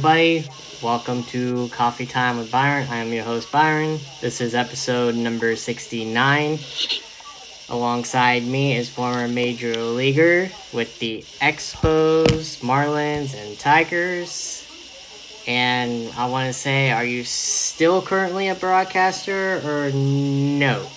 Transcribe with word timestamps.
everybody. 0.00 0.48
Welcome 0.82 1.24
to 1.24 1.68
Coffee 1.68 2.06
Time 2.06 2.38
with 2.38 2.50
Byron. 2.50 2.86
I 2.88 2.96
am 2.96 3.12
your 3.12 3.22
host, 3.22 3.52
Byron. 3.52 3.98
This 4.22 4.40
is 4.40 4.54
episode 4.54 5.14
number 5.14 5.56
69. 5.56 6.58
Alongside 7.68 8.44
me 8.44 8.78
is 8.78 8.88
former 8.88 9.28
major 9.28 9.76
leaguer 9.76 10.48
with 10.72 10.98
the 11.00 11.20
Expos, 11.42 12.62
Marlins, 12.62 13.34
and 13.34 13.58
Tigers. 13.58 14.66
And 15.46 16.10
I 16.16 16.30
want 16.30 16.46
to 16.46 16.54
say, 16.54 16.90
are 16.92 17.04
you 17.04 17.22
still 17.22 18.00
currently 18.00 18.48
a 18.48 18.54
broadcaster 18.54 19.60
or 19.62 19.90
no 19.90 20.88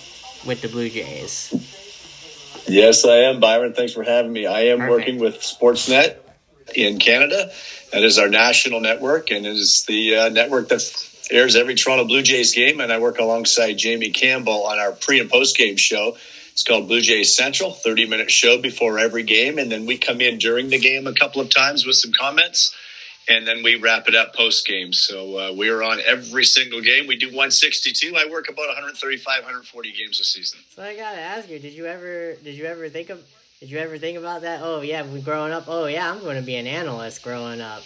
with 0.46 0.62
the 0.62 0.68
Blue 0.68 0.88
Jays? 0.88 1.52
Yes, 2.66 3.04
I 3.04 3.16
am, 3.16 3.38
Byron. 3.38 3.74
Thanks 3.74 3.92
for 3.92 4.02
having 4.02 4.32
me. 4.32 4.46
I 4.46 4.68
am 4.68 4.78
Perfect. 4.78 4.90
working 4.90 5.18
with 5.18 5.40
Sportsnet 5.40 6.23
in 6.76 6.98
Canada. 6.98 7.50
That 7.92 8.02
is 8.02 8.18
our 8.18 8.28
national 8.28 8.80
network, 8.80 9.30
and 9.30 9.46
it 9.46 9.56
is 9.56 9.84
the 9.84 10.16
uh, 10.16 10.28
network 10.28 10.68
that 10.68 10.82
airs 11.30 11.56
every 11.56 11.74
Toronto 11.74 12.04
Blue 12.04 12.22
Jays 12.22 12.54
game. 12.54 12.80
And 12.80 12.92
I 12.92 12.98
work 12.98 13.18
alongside 13.18 13.74
Jamie 13.74 14.10
Campbell 14.10 14.66
on 14.66 14.78
our 14.78 14.92
pre 14.92 15.20
and 15.20 15.30
post 15.30 15.56
game 15.56 15.76
show. 15.76 16.16
It's 16.52 16.62
called 16.62 16.86
Blue 16.86 17.00
Jays 17.00 17.34
Central, 17.34 17.72
30 17.72 18.06
minute 18.06 18.30
show 18.30 18.58
before 18.58 18.98
every 18.98 19.24
game. 19.24 19.58
And 19.58 19.72
then 19.72 19.86
we 19.86 19.98
come 19.98 20.20
in 20.20 20.38
during 20.38 20.68
the 20.68 20.78
game 20.78 21.06
a 21.06 21.12
couple 21.12 21.40
of 21.40 21.50
times 21.50 21.84
with 21.84 21.96
some 21.96 22.12
comments. 22.12 22.74
And 23.26 23.46
then 23.46 23.62
we 23.64 23.76
wrap 23.76 24.06
it 24.06 24.14
up 24.14 24.34
post 24.34 24.66
game. 24.66 24.92
So 24.92 25.38
uh, 25.38 25.52
we're 25.52 25.82
on 25.82 25.98
every 26.00 26.44
single 26.44 26.80
game. 26.80 27.06
We 27.06 27.16
do 27.16 27.26
162. 27.26 28.14
I 28.16 28.30
work 28.30 28.48
about 28.48 28.68
135, 28.68 29.42
140 29.42 29.92
games 29.92 30.20
a 30.20 30.24
season. 30.24 30.60
So 30.76 30.82
I 30.82 30.94
gotta 30.94 31.20
ask 31.20 31.48
you, 31.48 31.58
did 31.58 31.72
you 31.72 31.86
ever, 31.86 32.34
did 32.44 32.54
you 32.54 32.66
ever 32.66 32.88
think 32.88 33.10
of, 33.10 33.24
did 33.64 33.70
you 33.70 33.78
ever 33.78 33.96
think 33.96 34.18
about 34.18 34.42
that? 34.42 34.60
Oh 34.62 34.82
yeah, 34.82 35.00
when 35.00 35.22
growing 35.22 35.50
up, 35.50 35.64
oh 35.68 35.86
yeah, 35.86 36.12
I'm 36.12 36.20
going 36.20 36.36
to 36.36 36.42
be 36.42 36.56
an 36.56 36.66
analyst 36.66 37.22
growing 37.22 37.62
up. 37.62 37.82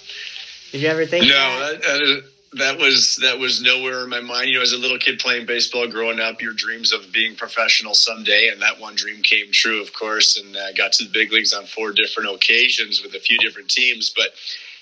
Did 0.72 0.80
you 0.80 0.88
ever 0.88 1.06
think? 1.06 1.26
No, 1.26 1.28
that? 1.28 1.82
that, 1.82 2.24
that 2.54 2.78
was 2.78 3.14
that 3.22 3.38
was 3.38 3.62
nowhere 3.62 4.02
in 4.02 4.10
my 4.10 4.20
mind. 4.20 4.50
You 4.50 4.56
know, 4.56 4.62
as 4.62 4.72
a 4.72 4.76
little 4.76 4.98
kid 4.98 5.20
playing 5.20 5.46
baseball, 5.46 5.86
growing 5.86 6.18
up, 6.18 6.42
your 6.42 6.52
dreams 6.52 6.92
of 6.92 7.12
being 7.12 7.36
professional 7.36 7.94
someday, 7.94 8.48
and 8.48 8.60
that 8.60 8.80
one 8.80 8.96
dream 8.96 9.22
came 9.22 9.52
true, 9.52 9.80
of 9.80 9.92
course, 9.92 10.36
and 10.36 10.56
uh, 10.56 10.72
got 10.72 10.90
to 10.94 11.04
the 11.04 11.10
big 11.12 11.30
leagues 11.30 11.52
on 11.52 11.64
four 11.64 11.92
different 11.92 12.28
occasions 12.28 13.00
with 13.00 13.14
a 13.14 13.20
few 13.20 13.38
different 13.38 13.68
teams. 13.68 14.12
But 14.16 14.30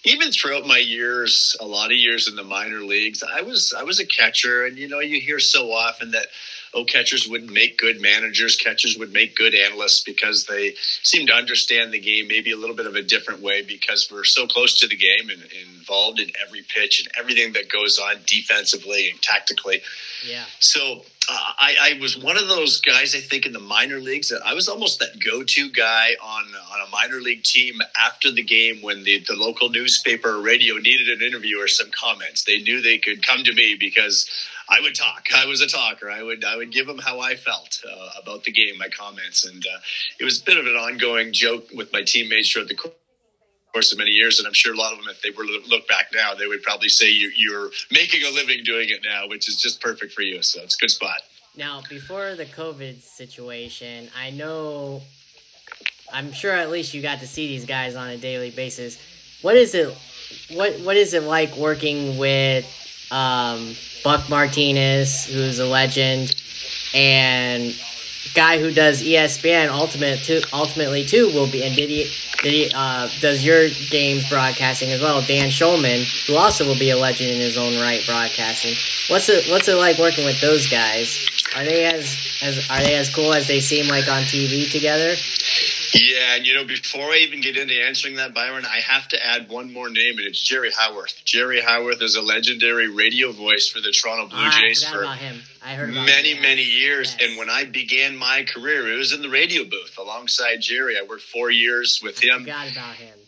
even 0.05 0.33
throughout 0.33 0.67
my 0.67 0.79
years, 0.79 1.55
a 1.61 1.67
lot 1.67 1.91
of 1.91 1.99
years 1.99 2.27
in 2.27 2.37
the 2.37 2.45
minor 2.45 2.81
leagues, 2.81 3.23
I 3.23 3.43
was 3.43 3.75
I 3.79 3.83
was 3.83 4.01
a 4.01 4.07
catcher, 4.07 4.65
and 4.65 4.79
you 4.79 4.89
know, 4.89 5.01
you 5.01 5.21
hear 5.21 5.41
so 5.41 5.73
often 5.73 6.13
that 6.13 6.29
oh, 6.77 6.85
catchers 6.85 7.27
would 7.29 7.51
make 7.51 7.79
good 7.79 8.01
managers, 8.01 8.57
catchers 8.57 8.97
would 8.99 9.13
make 9.13 9.35
good 9.35 9.55
analysts 9.55 10.03
because 10.03 10.47
they 10.47 10.75
seem 11.03 11.27
to 11.27 11.33
understand 11.33 11.93
the 11.93 11.99
game 11.99 12.29
maybe 12.29 12.53
a 12.53 12.57
little 12.57 12.77
bit 12.77 12.87
of 12.87 12.95
a 12.95 13.03
different 13.03 13.41
way 13.41 13.63
because 13.63 14.09
we're 14.13 14.25
so 14.25 14.47
close 14.47 14.79
to 14.81 14.87
the 14.87 14.97
game 14.97 15.31
and, 15.31 15.43
and 15.43 15.77
involved 15.87 16.21
in 16.21 16.31
every 16.45 16.63
pitch 16.63 17.01
and 17.01 17.09
everything 17.19 17.53
that 17.53 17.71
goes 17.71 17.99
on 17.99 18.17
defensively 18.27 19.09
and 19.11 19.21
tactically. 19.23 19.81
Yeah. 20.29 20.45
So 20.59 21.05
uh, 21.29 21.53
I, 21.59 21.75
I 21.81 22.01
was 22.01 22.17
one 22.17 22.37
of 22.37 22.49
those 22.49 22.81
guys, 22.81 23.15
I 23.15 23.21
think, 23.21 23.47
in 23.47 23.53
the 23.53 23.61
minor 23.61 23.99
leagues 23.99 24.29
that 24.29 24.43
I 24.45 24.55
was 24.55 24.69
almost 24.69 25.01
that 25.01 25.23
go-to 25.25 25.71
guy 25.71 26.11
on 26.23 26.45
on 26.45 26.87
a 26.87 26.91
minor 26.91 27.21
league 27.21 27.43
team 27.43 27.81
after 27.99 28.31
the 28.31 28.43
game 28.43 28.83
when 28.83 29.03
the, 29.05 29.25
the 29.27 29.35
local 29.35 29.69
newspaper 29.69 30.37
or 30.37 30.43
radio 30.43 30.77
needed 30.77 31.09
an 31.09 31.27
interview 31.27 31.61
or 31.61 31.69
some 31.69 31.91
comments. 31.91 32.45
They 32.45 32.59
knew 32.59 32.81
they 32.81 32.99
could 32.99 33.27
come 33.27 33.45
to 33.45 33.53
me 33.53 33.77
because 33.79 34.29
I 34.69 34.81
would 34.81 34.95
talk. 34.95 35.27
I 35.35 35.47
was 35.47 35.61
a 35.61 35.67
talker. 35.67 36.11
I 36.11 36.23
would 36.23 36.45
I 36.45 36.57
would 36.57 36.73
give 36.73 36.87
them 36.87 36.99
how 36.99 37.21
I 37.21 37.35
felt 37.35 37.83
uh, 37.89 38.21
about 38.21 38.45
the 38.45 38.53
game, 38.53 38.79
my 38.79 38.89
comments, 38.89 39.45
and 39.45 39.65
uh, 39.67 39.79
it 40.21 40.25
was 40.25 40.41
a 40.41 40.45
bit 40.45 40.59
of 40.59 40.67
an 40.67 40.77
ongoing 40.77 41.33
joke 41.33 41.69
with 41.75 41.93
my 41.93 42.03
teammates 42.03 42.53
throughout 42.53 42.69
the 42.69 42.75
course 43.77 43.93
of 43.93 43.99
many 43.99 44.11
years, 44.11 44.39
and 44.39 44.49
I'm 44.49 44.55
sure 44.55 44.73
a 44.73 44.77
lot 44.77 44.95
of 44.95 44.99
them, 45.01 45.09
if 45.11 45.21
they 45.21 45.29
were 45.29 45.45
to 45.45 45.61
look 45.69 45.87
back 45.87 46.07
now, 46.15 46.33
they 46.33 46.47
would 46.47 46.63
probably 46.63 46.89
say 46.89 47.11
you, 47.11 47.31
you're 47.37 47.69
making 47.91 48.23
a 48.23 48.31
living 48.31 48.65
doing 48.65 48.89
it 48.89 49.01
now, 49.05 49.29
which 49.29 49.51
is 49.51 49.61
just 49.61 49.83
perfect 49.83 50.15
for 50.15 50.23
you. 50.23 50.43
So 50.43 50.63
it's 50.63 50.77
a 50.77 50.79
good 50.79 50.91
spot. 50.91 51.19
Now, 51.59 51.83
before 51.91 52.37
the 52.37 52.47
COVID 52.47 53.03
situation, 53.03 54.09
I 54.19 54.31
know, 54.31 55.03
I'm 56.11 56.33
sure 56.33 56.53
at 56.53 56.71
least 56.71 56.95
you 56.95 57.03
got 57.03 57.21
to 57.21 57.27
see 57.27 57.49
these 57.49 57.67
guys 57.67 57.97
on 57.97 58.09
a 58.09 58.17
daily 58.17 58.51
basis. 58.51 58.99
What 59.43 59.57
is 59.57 59.75
it? 59.75 59.95
What 60.55 60.81
What 60.81 60.97
is 60.97 61.13
it 61.13 61.25
like 61.25 61.55
working 61.59 62.17
with 62.17 62.65
um, 63.11 63.75
Buck 64.03 64.27
Martinez, 64.31 65.27
who's 65.27 65.59
a 65.59 65.67
legend, 65.67 66.35
and 66.95 67.79
guy 68.35 68.59
who 68.59 68.71
does 68.73 69.03
ESPN 69.03 69.69
ultimate 69.69 70.29
ultimately 70.53 71.05
too 71.05 71.27
will 71.33 71.47
be 71.47 71.65
and 71.65 71.75
did 71.75 71.91
he 71.91 72.11
did 72.43 72.53
he 72.53 72.71
uh, 72.75 73.09
does 73.21 73.45
your 73.45 73.69
games 73.91 74.29
broadcasting 74.29 74.91
as 74.93 75.01
well 75.01 75.23
Dan 75.23 75.49
Shulman 75.49 76.05
who 76.27 76.37
also 76.37 76.67
will 76.67 76.79
be 76.79 76.91
a 76.91 76.97
legend 76.97 77.31
in 77.31 77.41
his 77.41 77.57
own 77.57 77.81
right 77.81 78.05
broadcasting. 78.07 78.75
What's 79.09 79.29
it 79.29 79.49
what's 79.51 79.69
it 79.69 79.77
like 79.77 79.99
working 79.99 80.25
with 80.25 80.41
those 80.41 80.69
guys? 80.69 81.27
Are 81.57 81.65
they 81.65 81.87
as 81.87 82.17
as 82.43 82.69
are 82.69 82.83
they 82.83 82.97
as 82.97 83.09
cool 83.09 83.33
as 83.33 83.47
they 83.47 83.61
seem 83.61 83.89
like 83.89 84.09
on 84.09 84.23
TV 84.23 84.71
together 84.71 85.17
Yeah, 85.95 86.35
and 86.37 86.47
you 86.47 86.55
know, 86.55 86.65
before 86.65 87.11
I 87.13 87.19
even 87.19 87.41
get 87.41 87.57
into 87.57 87.75
answering 87.75 88.17
that, 88.17 88.35
Byron, 88.35 88.65
I 88.65 88.81
have 88.81 89.09
to 89.09 89.27
add 89.27 89.49
one 89.49 89.73
more 89.73 89.89
name, 89.89 90.19
and 90.19 90.27
it's 90.27 90.41
Jerry 90.41 90.71
Howarth. 90.77 91.23
Jerry 91.25 91.61
Howarth 91.61 92.03
is 92.03 92.17
a 92.17 92.23
legendary 92.23 92.89
radio 92.89 93.33
voice 93.33 93.69
for 93.69 93.81
the 93.81 93.91
Toronto 93.93 94.29
Blue 94.29 94.39
Ah, 94.41 94.59
Jays 94.61 94.85
for 94.85 95.03
about 95.03 95.19
him 95.19 95.41
I 95.65 95.75
heard 95.75 95.91
about 95.91 96.07
many, 96.07 96.35
him, 96.35 96.43
many 96.43 96.63
years. 96.63 97.17
Yes. 97.19 97.29
And 97.31 97.39
when 97.39 97.51
I 97.51 97.65
began 97.65 98.17
my 98.17 98.45
career, 98.45 98.93
it 98.93 98.97
was 98.97 99.13
in 99.13 99.23
the 99.23 99.29
radio 99.31 99.65
booth 99.65 99.97
alongside 99.99 100.61
Jerry. 100.61 100.97
I 100.99 101.03
worked 101.09 101.23
four 101.23 101.51
years 101.51 102.01
with 102.03 102.19
I 102.23 102.27
him. 102.35 102.41
forgot 102.41 102.71
about 102.71 102.95
him 102.97 103.19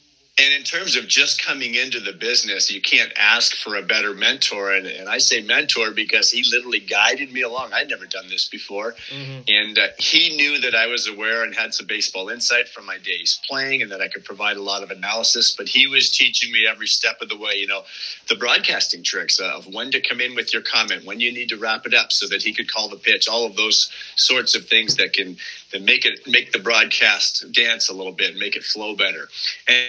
And 0.40 0.54
in 0.54 0.62
terms 0.62 0.94
of 0.94 1.08
just 1.08 1.44
coming 1.44 1.74
into 1.74 1.98
the 1.98 2.12
business, 2.12 2.70
you 2.70 2.80
can't 2.80 3.12
ask 3.16 3.56
for 3.56 3.74
a 3.74 3.82
better 3.82 4.14
mentor. 4.14 4.72
And, 4.72 4.86
and 4.86 5.08
I 5.08 5.18
say 5.18 5.42
mentor 5.42 5.90
because 5.90 6.30
he 6.30 6.44
literally 6.48 6.78
guided 6.78 7.32
me 7.32 7.42
along. 7.42 7.72
I'd 7.72 7.88
never 7.90 8.06
done 8.06 8.28
this 8.28 8.48
before. 8.48 8.94
hmm 9.10 9.40
And 9.48 9.78
uh, 9.78 9.88
he 9.98 10.36
knew 10.36 10.60
that 10.60 10.76
I 10.76 10.86
was 10.86 11.08
aware 11.08 11.42
and 11.42 11.54
had 11.54 11.74
some 11.74 11.86
baseball 11.86 12.28
insight 12.28 12.68
from 12.68 12.86
my 12.86 12.98
days 12.98 13.40
playing 13.48 13.82
and 13.82 13.90
that 13.90 14.00
I 14.00 14.06
could 14.06 14.24
provide 14.24 14.56
a 14.56 14.62
lot 14.62 14.84
of 14.84 14.92
analysis. 14.92 15.54
But 15.56 15.68
he 15.68 15.88
was 15.88 16.10
teaching 16.10 16.52
me 16.52 16.66
every 16.68 16.86
step 16.86 17.20
of 17.20 17.28
the 17.28 17.36
way, 17.36 17.54
you 17.56 17.66
know, 17.66 17.82
the 18.28 18.36
broadcasting 18.36 19.02
tricks 19.02 19.40
uh, 19.40 19.56
of 19.56 19.66
when 19.66 19.90
to 19.90 20.00
come 20.00 20.20
in 20.20 20.36
with 20.36 20.52
your 20.52 20.62
comment, 20.62 21.04
when 21.04 21.18
you 21.18 21.32
need 21.32 21.48
to 21.48 21.56
wrap 21.56 21.84
it 21.84 21.94
up 21.94 22.12
so 22.12 22.28
that 22.28 22.42
he 22.42 22.54
could 22.54 22.70
call 22.70 22.88
the 22.88 22.96
pitch, 22.96 23.28
all 23.28 23.44
of 23.44 23.56
those 23.56 23.90
sorts 24.14 24.54
of 24.54 24.66
things 24.66 24.94
that 24.96 25.12
can 25.12 25.36
that 25.72 25.82
make 25.82 26.04
it 26.04 26.20
make 26.26 26.52
the 26.52 26.58
broadcast 26.58 27.44
dance 27.52 27.88
a 27.88 27.94
little 27.94 28.12
bit, 28.12 28.36
make 28.36 28.56
it 28.56 28.62
flow 28.62 28.94
better. 28.94 29.28
And 29.66 29.88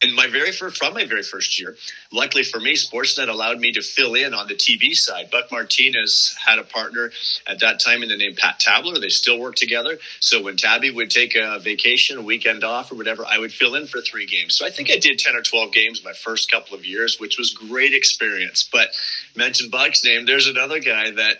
and 0.00 0.14
my 0.14 0.28
very 0.28 0.52
first, 0.52 0.76
from 0.76 0.94
my 0.94 1.06
very 1.06 1.24
first 1.24 1.58
year, 1.58 1.76
luckily 2.12 2.44
for 2.44 2.60
me, 2.60 2.74
Sportsnet 2.74 3.28
allowed 3.28 3.58
me 3.58 3.72
to 3.72 3.82
fill 3.82 4.14
in 4.14 4.32
on 4.32 4.46
the 4.46 4.54
TV 4.54 4.94
side. 4.94 5.28
Buck 5.30 5.50
Martinez 5.50 6.36
had 6.44 6.60
a 6.60 6.62
partner 6.62 7.10
at 7.48 7.58
that 7.60 7.80
time 7.80 8.04
in 8.04 8.08
the 8.08 8.16
name 8.16 8.36
Pat 8.36 8.60
Tabler. 8.60 9.00
They 9.00 9.08
still 9.08 9.40
work 9.40 9.56
together. 9.56 9.98
So 10.20 10.40
when 10.40 10.56
Tabby 10.56 10.90
would 10.90 11.10
take 11.10 11.34
a 11.34 11.58
vacation, 11.58 12.16
a 12.18 12.22
weekend 12.22 12.62
off, 12.62 12.92
or 12.92 12.94
whatever, 12.94 13.24
I 13.26 13.38
would 13.38 13.52
fill 13.52 13.74
in 13.74 13.88
for 13.88 14.00
three 14.00 14.26
games. 14.26 14.56
So 14.56 14.64
I 14.64 14.70
think 14.70 14.88
I 14.88 14.98
did 14.98 15.18
ten 15.18 15.34
or 15.34 15.42
twelve 15.42 15.72
games 15.72 16.04
my 16.04 16.12
first 16.12 16.48
couple 16.48 16.76
of 16.76 16.86
years, 16.86 17.18
which 17.18 17.36
was 17.36 17.52
great 17.52 17.92
experience. 17.92 18.68
But 18.70 18.90
mention 19.34 19.68
Buck's 19.68 20.04
name, 20.04 20.26
there's 20.26 20.46
another 20.46 20.78
guy 20.80 21.10
that. 21.10 21.38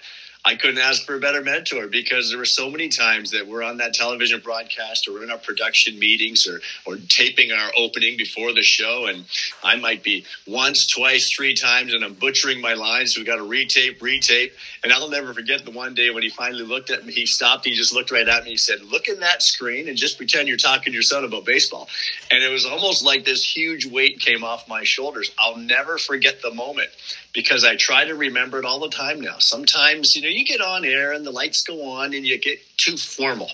I 0.48 0.56
couldn't 0.56 0.78
ask 0.78 1.04
for 1.04 1.14
a 1.14 1.20
better 1.20 1.42
mentor 1.42 1.88
because 1.88 2.30
there 2.30 2.38
were 2.38 2.46
so 2.46 2.70
many 2.70 2.88
times 2.88 3.32
that 3.32 3.46
we're 3.46 3.62
on 3.62 3.76
that 3.76 3.92
television 3.92 4.40
broadcast 4.40 5.06
or 5.06 5.12
we're 5.12 5.24
in 5.24 5.30
our 5.30 5.36
production 5.36 5.98
meetings 5.98 6.46
or, 6.46 6.62
or 6.86 6.96
taping 7.06 7.52
our 7.52 7.70
opening 7.76 8.16
before 8.16 8.54
the 8.54 8.62
show. 8.62 9.04
And 9.04 9.26
I 9.62 9.76
might 9.76 10.02
be 10.02 10.24
once, 10.46 10.86
twice, 10.86 11.30
three 11.30 11.52
times, 11.52 11.92
and 11.92 12.02
I'm 12.02 12.14
butchering 12.14 12.62
my 12.62 12.72
lines. 12.72 13.14
So 13.14 13.20
we 13.20 13.26
got 13.26 13.36
to 13.36 13.42
retape, 13.42 13.98
retape. 13.98 14.52
And 14.82 14.90
I'll 14.90 15.10
never 15.10 15.34
forget 15.34 15.66
the 15.66 15.70
one 15.70 15.92
day 15.92 16.08
when 16.08 16.22
he 16.22 16.30
finally 16.30 16.64
looked 16.64 16.88
at 16.88 17.04
me. 17.04 17.12
He 17.12 17.26
stopped. 17.26 17.66
He 17.66 17.74
just 17.74 17.92
looked 17.92 18.10
right 18.10 18.26
at 18.26 18.44
me. 18.44 18.52
He 18.52 18.56
said, 18.56 18.80
Look 18.80 19.06
in 19.06 19.20
that 19.20 19.42
screen 19.42 19.86
and 19.86 19.98
just 19.98 20.16
pretend 20.16 20.48
you're 20.48 20.56
talking 20.56 20.84
to 20.84 20.92
your 20.92 21.02
son 21.02 21.24
about 21.24 21.44
baseball. 21.44 21.88
And 22.30 22.42
it 22.42 22.50
was 22.50 22.64
almost 22.64 23.04
like 23.04 23.26
this 23.26 23.44
huge 23.44 23.84
weight 23.84 24.18
came 24.20 24.42
off 24.42 24.66
my 24.66 24.82
shoulders. 24.82 25.30
I'll 25.38 25.58
never 25.58 25.98
forget 25.98 26.40
the 26.40 26.54
moment 26.54 26.88
because 27.34 27.64
I 27.64 27.76
try 27.76 28.04
to 28.04 28.14
remember 28.14 28.58
it 28.58 28.64
all 28.64 28.80
the 28.80 28.88
time 28.88 29.20
now. 29.20 29.38
Sometimes, 29.38 30.16
you 30.16 30.22
know, 30.22 30.28
you 30.28 30.44
get 30.44 30.60
on 30.60 30.84
air 30.84 31.12
and 31.12 31.24
the 31.26 31.30
lights 31.30 31.62
go 31.62 31.90
on 31.92 32.14
and 32.14 32.26
you 32.26 32.38
get 32.38 32.58
too 32.76 32.96
formal. 32.96 33.50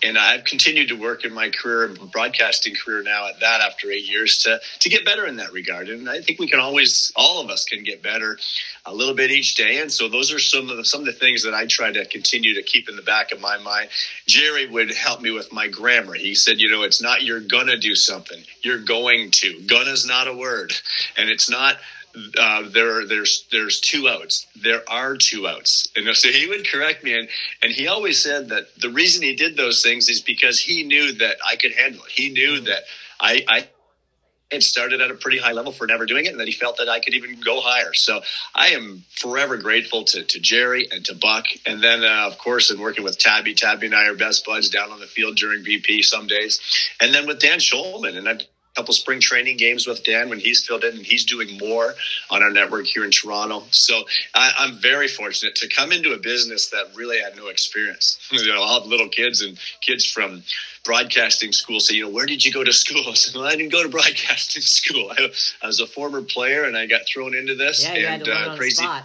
And 0.00 0.16
I've 0.16 0.44
continued 0.44 0.88
to 0.90 0.94
work 0.94 1.24
in 1.24 1.34
my 1.34 1.50
career, 1.50 1.88
broadcasting 2.12 2.74
career 2.76 3.02
now 3.02 3.26
at 3.26 3.40
that 3.40 3.60
after 3.60 3.90
eight 3.90 4.08
years 4.08 4.38
to, 4.44 4.60
to 4.78 4.88
get 4.88 5.04
better 5.04 5.26
in 5.26 5.36
that 5.36 5.52
regard. 5.52 5.88
And 5.88 6.08
I 6.08 6.20
think 6.20 6.38
we 6.38 6.46
can 6.46 6.60
always, 6.60 7.12
all 7.16 7.42
of 7.42 7.50
us 7.50 7.64
can 7.64 7.82
get 7.82 8.00
better 8.00 8.38
a 8.86 8.94
little 8.94 9.14
bit 9.14 9.32
each 9.32 9.56
day. 9.56 9.80
And 9.80 9.90
so 9.90 10.08
those 10.08 10.32
are 10.32 10.38
some 10.38 10.70
of 10.70 10.76
the, 10.76 10.84
some 10.84 11.00
of 11.00 11.06
the 11.06 11.12
things 11.12 11.42
that 11.42 11.52
I 11.52 11.66
try 11.66 11.90
to 11.90 12.04
continue 12.06 12.54
to 12.54 12.62
keep 12.62 12.88
in 12.88 12.94
the 12.94 13.02
back 13.02 13.32
of 13.32 13.40
my 13.40 13.58
mind. 13.58 13.88
Jerry 14.26 14.68
would 14.68 14.94
help 14.94 15.20
me 15.20 15.32
with 15.32 15.52
my 15.52 15.66
grammar. 15.66 16.14
He 16.14 16.36
said, 16.36 16.60
you 16.60 16.70
know, 16.70 16.82
it's 16.82 17.02
not 17.02 17.24
you're 17.24 17.40
gonna 17.40 17.76
do 17.76 17.96
something, 17.96 18.40
you're 18.62 18.78
going 18.78 19.32
to. 19.32 19.60
Gonna 19.66 19.90
is 19.90 20.06
not 20.06 20.28
a 20.28 20.34
word. 20.34 20.74
And 21.16 21.28
it's 21.28 21.50
not 21.50 21.76
uh, 22.38 22.68
there 22.68 23.06
there's 23.06 23.46
there's 23.50 23.80
two 23.80 24.08
outs. 24.08 24.46
There 24.60 24.82
are 24.88 25.16
two 25.16 25.46
outs, 25.46 25.88
and 25.96 26.14
so 26.16 26.28
he 26.28 26.46
would 26.46 26.68
correct 26.68 27.04
me, 27.04 27.18
and 27.18 27.28
and 27.62 27.72
he 27.72 27.88
always 27.88 28.22
said 28.22 28.48
that 28.50 28.74
the 28.80 28.90
reason 28.90 29.22
he 29.22 29.34
did 29.34 29.56
those 29.56 29.82
things 29.82 30.08
is 30.08 30.20
because 30.20 30.60
he 30.60 30.82
knew 30.82 31.12
that 31.14 31.36
I 31.46 31.56
could 31.56 31.72
handle 31.72 32.02
it. 32.04 32.10
He 32.10 32.30
knew 32.30 32.60
that 32.60 32.84
I 33.20 33.44
I 33.48 33.68
had 34.50 34.62
started 34.62 35.00
at 35.00 35.10
a 35.10 35.14
pretty 35.14 35.38
high 35.38 35.52
level 35.52 35.72
for 35.72 35.86
never 35.86 36.06
doing 36.06 36.24
it, 36.24 36.30
and 36.30 36.40
that 36.40 36.46
he 36.46 36.52
felt 36.52 36.78
that 36.78 36.88
I 36.88 37.00
could 37.00 37.14
even 37.14 37.40
go 37.40 37.60
higher. 37.60 37.92
So 37.92 38.22
I 38.54 38.68
am 38.68 39.04
forever 39.10 39.56
grateful 39.56 40.04
to, 40.04 40.22
to 40.24 40.40
Jerry 40.40 40.88
and 40.90 41.04
to 41.06 41.14
Buck. 41.14 41.44
And 41.66 41.82
then, 41.82 42.02
uh, 42.02 42.26
of 42.26 42.38
course, 42.38 42.70
in 42.70 42.80
working 42.80 43.04
with 43.04 43.18
Tabby, 43.18 43.54
Tabby 43.54 43.86
and 43.86 43.94
I 43.94 44.06
are 44.08 44.14
best 44.14 44.46
buds 44.46 44.70
down 44.70 44.90
on 44.90 45.00
the 45.00 45.06
field 45.06 45.36
during 45.36 45.64
BP 45.64 46.02
some 46.02 46.26
days. 46.26 46.60
And 47.00 47.14
then 47.14 47.26
with 47.26 47.40
Dan 47.40 47.58
Shulman, 47.58 48.16
and 48.16 48.28
I've 48.28 48.42
couple 48.78 48.94
spring 48.94 49.18
training 49.18 49.56
games 49.56 49.88
with 49.88 50.04
Dan 50.04 50.28
when 50.28 50.38
he's 50.38 50.64
filled 50.64 50.84
in, 50.84 50.96
and 50.96 51.04
he's 51.04 51.24
doing 51.24 51.58
more 51.58 51.94
on 52.30 52.44
our 52.44 52.50
network 52.50 52.86
here 52.86 53.04
in 53.04 53.10
Toronto. 53.10 53.64
So 53.72 54.04
I, 54.36 54.52
am 54.60 54.78
very 54.80 55.08
fortunate 55.08 55.56
to 55.56 55.68
come 55.68 55.90
into 55.90 56.12
a 56.12 56.16
business 56.16 56.70
that 56.70 56.84
really 56.94 57.18
had 57.20 57.36
no 57.36 57.48
experience. 57.48 58.20
you 58.30 58.46
know, 58.46 58.62
all 58.62 58.86
little 58.86 59.08
kids 59.08 59.42
and 59.42 59.58
kids 59.80 60.04
from 60.04 60.44
broadcasting 60.84 61.50
school 61.50 61.80
say, 61.80 61.96
you 61.96 62.04
know, 62.04 62.10
where 62.10 62.24
did 62.24 62.44
you 62.44 62.52
go 62.52 62.62
to 62.62 62.72
school? 62.72 63.02
I 63.08 63.14
said, 63.14 63.34
well, 63.34 63.48
I 63.48 63.56
didn't 63.56 63.72
go 63.72 63.82
to 63.82 63.88
broadcasting 63.88 64.62
school. 64.80 65.10
I, 65.10 65.28
I 65.60 65.66
was 65.66 65.80
a 65.80 65.86
former 65.86 66.22
player, 66.22 66.62
and 66.62 66.76
I 66.76 66.86
got 66.86 67.00
thrown 67.04 67.34
into 67.34 67.56
this. 67.56 67.82
Yeah, 67.84 68.14
and 68.14 68.28
uh, 68.28 68.56
crazy. 68.56 68.84
Spot 68.84 69.02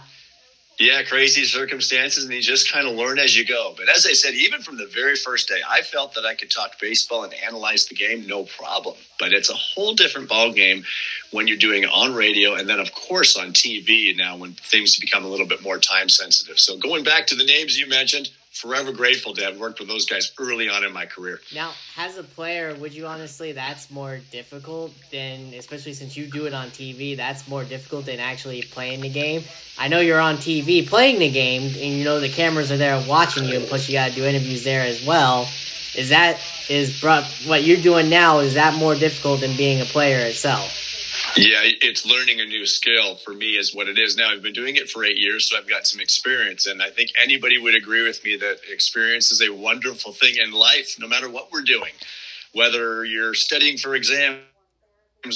yeah, 0.78 1.02
crazy 1.04 1.44
circumstances, 1.44 2.24
and 2.24 2.32
you 2.32 2.40
just 2.40 2.70
kind 2.70 2.88
of 2.88 2.94
learn 2.94 3.18
as 3.18 3.36
you 3.36 3.46
go. 3.46 3.74
But 3.76 3.88
as 3.88 4.06
I 4.06 4.12
said, 4.12 4.34
even 4.34 4.60
from 4.60 4.76
the 4.76 4.86
very 4.86 5.14
first 5.14 5.48
day, 5.48 5.60
I 5.68 5.82
felt 5.82 6.14
that 6.14 6.24
I 6.24 6.34
could 6.34 6.50
talk 6.50 6.80
baseball 6.80 7.22
and 7.22 7.32
analyze 7.32 7.86
the 7.86 7.94
game, 7.94 8.26
no 8.26 8.44
problem. 8.44 8.96
But 9.20 9.32
it's 9.32 9.50
a 9.50 9.54
whole 9.54 9.94
different 9.94 10.28
ball 10.28 10.52
game 10.52 10.84
when 11.30 11.46
you're 11.46 11.56
doing 11.56 11.84
it 11.84 11.90
on 11.92 12.14
radio, 12.14 12.54
and 12.54 12.68
then 12.68 12.80
of 12.80 12.92
course 12.92 13.36
on 13.36 13.52
TV 13.52 14.16
now 14.16 14.36
when 14.36 14.52
things 14.52 14.98
become 14.98 15.24
a 15.24 15.28
little 15.28 15.46
bit 15.46 15.62
more 15.62 15.78
time 15.78 16.08
sensitive. 16.08 16.58
So 16.58 16.76
going 16.76 17.04
back 17.04 17.28
to 17.28 17.36
the 17.36 17.44
names 17.44 17.78
you 17.78 17.88
mentioned, 17.88 18.30
forever 18.54 18.92
grateful 18.92 19.34
to 19.34 19.44
have 19.44 19.58
worked 19.58 19.80
with 19.80 19.88
those 19.88 20.06
guys 20.06 20.32
early 20.38 20.68
on 20.68 20.84
in 20.84 20.92
my 20.92 21.04
career. 21.04 21.40
Now, 21.52 21.72
as 21.98 22.16
a 22.16 22.22
player, 22.22 22.74
would 22.76 22.94
you 22.94 23.06
honestly 23.06 23.50
that's 23.52 23.90
more 23.90 24.20
difficult 24.30 24.92
than 25.10 25.52
especially 25.54 25.92
since 25.92 26.16
you 26.16 26.26
do 26.26 26.46
it 26.46 26.54
on 26.54 26.68
TV, 26.68 27.16
that's 27.16 27.48
more 27.48 27.64
difficult 27.64 28.06
than 28.06 28.20
actually 28.20 28.62
playing 28.62 29.00
the 29.00 29.08
game? 29.08 29.42
I 29.76 29.88
know 29.88 29.98
you're 29.98 30.20
on 30.20 30.36
TV 30.36 30.86
playing 30.86 31.18
the 31.18 31.30
game 31.30 31.62
and 31.62 31.98
you 31.98 32.04
know 32.04 32.20
the 32.20 32.28
cameras 32.28 32.70
are 32.70 32.76
there 32.76 33.02
watching 33.08 33.44
you 33.44 33.56
and 33.56 33.66
plus 33.66 33.88
you 33.88 33.94
got 33.94 34.10
to 34.10 34.14
do 34.14 34.24
interviews 34.24 34.62
there 34.62 34.86
as 34.86 35.04
well. 35.04 35.48
Is 35.96 36.08
that 36.10 36.38
is 36.68 37.02
what 37.46 37.64
you're 37.64 37.82
doing 37.82 38.08
now 38.08 38.38
is 38.38 38.54
that 38.54 38.74
more 38.74 38.94
difficult 38.94 39.40
than 39.40 39.56
being 39.56 39.80
a 39.80 39.84
player 39.84 40.24
itself? 40.26 40.83
Yeah, 41.36 41.62
it's 41.62 42.06
learning 42.06 42.40
a 42.40 42.44
new 42.44 42.64
skill 42.64 43.16
for 43.16 43.34
me 43.34 43.56
is 43.56 43.74
what 43.74 43.88
it 43.88 43.98
is 43.98 44.16
now. 44.16 44.30
I've 44.30 44.42
been 44.42 44.52
doing 44.52 44.76
it 44.76 44.88
for 44.88 45.04
eight 45.04 45.18
years, 45.18 45.50
so 45.50 45.58
I've 45.58 45.68
got 45.68 45.84
some 45.84 46.00
experience. 46.00 46.66
And 46.66 46.80
I 46.80 46.90
think 46.90 47.10
anybody 47.20 47.58
would 47.58 47.74
agree 47.74 48.06
with 48.06 48.22
me 48.24 48.36
that 48.36 48.58
experience 48.70 49.32
is 49.32 49.42
a 49.42 49.52
wonderful 49.52 50.12
thing 50.12 50.36
in 50.36 50.52
life, 50.52 50.94
no 51.00 51.08
matter 51.08 51.28
what 51.28 51.50
we're 51.50 51.62
doing. 51.62 51.92
Whether 52.52 53.04
you're 53.04 53.34
studying 53.34 53.78
for 53.78 53.96
exams 53.96 54.38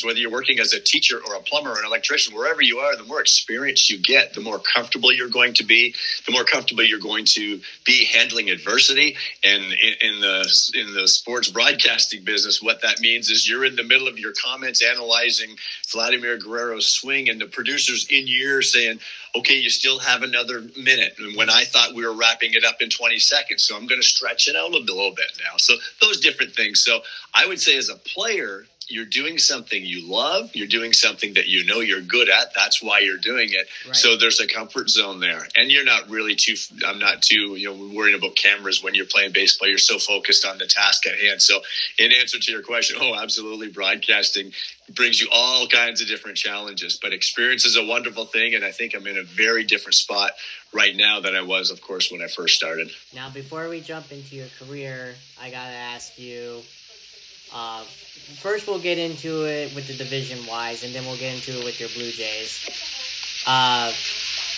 whether 0.05 0.19
you're 0.19 0.31
working 0.31 0.59
as 0.61 0.75
a 0.75 0.81
teacher 0.81 1.19
or 1.27 1.35
a 1.35 1.41
plumber 1.41 1.71
or 1.71 1.79
an 1.79 1.87
electrician, 1.87 2.35
wherever 2.35 2.61
you 2.61 2.79
are, 2.79 2.95
the 2.97 3.05
more 3.05 3.21
experience 3.21 3.89
you 3.89 3.99
get, 3.99 4.35
the 4.35 4.41
more 4.41 4.59
comfortable 4.59 5.13
you're 5.13 5.31
going 5.31 5.55
to 5.55 5.65
be, 5.65 5.95
the 6.27 6.33
more 6.33 6.45
comfortable 6.45 6.83
you're 6.83 7.01
going 7.01 7.25
to 7.25 7.61
be 7.87 8.05
handling 8.05 8.51
adversity. 8.51 9.17
And 9.43 9.65
in, 9.65 9.95
in 10.03 10.21
the 10.21 10.73
in 10.75 10.95
the 10.95 11.09
sports 11.09 11.49
broadcasting 11.49 12.23
business, 12.23 12.63
what 12.63 12.83
that 12.83 13.01
means 13.01 13.31
is 13.31 13.49
you're 13.49 13.65
in 13.65 13.77
the 13.77 13.83
middle 13.83 14.09
of 14.09 14.19
your 14.19 14.33
comments 14.45 14.83
analyzing 14.83 15.57
Vladimir 15.91 16.39
Guerrero's 16.39 16.87
swing, 16.87 17.31
and 17.31 17.41
the 17.41 17.47
producers 17.47 18.07
in 18.11 18.25
your 18.27 18.61
saying, 18.61 19.01
"Okay, 19.35 19.57
you 19.57 19.71
still 19.71 19.99
have 20.01 20.23
another 20.23 20.65
minute." 20.77 21.15
And 21.19 21.35
when 21.35 21.49
I 21.49 21.65
thought 21.65 21.95
we 21.95 22.05
were 22.05 22.13
wrapping 22.15 22.53
it 22.53 22.65
up 22.65 22.83
in 22.83 22.91
20 22.91 23.19
seconds, 23.19 23.63
so 23.63 23.75
I'm 23.75 23.87
going 23.87 24.01
to 24.01 24.07
stretch 24.07 24.49
it 24.49 24.57
out 24.57 24.73
a 24.73 24.77
little 24.77 25.15
bit 25.15 25.33
now. 25.39 25.57
So 25.57 25.77
those 26.03 26.21
different 26.21 26.55
things. 26.55 26.85
So 26.85 27.01
I 27.35 27.47
would 27.47 27.61
say, 27.61 27.79
as 27.79 27.89
a 27.89 27.97
player 27.97 28.67
you're 28.89 29.05
doing 29.05 29.37
something 29.39 29.85
you 29.85 30.11
love, 30.11 30.51
you're 30.55 30.67
doing 30.67 30.93
something 30.93 31.35
that 31.35 31.47
you 31.47 31.67
know 31.67 31.81
you're 31.81 32.01
good 32.01 32.31
at. 32.31 32.55
That's 32.55 32.83
why 32.83 33.01
you're 33.01 33.19
doing 33.19 33.51
it. 33.51 33.69
Right. 33.87 33.95
So 33.95 34.17
there's 34.17 34.41
a 34.41 34.47
comfort 34.47 34.89
zone 34.89 35.21
there. 35.21 35.47
And 35.57 35.71
you're 35.71 35.85
not 35.85 36.09
really 36.09 36.35
too, 36.35 36.55
I'm 36.87 36.99
not 36.99 37.21
too, 37.21 37.57
you 37.57 37.67
know, 37.67 37.95
worrying 37.95 38.17
about 38.17 38.35
cameras 38.35 38.83
when 38.83 38.95
you're 38.95 39.07
playing 39.07 39.33
baseball. 39.33 39.69
You're 39.69 39.79
so 39.79 39.99
focused 39.99 40.47
on 40.47 40.57
the 40.57 40.67
task 40.67 41.07
at 41.07 41.19
hand. 41.19 41.43
So, 41.43 41.61
in 41.99 42.13
answer 42.13 42.39
to 42.39 42.53
your 42.53 42.63
question, 42.63 42.97
oh, 43.01 43.15
absolutely, 43.15 43.69
broadcasting 43.69 44.53
brings 44.95 45.21
you 45.21 45.29
all 45.31 45.67
kinds 45.69 46.01
of 46.01 46.09
different 46.09 46.39
challenges. 46.39 46.99
But 47.01 47.13
experience 47.13 47.67
is 47.67 47.77
a 47.77 47.85
wonderful 47.85 48.25
thing. 48.25 48.55
And 48.55 48.65
I 48.65 48.71
think 48.71 48.95
I'm 48.95 49.07
in 49.07 49.19
a 49.19 49.23
very 49.23 49.65
different 49.65 49.97
spot 49.97 50.33
right 50.73 50.97
now 50.97 51.21
than 51.21 51.35
I 51.35 51.43
was, 51.43 51.71
of 51.71 51.83
course, 51.83 52.11
when 52.11 52.23
I 52.23 52.29
first 52.29 52.55
started. 52.55 52.91
Now, 53.15 53.29
before 53.29 53.69
we 53.69 53.83
jump 53.83 54.11
into 54.13 54.37
your 54.37 54.49
career, 54.59 55.15
I 55.41 55.51
got 55.51 55.67
to 55.67 55.77
ask 55.77 56.19
you 56.19 56.63
uh, 57.55 57.85
first, 58.37 58.67
we'll 58.67 58.81
get 58.81 58.99
into 58.99 59.47
it 59.47 59.75
with 59.75 59.87
the 59.87 59.95
division 59.95 60.45
wise, 60.47 60.85
and 60.85 60.95
then 60.95 61.05
we'll 61.05 61.19
get 61.19 61.35
into 61.35 61.59
it 61.59 61.65
with 61.65 61.81
your 61.81 61.89
Blue 61.91 62.11
Jays. 62.11 62.65
Uh, 63.47 63.93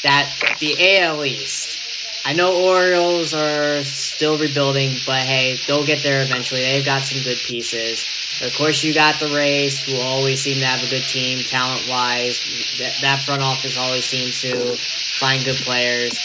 that 0.03 0.33
the 0.61 0.99
AL 0.99 1.25
East. 1.25 1.79
I 2.25 2.35
know 2.35 2.53
Orioles 2.69 3.33
are 3.33 3.83
still 3.83 4.39
rebuilding, 4.39 4.97
but 5.07 5.23
hey, 5.23 5.57
they'll 5.67 5.87
get 5.87 6.03
there 6.03 6.23
eventually. 6.23 6.61
They've 6.61 6.85
got 6.85 7.03
some 7.03 7.23
good 7.23 7.39
pieces. 7.39 8.05
Of 8.43 8.55
course, 8.57 8.85
you 8.85 8.93
got 8.93 9.19
the 9.21 9.35
Rays, 9.35 9.81
who 9.81 9.97
always 9.97 10.43
seem 10.43 10.59
to 10.59 10.67
have 10.67 10.87
a 10.87 10.91
good 10.91 11.05
team, 11.09 11.43
talent 11.45 11.89
wise. 11.89 12.41
That, 12.79 12.93
that 13.01 13.23
front 13.23 13.43
office 13.43 13.79
always 13.79 14.05
seems 14.05 14.41
to 14.43 14.77
find 15.19 15.45
good 15.45 15.57
players. 15.57 16.19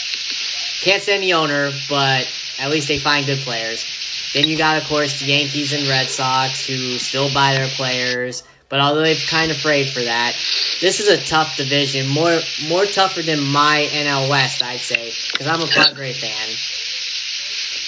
Can't 0.82 1.02
stand 1.02 1.22
the 1.22 1.32
owner, 1.32 1.70
but 1.88 2.28
at 2.58 2.70
least 2.70 2.88
they 2.88 2.98
find 2.98 3.24
good 3.24 3.38
players. 3.38 3.84
Then 4.36 4.48
you 4.48 4.58
got, 4.58 4.76
of 4.76 4.86
course, 4.86 5.18
the 5.18 5.32
Yankees 5.32 5.72
and 5.72 5.88
Red 5.88 6.08
Sox 6.08 6.66
who 6.66 6.98
still 6.98 7.32
buy 7.32 7.54
their 7.54 7.68
players. 7.68 8.42
But 8.68 8.80
although 8.80 9.00
they've 9.00 9.24
kind 9.30 9.50
of 9.50 9.56
afraid 9.56 9.88
for 9.88 10.00
that, 10.00 10.34
this 10.82 11.00
is 11.00 11.08
a 11.08 11.24
tough 11.24 11.56
division. 11.56 12.06
More 12.06 12.40
more 12.68 12.84
tougher 12.84 13.22
than 13.22 13.42
my 13.42 13.88
NL 13.92 14.28
West, 14.28 14.62
I'd 14.62 14.80
say, 14.80 15.10
because 15.32 15.46
I'm 15.46 15.62
a 15.62 15.66
Padre 15.68 16.12
fan. 16.12 16.48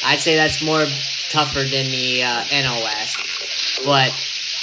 I'd 0.06 0.20
say 0.20 0.36
that's 0.36 0.64
more 0.64 0.86
tougher 1.28 1.60
than 1.60 1.84
the 1.92 2.22
uh, 2.22 2.40
NL 2.44 2.82
West. 2.82 3.18
But 3.84 4.10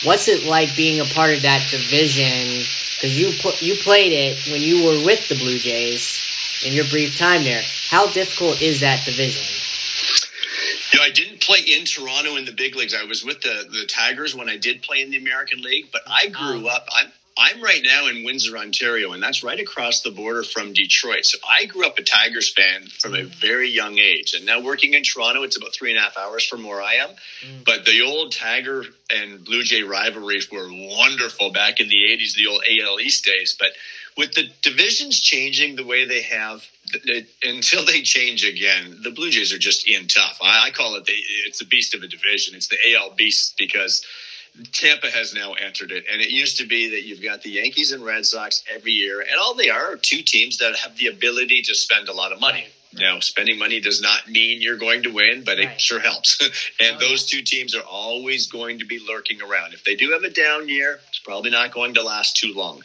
what's 0.06 0.28
it 0.28 0.44
like 0.48 0.76
being 0.76 1.00
a 1.02 1.06
part 1.14 1.36
of 1.36 1.44
that 1.44 1.70
division? 1.70 2.66
Because 2.96 3.14
you 3.16 3.28
you 3.60 3.76
played 3.84 4.12
it 4.12 4.52
when 4.52 4.64
you 4.64 4.84
were 4.86 5.06
with 5.06 5.30
the 5.30 5.36
Blue 5.36 5.60
Jays 5.60 6.20
in 6.66 6.74
your 6.74 6.86
brief 6.86 7.16
time 7.16 7.44
there. 7.44 7.62
How 7.90 8.08
difficult 8.12 8.60
is 8.60 8.80
that 8.80 9.06
division? 9.06 9.46
Know, 10.96 11.02
I 11.04 11.10
didn't 11.10 11.35
play 11.46 11.60
in 11.60 11.86
Toronto 11.86 12.36
in 12.36 12.46
the 12.46 12.52
big 12.52 12.76
leagues. 12.76 12.96
I 12.96 13.06
was 13.06 13.24
with 13.24 13.42
the 13.42 13.68
the 13.72 13.86
Tigers 13.88 14.36
when 14.36 14.50
I 14.50 14.58
did 14.58 14.82
play 14.82 15.02
in 15.02 15.12
the 15.12 15.18
American 15.18 15.62
League, 15.62 15.88
but 15.92 16.02
I 16.08 16.30
grew 16.30 16.68
oh. 16.68 16.72
up. 16.72 16.88
I'm 16.92 17.12
I'm 17.38 17.62
right 17.62 17.82
now 17.84 18.08
in 18.08 18.24
Windsor, 18.24 18.58
Ontario, 18.58 19.12
and 19.12 19.22
that's 19.22 19.44
right 19.44 19.60
across 19.60 20.02
the 20.02 20.12
border 20.12 20.42
from 20.42 20.72
Detroit. 20.72 21.26
So 21.26 21.38
I 21.48 21.66
grew 21.66 21.86
up 21.86 22.00
a 22.00 22.02
Tigers 22.02 22.54
fan 22.54 22.88
from 22.88 23.14
a 23.14 23.24
very 23.24 23.70
young 23.70 24.00
age. 24.00 24.34
And 24.34 24.46
now 24.46 24.62
working 24.62 24.94
in 24.94 25.04
Toronto, 25.04 25.44
it's 25.44 25.58
about 25.58 25.74
three 25.74 25.90
and 25.90 26.00
a 26.00 26.02
half 26.02 26.18
hours 26.18 26.46
from 26.46 26.66
where 26.66 26.82
I 26.82 26.94
am. 26.94 27.10
Mm. 27.10 27.66
But 27.66 27.84
the 27.84 28.02
old 28.02 28.32
Tiger 28.32 28.86
and 29.14 29.44
Blue 29.44 29.64
Jay 29.64 29.84
rivalries 29.84 30.50
were 30.50 30.70
wonderful 30.70 31.52
back 31.52 31.82
in 31.82 31.90
the 31.90 32.04
80s, 32.04 32.36
the 32.36 32.48
old 32.48 32.64
AL 32.64 33.02
East 33.02 33.26
days. 33.26 33.54
But 33.60 33.72
with 34.18 34.34
the 34.34 34.50
divisions 34.62 35.20
changing 35.20 35.76
the 35.76 35.86
way 35.86 36.06
they 36.06 36.22
have, 36.22 36.66
it, 37.06 37.28
until 37.44 37.86
they 37.86 38.02
change 38.02 38.44
again, 38.44 39.00
the 39.04 39.12
Blue 39.12 39.30
Jays 39.30 39.54
are 39.54 39.58
just 39.58 39.88
in 39.88 40.08
tough. 40.08 40.40
I, 40.42 40.68
I 40.68 40.70
call 40.72 40.96
it 40.96 41.06
the 41.06 41.14
it's 41.46 41.60
the 41.60 41.66
beast 41.66 41.94
of 41.94 42.04
a 42.04 42.08
division. 42.08 42.56
It's 42.56 42.68
the 42.68 42.78
AL 42.94 43.16
beast 43.16 43.56
because 43.58 44.06
Tampa 44.72 45.08
has 45.08 45.34
now 45.34 45.54
entered 45.54 45.92
it, 45.92 46.06
and 46.12 46.22
it 46.22 46.30
used 46.30 46.58
to 46.58 46.66
be 46.66 46.90
that 46.92 47.04
you've 47.04 47.22
got 47.22 47.42
the 47.42 47.50
Yankees 47.50 47.92
and 47.92 48.04
Red 48.04 48.26
Sox 48.26 48.64
every 48.74 48.94
year, 48.94 49.22
and 49.22 49.32
all 49.40 49.54
they 49.54 49.70
are 49.70 49.94
are 49.94 49.98
two 49.98 50.22
teams 50.22 50.58
that 50.60 50.76
have 50.78 50.98
the 50.98 51.08
ability 51.08 51.62
to 51.64 51.76
spend 51.76 52.08
a 52.08 52.14
lot 52.14 52.32
of 52.32 52.40
money. 52.40 52.68
Right. 52.96 53.02
Now, 53.02 53.20
spending 53.20 53.60
money 53.60 53.82
does 53.82 54.02
not 54.02 54.30
mean 54.30 54.62
you're 54.62 54.78
going 54.78 55.04
to 55.04 55.10
win, 55.10 55.44
but 55.44 55.58
right. 55.58 55.72
it 55.72 55.82
sure 55.82 56.00
helps. 56.00 56.40
and 56.80 56.96
oh, 56.96 57.00
those 57.00 57.26
two 57.26 57.42
teams 57.42 57.76
are 57.76 57.84
always 57.84 58.48
going 58.48 58.80
to 58.80 58.86
be 58.86 59.00
lurking 59.06 59.42
around. 59.42 59.74
If 59.74 59.84
they 59.84 59.96
do 59.96 60.12
have 60.12 60.24
a 60.24 60.30
down 60.30 60.70
year, 60.70 61.00
it's 61.10 61.20
probably 61.20 61.52
not 61.52 61.74
going 61.74 61.94
to 61.96 62.04
last 62.04 62.38
too 62.38 62.54
long. 62.54 62.84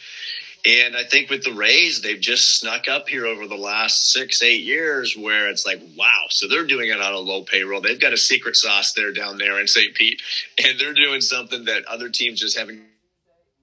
And 0.66 0.94
I 0.94 1.04
think 1.04 1.30
with 1.30 1.42
the 1.42 1.54
Rays, 1.54 2.02
they've 2.02 2.20
just 2.20 2.58
snuck 2.58 2.86
up 2.86 3.08
here 3.08 3.26
over 3.26 3.46
the 3.46 3.56
last 3.56 4.12
six, 4.12 4.42
eight 4.42 4.62
years 4.62 5.16
where 5.16 5.48
it's 5.48 5.64
like, 5.64 5.80
wow. 5.96 6.24
So 6.28 6.48
they're 6.48 6.66
doing 6.66 6.90
it 6.90 7.00
on 7.00 7.14
a 7.14 7.18
low 7.18 7.42
payroll. 7.42 7.80
They've 7.80 8.00
got 8.00 8.12
a 8.12 8.18
secret 8.18 8.56
sauce 8.56 8.92
there 8.92 9.12
down 9.12 9.38
there 9.38 9.58
in 9.58 9.66
St. 9.66 9.94
Pete, 9.94 10.20
and 10.62 10.78
they're 10.78 10.92
doing 10.92 11.22
something 11.22 11.64
that 11.64 11.86
other 11.86 12.10
teams 12.10 12.40
just 12.40 12.58
haven't 12.58 12.82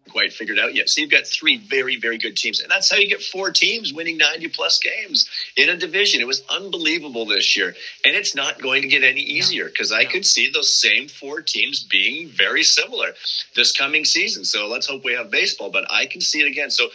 quite 0.08 0.34
figured 0.34 0.60
out 0.60 0.76
yet. 0.76 0.90
So 0.90 1.02
you've 1.02 1.12
got 1.12 1.28
three 1.28 1.58
very, 1.58 1.98
very 1.98 2.18
good 2.18 2.36
teams. 2.36 2.60
And 2.60 2.70
that's 2.70 2.92
how 2.92 2.98
you 2.98 3.08
get 3.08 3.22
four 3.22 3.52
teams 3.52 3.94
winning 3.94 4.18
90 4.18 4.50
plus 4.50 4.80
games 4.80 5.30
in 5.56 5.70
a 5.70 5.78
division. 5.78 6.22
It 6.22 6.28
was 6.28 6.44
unbelievable 6.50 7.26
this 7.26 7.56
year. 7.56 7.76
And 8.06 8.16
it's 8.16 8.36
not 8.36 8.62
going 8.62 8.82
to 8.82 8.88
get 8.88 9.04
any 9.04 9.22
easier 9.22 9.66
because 9.66 9.92
I 9.92 10.06
could 10.06 10.26
see 10.26 10.50
those 10.50 10.74
same 10.74 11.08
four 11.08 11.42
teams 11.42 11.84
being 11.84 12.30
very 12.30 12.64
similar 12.64 13.14
this 13.56 13.72
coming 13.72 14.06
season. 14.06 14.46
So 14.46 14.68
let's 14.68 14.88
hope 14.88 15.04
we 15.04 15.14
have 15.14 15.32
baseball, 15.32 15.72
but 15.72 15.86
I 15.92 16.06
can 16.06 16.22
see 16.22 16.42
it 16.42 16.48
again. 16.48 16.70
So 16.70 16.90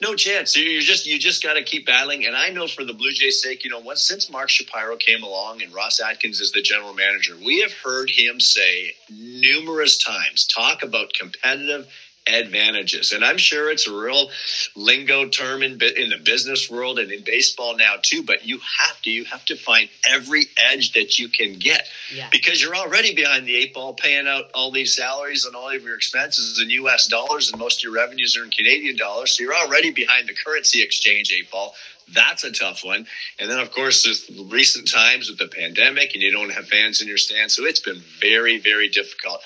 no 0.00 0.14
chance. 0.14 0.56
You 0.56 0.80
just 0.82 1.06
you 1.06 1.18
just 1.18 1.42
got 1.42 1.54
to 1.54 1.62
keep 1.62 1.86
battling. 1.86 2.26
And 2.26 2.36
I 2.36 2.50
know 2.50 2.66
for 2.66 2.84
the 2.84 2.92
Blue 2.92 3.12
Jays' 3.12 3.42
sake, 3.42 3.64
you 3.64 3.70
know, 3.70 3.78
once 3.78 4.02
since 4.02 4.30
Mark 4.30 4.48
Shapiro 4.50 4.96
came 4.96 5.22
along 5.22 5.62
and 5.62 5.72
Ross 5.72 6.00
Atkins 6.00 6.40
is 6.40 6.52
the 6.52 6.62
general 6.62 6.94
manager, 6.94 7.36
we 7.42 7.60
have 7.60 7.72
heard 7.72 8.10
him 8.10 8.40
say 8.40 8.94
numerous 9.08 9.96
times 9.96 10.46
talk 10.46 10.82
about 10.82 11.12
competitive 11.14 11.86
advantages. 12.26 13.12
And 13.12 13.24
I'm 13.24 13.36
sure 13.36 13.70
it's 13.70 13.86
a 13.86 13.94
real 13.94 14.30
lingo 14.74 15.28
term 15.28 15.62
in, 15.62 15.72
in 15.72 16.08
the 16.08 16.20
business 16.22 16.70
world 16.70 16.98
and 16.98 17.12
in 17.12 17.22
baseball 17.22 17.76
now 17.76 17.94
too, 18.00 18.22
but 18.22 18.46
you 18.46 18.60
have 18.78 19.00
to, 19.02 19.10
you 19.10 19.24
have 19.26 19.44
to 19.46 19.56
find 19.56 19.90
every 20.08 20.46
edge 20.56 20.92
that 20.92 21.18
you 21.18 21.28
can 21.28 21.58
get 21.58 21.86
yeah. 22.14 22.28
because 22.32 22.62
you're 22.62 22.74
already 22.74 23.14
behind 23.14 23.46
the 23.46 23.54
eight 23.54 23.74
ball 23.74 23.92
paying 23.92 24.26
out 24.26 24.44
all 24.54 24.70
these 24.70 24.96
salaries 24.96 25.44
and 25.44 25.54
all 25.54 25.70
of 25.70 25.82
your 25.82 25.96
expenses 25.96 26.60
in 26.60 26.70
US 26.70 27.06
dollars 27.08 27.50
and 27.50 27.58
most 27.58 27.80
of 27.80 27.84
your 27.84 27.92
revenues 27.92 28.36
are 28.36 28.44
in 28.44 28.50
Canadian 28.50 28.96
dollars. 28.96 29.36
So 29.36 29.42
you're 29.42 29.54
already 29.54 29.90
behind 29.90 30.28
the 30.28 30.34
currency 30.34 30.82
exchange 30.82 31.30
eight 31.30 31.50
ball. 31.50 31.74
That's 32.12 32.44
a 32.44 32.52
tough 32.52 32.84
one. 32.84 33.06
And 33.38 33.50
then, 33.50 33.60
of 33.60 33.70
course, 33.70 34.06
with 34.06 34.50
recent 34.50 34.90
times 34.90 35.28
with 35.28 35.38
the 35.38 35.48
pandemic 35.48 36.12
and 36.14 36.22
you 36.22 36.30
don't 36.32 36.52
have 36.52 36.68
fans 36.68 37.00
in 37.00 37.08
your 37.08 37.16
stands. 37.16 37.54
So 37.54 37.64
it's 37.64 37.80
been 37.80 38.02
very, 38.20 38.58
very 38.58 38.88
difficult 38.88 39.40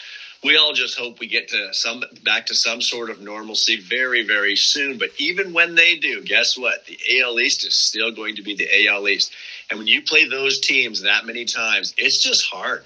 we 0.44 0.56
all 0.56 0.72
just 0.72 0.96
hope 0.96 1.18
we 1.18 1.26
get 1.26 1.48
to 1.48 1.74
some 1.74 2.04
back 2.24 2.46
to 2.46 2.54
some 2.54 2.80
sort 2.80 3.10
of 3.10 3.20
normalcy 3.20 3.80
very, 3.80 4.24
very 4.24 4.54
soon. 4.56 4.98
But 4.98 5.10
even 5.18 5.52
when 5.52 5.74
they 5.74 5.96
do, 5.96 6.22
guess 6.22 6.56
what? 6.56 6.86
The 6.86 6.98
AL 7.20 7.40
East 7.40 7.66
is 7.66 7.76
still 7.76 8.12
going 8.12 8.36
to 8.36 8.42
be 8.42 8.54
the 8.54 8.86
AL 8.86 9.08
East. 9.08 9.32
And 9.70 9.78
when 9.78 9.88
you 9.88 10.02
play 10.02 10.28
those 10.28 10.60
teams 10.60 11.02
that 11.02 11.26
many 11.26 11.44
times, 11.44 11.94
it's 11.98 12.22
just 12.22 12.46
hard. 12.46 12.84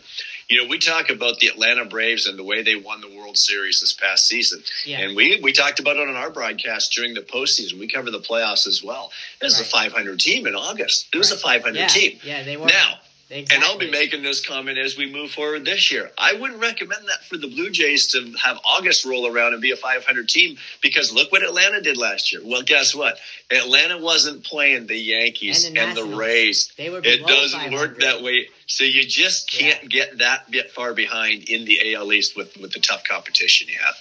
You 0.49 0.63
know, 0.63 0.69
we 0.69 0.79
talk 0.79 1.09
about 1.09 1.39
the 1.39 1.47
Atlanta 1.47 1.85
Braves 1.85 2.27
and 2.27 2.39
the 2.39 2.45
way 2.45 2.63
they 2.63 2.77
won 2.77 3.01
the 3.01 3.17
World 3.17 3.39
Series 3.39 3.81
this 3.81 3.95
past 3.95 4.27
season. 4.27 4.63
Yeah. 4.85 5.01
And 5.01 5.17
we, 5.17 5.41
we 5.43 5.53
talked 5.53 5.79
about 5.79 5.97
it 5.97 6.09
on 6.09 6.15
our 6.15 6.31
broadcast 6.31 6.93
during 6.93 7.15
the 7.15 7.23
postseason. 7.23 7.79
We 7.79 7.89
cover 7.89 8.11
the 8.11 8.19
playoffs 8.19 8.67
as 8.67 8.83
well. 8.83 9.11
It 9.41 9.45
was 9.45 9.59
right. 9.59 9.67
a 9.67 9.91
500 9.93 10.21
team 10.21 10.47
in 10.47 10.55
August. 10.55 11.09
It 11.13 11.19
was 11.19 11.31
right. 11.31 11.39
a 11.39 11.61
500 11.61 11.79
yeah. 11.79 11.87
team. 11.87 12.19
Yeah, 12.23 12.43
they 12.43 12.57
were. 12.57 12.67
Now, 12.67 12.99
Exactly. 13.33 13.57
And 13.57 13.65
I'll 13.65 13.79
be 13.79 13.91
making 13.91 14.23
this 14.23 14.45
comment 14.45 14.77
as 14.77 14.99
we 14.99 15.11
move 15.11 15.31
forward 15.31 15.65
this 15.65 15.91
year. 15.91 16.11
I 16.19 16.35
wouldn't 16.35 16.61
recommend 16.61 17.09
that 17.09 17.25
for 17.25 17.39
the 17.39 17.49
Blue 17.49 17.71
Jays 17.71 18.09
to 18.09 18.31
have 18.45 18.59
August 18.63 19.07
roll 19.07 19.27
around 19.27 19.55
and 19.55 19.63
be 19.63 19.71
a 19.71 19.77
500 19.77 20.29
team 20.29 20.59
because 20.83 21.15
look 21.15 21.33
what 21.33 21.43
Atlanta 21.43 21.81
did 21.81 21.97
last 21.97 22.31
year. 22.31 22.43
Well, 22.45 22.61
guess 22.61 22.95
what? 22.95 23.17
Atlanta 23.51 23.97
wasn't 23.97 24.45
playing 24.45 24.87
the 24.87 24.99
Yankees 24.99 25.65
and 25.67 25.75
the, 25.75 25.81
and 25.81 25.97
the 25.97 26.05
Rays. 26.05 26.73
They 26.77 26.91
were 26.91 27.01
it 27.03 27.27
doesn't 27.27 27.73
work 27.73 28.01
that 28.01 28.23
way. 28.23 28.49
So 28.67 28.85
you 28.85 29.03
just 29.03 29.51
can't 29.51 29.83
yeah. 29.85 29.89
get 29.89 30.19
that 30.19 30.51
bit 30.51 30.71
far 30.71 30.93
behind 30.93 31.49
in 31.49 31.65
the 31.65 31.95
AL 31.95 32.13
East 32.13 32.37
with, 32.37 32.55
with 32.59 32.73
the 32.73 32.81
tough 32.81 33.03
competition 33.05 33.67
you 33.69 33.79
have. 33.83 33.95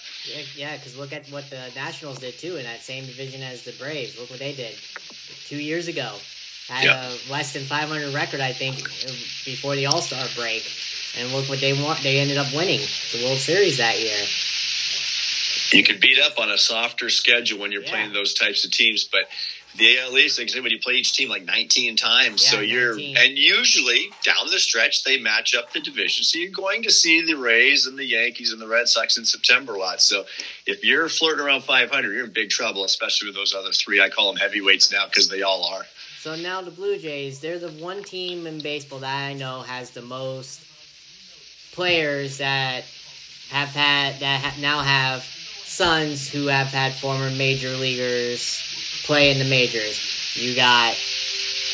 Yeah, 0.54 0.76
because 0.76 0.98
look 0.98 1.14
at 1.14 1.26
what 1.28 1.48
the 1.48 1.70
Nationals 1.74 2.18
did 2.18 2.38
too 2.38 2.56
in 2.56 2.64
that 2.64 2.80
same 2.80 3.06
division 3.06 3.42
as 3.42 3.64
the 3.64 3.72
Braves. 3.72 4.18
Look 4.20 4.28
what 4.28 4.40
they 4.40 4.54
did 4.54 4.74
two 5.46 5.56
years 5.56 5.88
ago 5.88 6.16
had 6.68 6.84
yep. 6.84 6.96
a 6.96 7.32
less 7.32 7.52
than 7.52 7.64
500 7.64 8.14
record, 8.14 8.40
I 8.40 8.52
think, 8.52 8.76
before 9.44 9.76
the 9.76 9.86
All 9.86 10.00
Star 10.00 10.24
break. 10.36 10.64
And 11.18 11.30
look 11.32 11.48
what 11.48 11.60
they 11.60 11.74
want. 11.74 12.02
They 12.02 12.20
ended 12.20 12.38
up 12.38 12.46
winning 12.54 12.80
the 13.12 13.24
World 13.24 13.38
Series 13.38 13.76
that 13.78 14.00
year. 14.00 14.24
You 15.72 15.84
can 15.84 16.00
beat 16.00 16.18
up 16.18 16.38
on 16.38 16.50
a 16.50 16.58
softer 16.58 17.10
schedule 17.10 17.58
when 17.58 17.72
you're 17.72 17.82
yeah. 17.82 17.90
playing 17.90 18.12
those 18.12 18.34
types 18.34 18.64
of 18.64 18.70
teams, 18.70 19.04
but 19.04 19.24
the 19.76 19.98
AL 19.98 20.16
East, 20.18 20.38
like 20.38 20.48
I 20.48 20.52
said, 20.52 20.62
when 20.62 20.72
you 20.72 20.78
play 20.78 20.94
each 20.94 21.14
team 21.14 21.30
like 21.30 21.44
19 21.44 21.96
times, 21.96 22.44
yeah, 22.44 22.50
so 22.50 22.60
you're 22.60 22.94
19. 22.94 23.16
and 23.16 23.38
usually 23.38 24.10
down 24.22 24.46
the 24.50 24.58
stretch 24.58 25.02
they 25.04 25.18
match 25.18 25.54
up 25.54 25.72
the 25.72 25.80
division. 25.80 26.24
So 26.24 26.38
you're 26.38 26.50
going 26.50 26.82
to 26.82 26.90
see 26.90 27.24
the 27.24 27.34
Rays 27.34 27.86
and 27.86 27.98
the 27.98 28.04
Yankees 28.04 28.52
and 28.52 28.60
the 28.60 28.68
Red 28.68 28.88
Sox 28.88 29.16
in 29.16 29.24
September 29.24 29.74
a 29.74 29.78
lot. 29.78 30.02
So 30.02 30.24
if 30.66 30.84
you're 30.84 31.08
flirting 31.08 31.44
around 31.44 31.62
500, 31.62 32.12
you're 32.12 32.24
in 32.24 32.32
big 32.32 32.50
trouble, 32.50 32.84
especially 32.84 33.28
with 33.28 33.34
those 33.34 33.54
other 33.54 33.72
three. 33.72 34.02
I 34.02 34.10
call 34.10 34.30
them 34.32 34.40
heavyweights 34.40 34.92
now 34.92 35.06
because 35.06 35.30
they 35.30 35.40
all 35.40 35.64
are. 35.64 35.84
So 36.22 36.36
now 36.36 36.62
the 36.62 36.70
Blue 36.70 36.98
Jays, 36.98 37.40
they're 37.40 37.58
the 37.58 37.72
one 37.82 38.04
team 38.04 38.46
in 38.46 38.60
baseball 38.60 39.00
that 39.00 39.24
I 39.30 39.32
know 39.32 39.62
has 39.62 39.90
the 39.90 40.02
most 40.02 40.60
players 41.72 42.38
that 42.38 42.84
have 43.50 43.70
had 43.70 44.20
that 44.20 44.40
ha- 44.40 44.60
now 44.60 44.82
have 44.82 45.24
sons 45.24 46.28
who 46.28 46.46
have 46.46 46.68
had 46.68 46.94
former 46.94 47.28
major 47.30 47.70
leaguers 47.70 48.62
play 49.02 49.32
in 49.32 49.40
the 49.40 49.44
majors. 49.44 50.00
You 50.36 50.54
got 50.54 50.94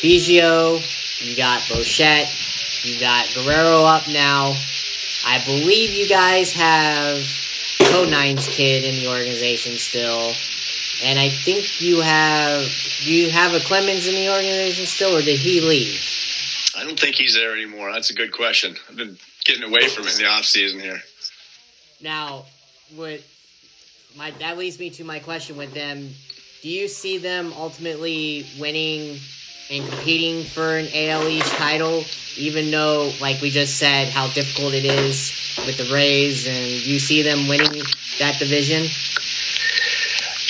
Biggio, 0.01 0.81
you 1.21 1.37
got 1.37 1.61
Bichette, 1.69 2.33
you 2.81 2.99
got 2.99 3.31
Guerrero 3.35 3.83
up 3.83 4.07
now. 4.07 4.55
I 5.27 5.43
believe 5.45 5.91
you 5.91 6.09
guys 6.09 6.51
have 6.53 7.23
Conine's 7.91 8.47
kid 8.47 8.83
in 8.83 8.95
the 8.95 9.11
organization 9.11 9.77
still. 9.77 10.33
And 11.03 11.17
I 11.17 11.29
think 11.29 11.81
you 11.81 12.01
have 12.01 12.67
do 13.03 13.13
you 13.13 13.31
have 13.31 13.53
a 13.53 13.59
Clemens 13.59 14.07
in 14.07 14.15
the 14.15 14.29
organization 14.29 14.85
still, 14.85 15.17
or 15.17 15.21
did 15.21 15.39
he 15.39 15.61
leave? 15.61 16.01
I 16.77 16.83
don't 16.83 16.99
think 16.99 17.15
he's 17.15 17.33
there 17.33 17.53
anymore. 17.53 17.91
That's 17.91 18.09
a 18.09 18.13
good 18.13 18.31
question. 18.31 18.75
I've 18.89 18.97
been 18.97 19.17
getting 19.45 19.63
away 19.63 19.87
from 19.87 20.05
it 20.05 20.13
in 20.13 20.19
the 20.19 20.29
off 20.29 20.45
season 20.45 20.79
here. 20.79 21.01
Now, 22.01 22.45
what 22.95 23.21
my 24.17 24.31
that 24.39 24.57
leads 24.57 24.79
me 24.79 24.89
to 24.91 25.03
my 25.03 25.19
question 25.19 25.57
with 25.57 25.73
them. 25.73 26.09
Do 26.61 26.69
you 26.69 26.87
see 26.89 27.17
them 27.17 27.53
ultimately 27.55 28.45
winning 28.59 29.17
and 29.71 29.87
competing 29.87 30.43
for 30.43 30.77
an 30.77 30.87
AL 30.93 31.27
East 31.27 31.53
title, 31.53 32.03
even 32.37 32.71
though, 32.71 33.11
like 33.21 33.39
we 33.41 33.49
just 33.49 33.77
said, 33.77 34.09
how 34.09 34.27
difficult 34.27 34.73
it 34.73 34.83
is 34.83 35.31
with 35.65 35.77
the 35.77 35.93
Rays, 35.93 36.47
and 36.47 36.85
you 36.85 36.99
see 36.99 37.21
them 37.21 37.47
winning 37.47 37.83
that 38.17 38.39
division? 38.39 38.87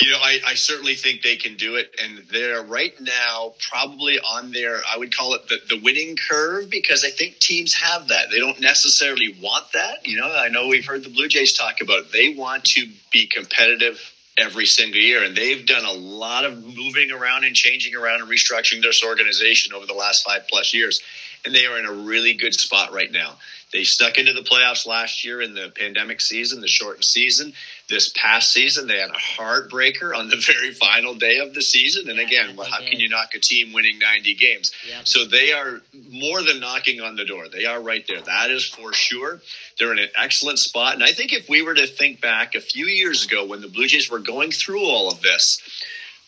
You 0.00 0.10
know, 0.10 0.18
I, 0.18 0.40
I, 0.46 0.54
certainly 0.54 0.94
think 0.94 1.22
they 1.22 1.36
can 1.36 1.56
do 1.56 1.76
it. 1.76 1.94
And 2.02 2.24
they're 2.30 2.62
right 2.62 2.98
now 3.00 3.52
probably 3.70 4.18
on 4.18 4.52
their, 4.52 4.80
I 4.88 4.96
would 4.96 5.14
call 5.14 5.34
it 5.34 5.48
the, 5.48 5.58
the 5.68 5.80
winning 5.80 6.16
curve 6.16 6.70
because 6.70 7.04
I 7.04 7.10
think 7.10 7.38
teams 7.38 7.74
have 7.74 8.08
that. 8.08 8.30
They 8.30 8.38
don't 8.38 8.60
necessarily 8.60 9.36
want 9.42 9.72
that. 9.72 10.06
You 10.06 10.18
know, 10.18 10.32
I 10.32 10.48
know 10.48 10.68
we've 10.68 10.86
heard 10.86 11.04
the 11.04 11.10
Blue 11.10 11.28
Jays 11.28 11.52
talk 11.52 11.80
about 11.82 12.00
it. 12.00 12.12
They 12.12 12.34
want 12.34 12.64
to 12.64 12.88
be 13.12 13.26
competitive 13.26 14.00
every 14.38 14.66
single 14.66 15.00
year. 15.00 15.22
And 15.22 15.36
they've 15.36 15.66
done 15.66 15.84
a 15.84 15.92
lot 15.92 16.44
of 16.44 16.64
moving 16.64 17.10
around 17.10 17.44
and 17.44 17.54
changing 17.54 17.94
around 17.94 18.22
and 18.22 18.30
restructuring 18.30 18.82
this 18.82 19.04
organization 19.04 19.74
over 19.74 19.86
the 19.86 19.94
last 19.94 20.24
five 20.24 20.48
plus 20.48 20.72
years. 20.72 21.02
And 21.44 21.54
they 21.54 21.66
are 21.66 21.78
in 21.78 21.86
a 21.86 21.92
really 21.92 22.34
good 22.34 22.54
spot 22.54 22.92
right 22.92 23.10
now. 23.10 23.36
They 23.72 23.84
stuck 23.84 24.18
into 24.18 24.32
the 24.32 24.40
playoffs 24.40 24.84
last 24.84 25.24
year 25.24 25.40
in 25.40 25.54
the 25.54 25.72
pandemic 25.74 26.20
season, 26.20 26.60
the 26.60 26.66
shortened 26.66 27.04
season. 27.04 27.52
This 27.88 28.12
past 28.16 28.52
season, 28.52 28.88
they 28.88 28.98
had 28.98 29.10
a 29.10 29.12
heartbreaker 29.12 30.16
on 30.16 30.28
the 30.28 30.36
very 30.46 30.72
final 30.72 31.14
day 31.14 31.38
of 31.38 31.54
the 31.54 31.62
season. 31.62 32.08
And 32.08 32.18
yeah, 32.18 32.26
again, 32.26 32.56
well, 32.56 32.68
how 32.68 32.80
can 32.80 32.98
you 32.98 33.08
knock 33.08 33.30
a 33.34 33.38
team 33.38 33.72
winning 33.72 33.98
90 33.98 34.34
games? 34.34 34.72
Yep. 34.88 35.08
So 35.08 35.24
they 35.24 35.52
are 35.52 35.82
more 36.10 36.42
than 36.42 36.58
knocking 36.58 37.00
on 37.00 37.14
the 37.14 37.24
door. 37.24 37.48
They 37.48 37.64
are 37.64 37.80
right 37.80 38.04
there. 38.08 38.20
That 38.20 38.50
is 38.50 38.64
for 38.64 38.92
sure. 38.92 39.40
They're 39.78 39.92
in 39.92 40.00
an 40.00 40.10
excellent 40.18 40.58
spot. 40.58 40.94
And 40.94 41.04
I 41.04 41.12
think 41.12 41.32
if 41.32 41.48
we 41.48 41.62
were 41.62 41.74
to 41.74 41.86
think 41.86 42.20
back 42.20 42.54
a 42.56 42.60
few 42.60 42.86
years 42.86 43.24
ago 43.24 43.46
when 43.46 43.60
the 43.60 43.68
Blue 43.68 43.86
Jays 43.86 44.10
were 44.10 44.18
going 44.18 44.50
through 44.50 44.84
all 44.84 45.10
of 45.10 45.22
this, 45.22 45.60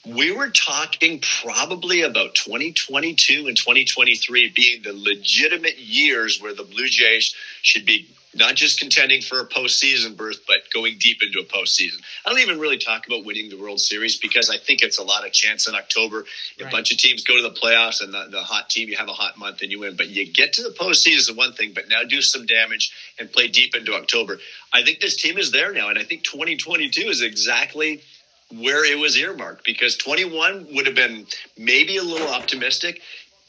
we 0.06 0.32
were 0.32 0.50
talking 0.50 1.21
probably 1.42 2.02
about 2.02 2.35
2022 2.35 3.47
and 3.47 3.56
2023 3.56 4.52
being 4.54 4.82
the 4.82 4.92
legitimate 4.92 5.78
years 5.78 6.40
where 6.42 6.54
the 6.54 6.64
Blue 6.64 6.88
Jays 6.88 7.35
should 7.62 7.87
be 7.87 8.09
not 8.35 8.54
just 8.54 8.80
contending 8.80 9.21
for 9.21 9.40
a 9.40 9.47
postseason 9.47 10.16
berth, 10.16 10.40
but 10.47 10.56
going 10.73 10.97
deep 10.99 11.23
into 11.23 11.38
a 11.38 11.44
postseason. 11.44 12.00
I 12.25 12.30
don't 12.30 12.40
even 12.40 12.59
really 12.59 12.78
talk 12.78 13.06
about 13.06 13.26
winning 13.26 13.50
the 13.50 13.61
World 13.61 13.78
Series 13.78 14.16
because 14.16 14.49
I 14.49 14.56
think 14.56 14.82
it's 14.82 14.99
a 14.99 15.02
lot 15.02 15.26
of 15.26 15.32
chance 15.32 15.68
in 15.68 15.75
October. 15.75 16.25
A 16.59 16.71
bunch 16.71 16.90
of 16.90 16.99
teams 16.99 17.25
go 17.25 17.37
to 17.37 17.42
the 17.42 17.54
playoffs 17.54 18.02
and 18.02 18.12
the, 18.12 18.28
the, 18.30 18.40
hot 18.40 18.71
team, 18.71 18.88
you 18.88 18.97
have 18.97 19.09
a 19.09 19.12
hot 19.12 19.37
month 19.38 19.61
and 19.61 19.71
you 19.71 19.80
win. 19.80 19.97
But 19.97 20.09
you 20.09 20.26
get 20.26 20.54
to 20.54 20.62
the 20.62 20.71
postseason 20.71 21.18
is 21.18 21.32
one 21.32 21.52
thing, 21.52 21.73
but 21.75 21.90
now 21.90 22.04
do 22.09 22.23
some 22.23 22.47
damage 22.47 22.90
and 23.18 23.30
play 23.30 23.49
deep 23.49 23.76
into 23.76 23.92
October. 23.92 24.38
I 24.73 24.82
think 24.82 25.00
this 25.00 25.21
team 25.21 25.37
is 25.37 25.52
there 25.52 25.73
now, 25.73 25.90
and 25.90 25.99
I 25.99 26.02
think 26.02 26.25
2022 26.25 27.02
is 27.02 27.21
exactly– 27.23 28.00
where 28.61 28.85
it 28.85 28.99
was 28.99 29.16
earmarked 29.16 29.64
because 29.64 29.97
21 29.97 30.68
would 30.75 30.87
have 30.87 30.94
been 30.94 31.26
maybe 31.56 31.97
a 31.97 32.02
little 32.02 32.28
optimistic 32.28 33.00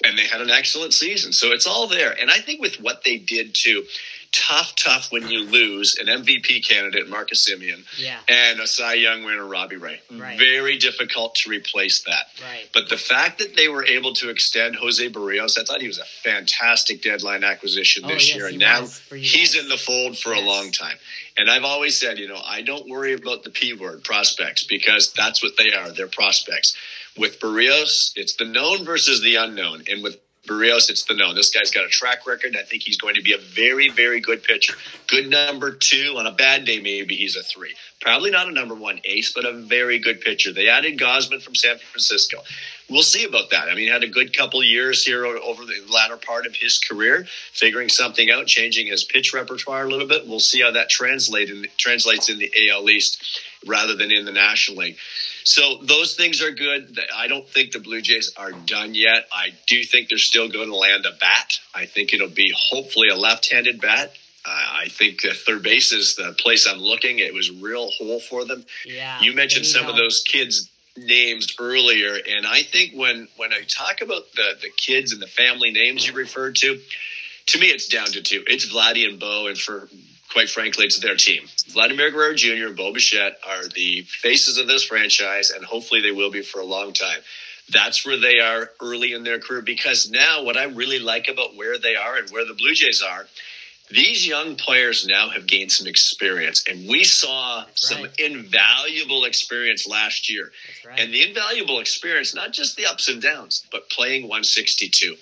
and 0.03 0.17
they 0.17 0.27
had 0.27 0.41
an 0.41 0.49
excellent 0.49 0.93
season. 0.93 1.33
So 1.33 1.51
it's 1.51 1.67
all 1.67 1.87
there. 1.87 2.11
And 2.19 2.29
I 2.29 2.39
think 2.39 2.61
with 2.61 2.81
what 2.81 3.03
they 3.03 3.17
did 3.17 3.53
too, 3.53 3.83
tough, 4.33 4.75
tough 4.75 5.11
when 5.11 5.27
you 5.27 5.43
lose 5.43 5.97
an 5.99 6.07
MVP 6.07 6.67
candidate, 6.67 7.07
Marcus 7.07 7.47
Semien, 7.47 7.85
yeah. 7.97 8.17
and 8.27 8.59
a 8.59 8.67
Cy 8.67 8.95
Young 8.95 9.23
winner, 9.23 9.45
Robbie 9.45 9.77
Ray. 9.77 10.01
Right. 10.11 10.37
Very 10.37 10.77
difficult 10.77 11.35
to 11.35 11.49
replace 11.49 12.03
that. 12.03 12.25
Right. 12.41 12.67
But 12.73 12.89
the 12.89 12.97
fact 12.97 13.39
that 13.39 13.55
they 13.55 13.67
were 13.67 13.85
able 13.85 14.13
to 14.15 14.29
extend 14.29 14.75
Jose 14.75 15.07
Berrios, 15.09 15.59
I 15.59 15.63
thought 15.63 15.81
he 15.81 15.87
was 15.87 15.99
a 15.99 16.05
fantastic 16.05 17.01
deadline 17.01 17.43
acquisition 17.43 18.07
this 18.07 18.31
oh, 18.33 18.37
year. 18.37 18.47
and 18.47 18.59
now 18.59 18.85
he's 19.11 19.55
in 19.57 19.69
the 19.69 19.77
fold 19.77 20.17
for 20.17 20.33
yes. 20.33 20.43
a 20.43 20.45
long 20.45 20.71
time. 20.71 20.97
And 21.37 21.49
I've 21.49 21.63
always 21.63 21.97
said, 21.97 22.19
you 22.19 22.27
know, 22.27 22.41
I 22.45 22.61
don't 22.61 22.87
worry 22.87 23.13
about 23.13 23.43
the 23.43 23.49
P 23.49 23.73
word, 23.73 24.03
prospects, 24.03 24.65
because 24.65 25.13
that's 25.13 25.41
what 25.41 25.53
they 25.57 25.73
are. 25.73 25.91
They're 25.91 26.07
prospects. 26.07 26.75
With 27.17 27.39
Berrios, 27.39 28.11
it's 28.15 28.35
the 28.35 28.45
known 28.45 28.85
versus 28.85 29.21
the 29.21 29.35
unknown. 29.35 29.83
And 29.89 30.03
with 30.03 30.17
Berrios, 30.47 30.89
it's 30.89 31.05
the 31.05 31.15
known. 31.15 31.35
This 31.35 31.51
guy's 31.51 31.71
got 31.71 31.85
a 31.85 31.89
track 31.89 32.27
record. 32.27 32.57
I 32.59 32.63
think 32.63 32.83
he's 32.83 32.97
going 32.97 33.15
to 33.15 33.21
be 33.21 33.33
a 33.33 33.37
very, 33.37 33.89
very 33.89 34.19
good 34.19 34.43
pitcher. 34.43 34.73
Good 35.07 35.29
number 35.29 35.71
two. 35.71 36.15
On 36.17 36.27
a 36.27 36.31
bad 36.31 36.65
day, 36.65 36.81
maybe 36.81 37.15
he's 37.15 37.35
a 37.35 37.43
three. 37.43 37.75
Probably 38.03 38.31
not 38.31 38.49
a 38.49 38.51
number 38.51 38.75
one 38.75 38.99
ace, 39.05 39.31
but 39.31 39.45
a 39.45 39.53
very 39.53 39.97
good 39.97 40.19
pitcher. 40.19 40.51
They 40.51 40.67
added 40.67 40.99
Gausman 40.99 41.41
from 41.41 41.55
San 41.55 41.77
Francisco. 41.77 42.39
We'll 42.89 43.01
see 43.01 43.23
about 43.23 43.49
that. 43.51 43.69
I 43.69 43.75
mean, 43.75 43.89
had 43.89 44.03
a 44.03 44.09
good 44.09 44.35
couple 44.35 44.61
years 44.61 45.05
here 45.05 45.25
over 45.25 45.63
the 45.63 45.81
latter 45.89 46.17
part 46.17 46.45
of 46.45 46.53
his 46.53 46.79
career, 46.79 47.25
figuring 47.53 47.87
something 47.87 48.29
out, 48.29 48.45
changing 48.45 48.87
his 48.87 49.05
pitch 49.05 49.33
repertoire 49.33 49.85
a 49.85 49.89
little 49.89 50.05
bit. 50.05 50.27
We'll 50.27 50.41
see 50.41 50.61
how 50.61 50.71
that 50.71 50.89
translate 50.89 51.49
in, 51.49 51.65
translates 51.77 52.29
in 52.29 52.39
the 52.39 52.51
AL 52.69 52.89
East 52.89 53.39
rather 53.65 53.95
than 53.95 54.11
in 54.11 54.25
the 54.25 54.33
National 54.33 54.79
League. 54.79 54.97
So 55.45 55.77
those 55.83 56.15
things 56.15 56.41
are 56.41 56.51
good. 56.51 56.99
I 57.15 57.27
don't 57.27 57.47
think 57.47 57.71
the 57.71 57.79
Blue 57.79 58.01
Jays 58.01 58.33
are 58.35 58.51
done 58.51 58.95
yet. 58.95 59.27
I 59.31 59.53
do 59.65 59.81
think 59.85 60.09
they're 60.09 60.17
still 60.17 60.49
going 60.49 60.67
to 60.67 60.75
land 60.75 61.05
a 61.05 61.15
bat. 61.17 61.57
I 61.73 61.85
think 61.85 62.13
it'll 62.13 62.27
be 62.27 62.53
hopefully 62.53 63.07
a 63.07 63.15
left-handed 63.15 63.79
bat. 63.79 64.13
I 64.45 64.87
think 64.89 65.25
uh, 65.25 65.33
third 65.33 65.63
base 65.63 65.93
is 65.93 66.15
the 66.15 66.35
place 66.37 66.67
I'm 66.67 66.79
looking. 66.79 67.19
It 67.19 67.33
was 67.33 67.49
real 67.49 67.89
hole 67.91 68.19
for 68.19 68.45
them. 68.45 68.65
Yeah, 68.85 69.19
you 69.21 69.33
mentioned 69.33 69.65
some 69.65 69.87
of 69.87 69.95
those 69.95 70.23
kids' 70.25 70.69
names 70.97 71.55
earlier, 71.59 72.17
and 72.29 72.45
I 72.45 72.63
think 72.63 72.93
when 72.93 73.27
when 73.37 73.53
I 73.53 73.61
talk 73.67 74.01
about 74.01 74.23
the 74.35 74.57
the 74.61 74.69
kids 74.75 75.13
and 75.13 75.21
the 75.21 75.27
family 75.27 75.71
names 75.71 76.07
you 76.07 76.13
referred 76.13 76.55
to, 76.57 76.79
to 77.47 77.59
me 77.59 77.67
it's 77.67 77.87
down 77.87 78.07
to 78.07 78.21
two. 78.21 78.43
It's 78.47 78.71
Vladdy 78.71 79.07
and 79.07 79.19
Bo, 79.19 79.47
and 79.47 79.57
for 79.57 79.87
quite 80.33 80.49
frankly, 80.49 80.85
it's 80.85 80.99
their 80.99 81.15
team. 81.15 81.43
Vladimir 81.69 82.11
Guerrero 82.11 82.33
Jr. 82.33 82.67
and 82.67 82.75
Bo 82.75 82.91
Bichette 82.91 83.37
are 83.47 83.67
the 83.67 84.01
faces 84.01 84.57
of 84.57 84.67
this 84.67 84.83
franchise, 84.83 85.51
and 85.51 85.63
hopefully 85.63 86.01
they 86.01 86.11
will 86.11 86.31
be 86.31 86.41
for 86.41 86.59
a 86.59 86.65
long 86.65 86.91
time. 86.91 87.19
That's 87.71 88.05
where 88.05 88.17
they 88.17 88.39
are 88.39 88.71
early 88.81 89.13
in 89.13 89.23
their 89.23 89.39
career 89.39 89.61
because 89.61 90.09
now 90.09 90.43
what 90.43 90.57
I 90.57 90.65
really 90.65 90.99
like 90.99 91.29
about 91.29 91.55
where 91.55 91.77
they 91.77 91.95
are 91.95 92.17
and 92.17 92.29
where 92.29 92.45
the 92.45 92.53
Blue 92.53 92.73
Jays 92.73 93.01
are, 93.01 93.27
these 93.89 94.25
young 94.25 94.55
players 94.55 95.05
now 95.05 95.29
have 95.29 95.45
gained 95.45 95.71
some 95.71 95.87
experience. 95.87 96.63
And 96.69 96.87
we 96.87 97.03
saw 97.03 97.65
some 97.75 98.07
invaluable 98.17 99.25
experience 99.25 99.87
last 99.87 100.29
year. 100.29 100.51
Right. 100.85 100.99
And 100.99 101.13
the 101.13 101.27
invaluable 101.27 101.79
experience, 101.79 102.33
not 102.33 102.53
just 102.53 102.75
the 102.75 102.85
ups 102.85 103.09
and 103.09 103.21
downs, 103.21 103.65
but 103.71 103.89
playing 103.89 104.23
162. 104.23 105.15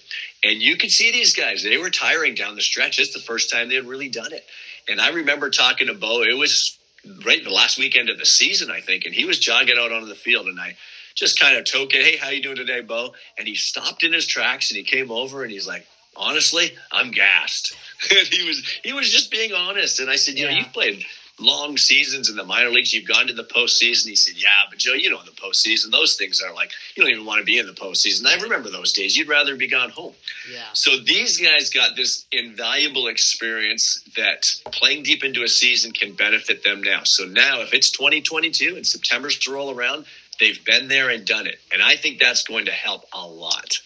And 0.44 0.62
you 0.62 0.78
could 0.78 0.92
see 0.92 1.12
these 1.12 1.36
guys, 1.36 1.64
they 1.64 1.78
were 1.78 1.90
tiring 1.90 2.36
down 2.36 2.56
the 2.56 2.62
stretch. 2.62 3.00
It's 3.00 3.14
the 3.14 3.20
first 3.20 3.52
time 3.52 3.70
they 3.70 3.76
had 3.76 3.86
really 3.86 4.10
done 4.10 4.32
it. 4.32 4.46
And 4.88 5.02
I 5.02 5.10
remember 5.10 5.50
talking 5.50 5.88
to 5.88 5.94
Bo. 5.94 6.24
It 6.24 6.38
was 6.38 6.78
right 7.26 7.44
the 7.44 7.50
last 7.50 7.78
weekend 7.78 8.10
of 8.10 8.18
the 8.18 8.26
season, 8.26 8.72
I 8.72 8.82
think, 8.82 9.06
and 9.06 9.14
he 9.14 9.26
was 9.26 9.40
jogging 9.40 9.78
out 9.80 9.92
onto 9.92 10.08
the 10.08 10.16
field, 10.16 10.48
and 10.48 10.60
I 10.60 10.76
just 11.16 11.40
kind 11.40 11.58
of 11.58 11.66
token, 11.66 12.02
"Hey, 12.02 12.18
how 12.18 12.30
you 12.30 12.42
doing 12.42 12.56
today, 12.56 12.82
Bo?" 12.82 13.14
And 13.38 13.48
he 13.48 13.56
stopped 13.56 14.04
in 14.04 14.14
his 14.14 14.26
tracks 14.26 14.70
and 14.70 14.78
he 14.78 14.84
came 14.84 15.12
over 15.12 15.44
and 15.44 15.52
he's 15.52 15.68
like, 15.68 15.86
"Honestly, 16.16 16.72
I'm 16.92 17.12
gassed." 17.12 17.76
and 18.10 18.28
he 18.28 18.48
was 18.48 18.66
he 18.84 18.94
was 18.94 19.12
just 19.12 19.32
being 19.32 19.54
honest. 19.54 20.00
And 20.00 20.10
I 20.10 20.16
said, 20.16 20.36
"You 20.36 20.46
yeah. 20.46 20.52
know, 20.52 20.58
you've 20.60 20.74
played 20.74 21.06
long 21.42 21.78
seasons 21.78 22.30
in 22.30 22.36
the 22.36 22.44
minor 22.44 22.70
leagues. 22.70 22.94
You've 22.94 23.08
gone 23.08 23.28
to 23.28 23.34
the 23.34 23.44
postseason. 23.44 24.08
He 24.08 24.16
said, 24.16 24.36
Yeah, 24.38 24.50
but 24.70 24.80
Joe, 24.80 24.94
you 24.94 25.10
know, 25.10 25.20
in 25.20 25.26
the 25.26 25.32
postseason, 25.32 25.92
those 25.92 26.16
things 26.16 26.42
are 26.42 26.54
like, 26.54 26.72
you 26.96 27.04
don't 27.04 27.12
even 27.12 27.26
want 27.26 27.40
to 27.40 27.46
be 27.46 27.58
in 27.58 27.66
the 27.66 27.74
postseason. 27.74 28.26
I 28.26 28.42
remember 28.42 28.70
those 28.70 28.94
days. 28.94 29.18
You'd 29.18 29.28
rather 29.28 29.56
be 29.56 29.68
gone 29.68 29.90
home. 29.90 30.14
Yeah. 30.52 30.64
So 30.74 30.98
these 30.98 31.38
guys 31.38 31.70
got 31.70 31.96
this 31.96 32.26
invaluable 32.32 33.08
experience 33.08 34.04
that 34.16 34.54
playing 34.72 35.04
deep 35.04 35.24
into 35.24 35.44
a 35.44 35.48
season 35.48 35.92
can 35.92 36.14
benefit 36.14 36.64
them 36.64 36.82
now. 36.82 37.04
So 37.04 37.26
now, 37.26 37.62
if 37.62 37.74
it's 37.74 37.92
2022 37.92 38.76
and 38.76 38.86
September's 38.86 39.38
to 39.40 39.54
roll 39.54 39.76
around, 39.76 40.06
they've 40.40 40.64
been 40.66 40.88
there 40.88 41.10
and 41.10 41.26
done 41.26 41.48
it. 41.48 41.60
And 41.74 41.82
I 41.82 41.96
think 41.96 42.20
that's 42.20 42.44
going 42.44 42.66
to 42.66 42.72
help 42.72 43.06
a 43.14 43.26
lot. 43.26 43.82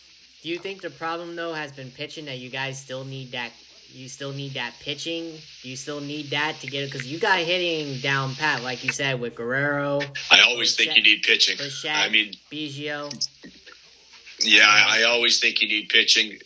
Do 0.45 0.51
you 0.51 0.59
think 0.59 0.83
the 0.83 0.91
problem, 0.91 1.35
though, 1.35 1.55
has 1.55 1.71
been 1.71 1.89
pitching 1.89 2.25
that 2.25 2.37
you 2.37 2.51
guys 2.51 2.79
still 2.79 3.03
need 3.03 3.31
that 3.31 3.51
you 3.91 4.07
still 4.07 4.31
need 4.31 4.53
that 4.53 4.75
pitching. 4.79 5.33
Do 5.63 5.69
you 5.69 5.75
still 5.75 5.99
need 5.99 6.29
that 6.29 6.57
to 6.59 6.67
get 6.67 6.83
it 6.83 6.91
because 6.91 7.11
you 7.11 7.17
got 7.17 7.39
hitting 7.39 7.99
down 7.99 8.35
pat, 8.35 8.61
like 8.61 8.83
you 8.83 8.91
said 8.91 9.19
with 9.19 9.33
Guerrero. 9.33 10.01
I 10.29 10.41
always 10.41 10.75
think 10.75 10.95
you 10.95 11.01
need 11.01 11.23
pitching. 11.23 11.57
I 11.89 12.09
mean, 12.09 12.33
Biggio. 12.51 13.11
Yeah, 14.39 14.67
I, 14.67 14.99
I, 14.99 15.03
always 15.05 15.39
think 15.39 15.63
you 15.63 15.67
need 15.67 15.89
pitching. 15.89 16.37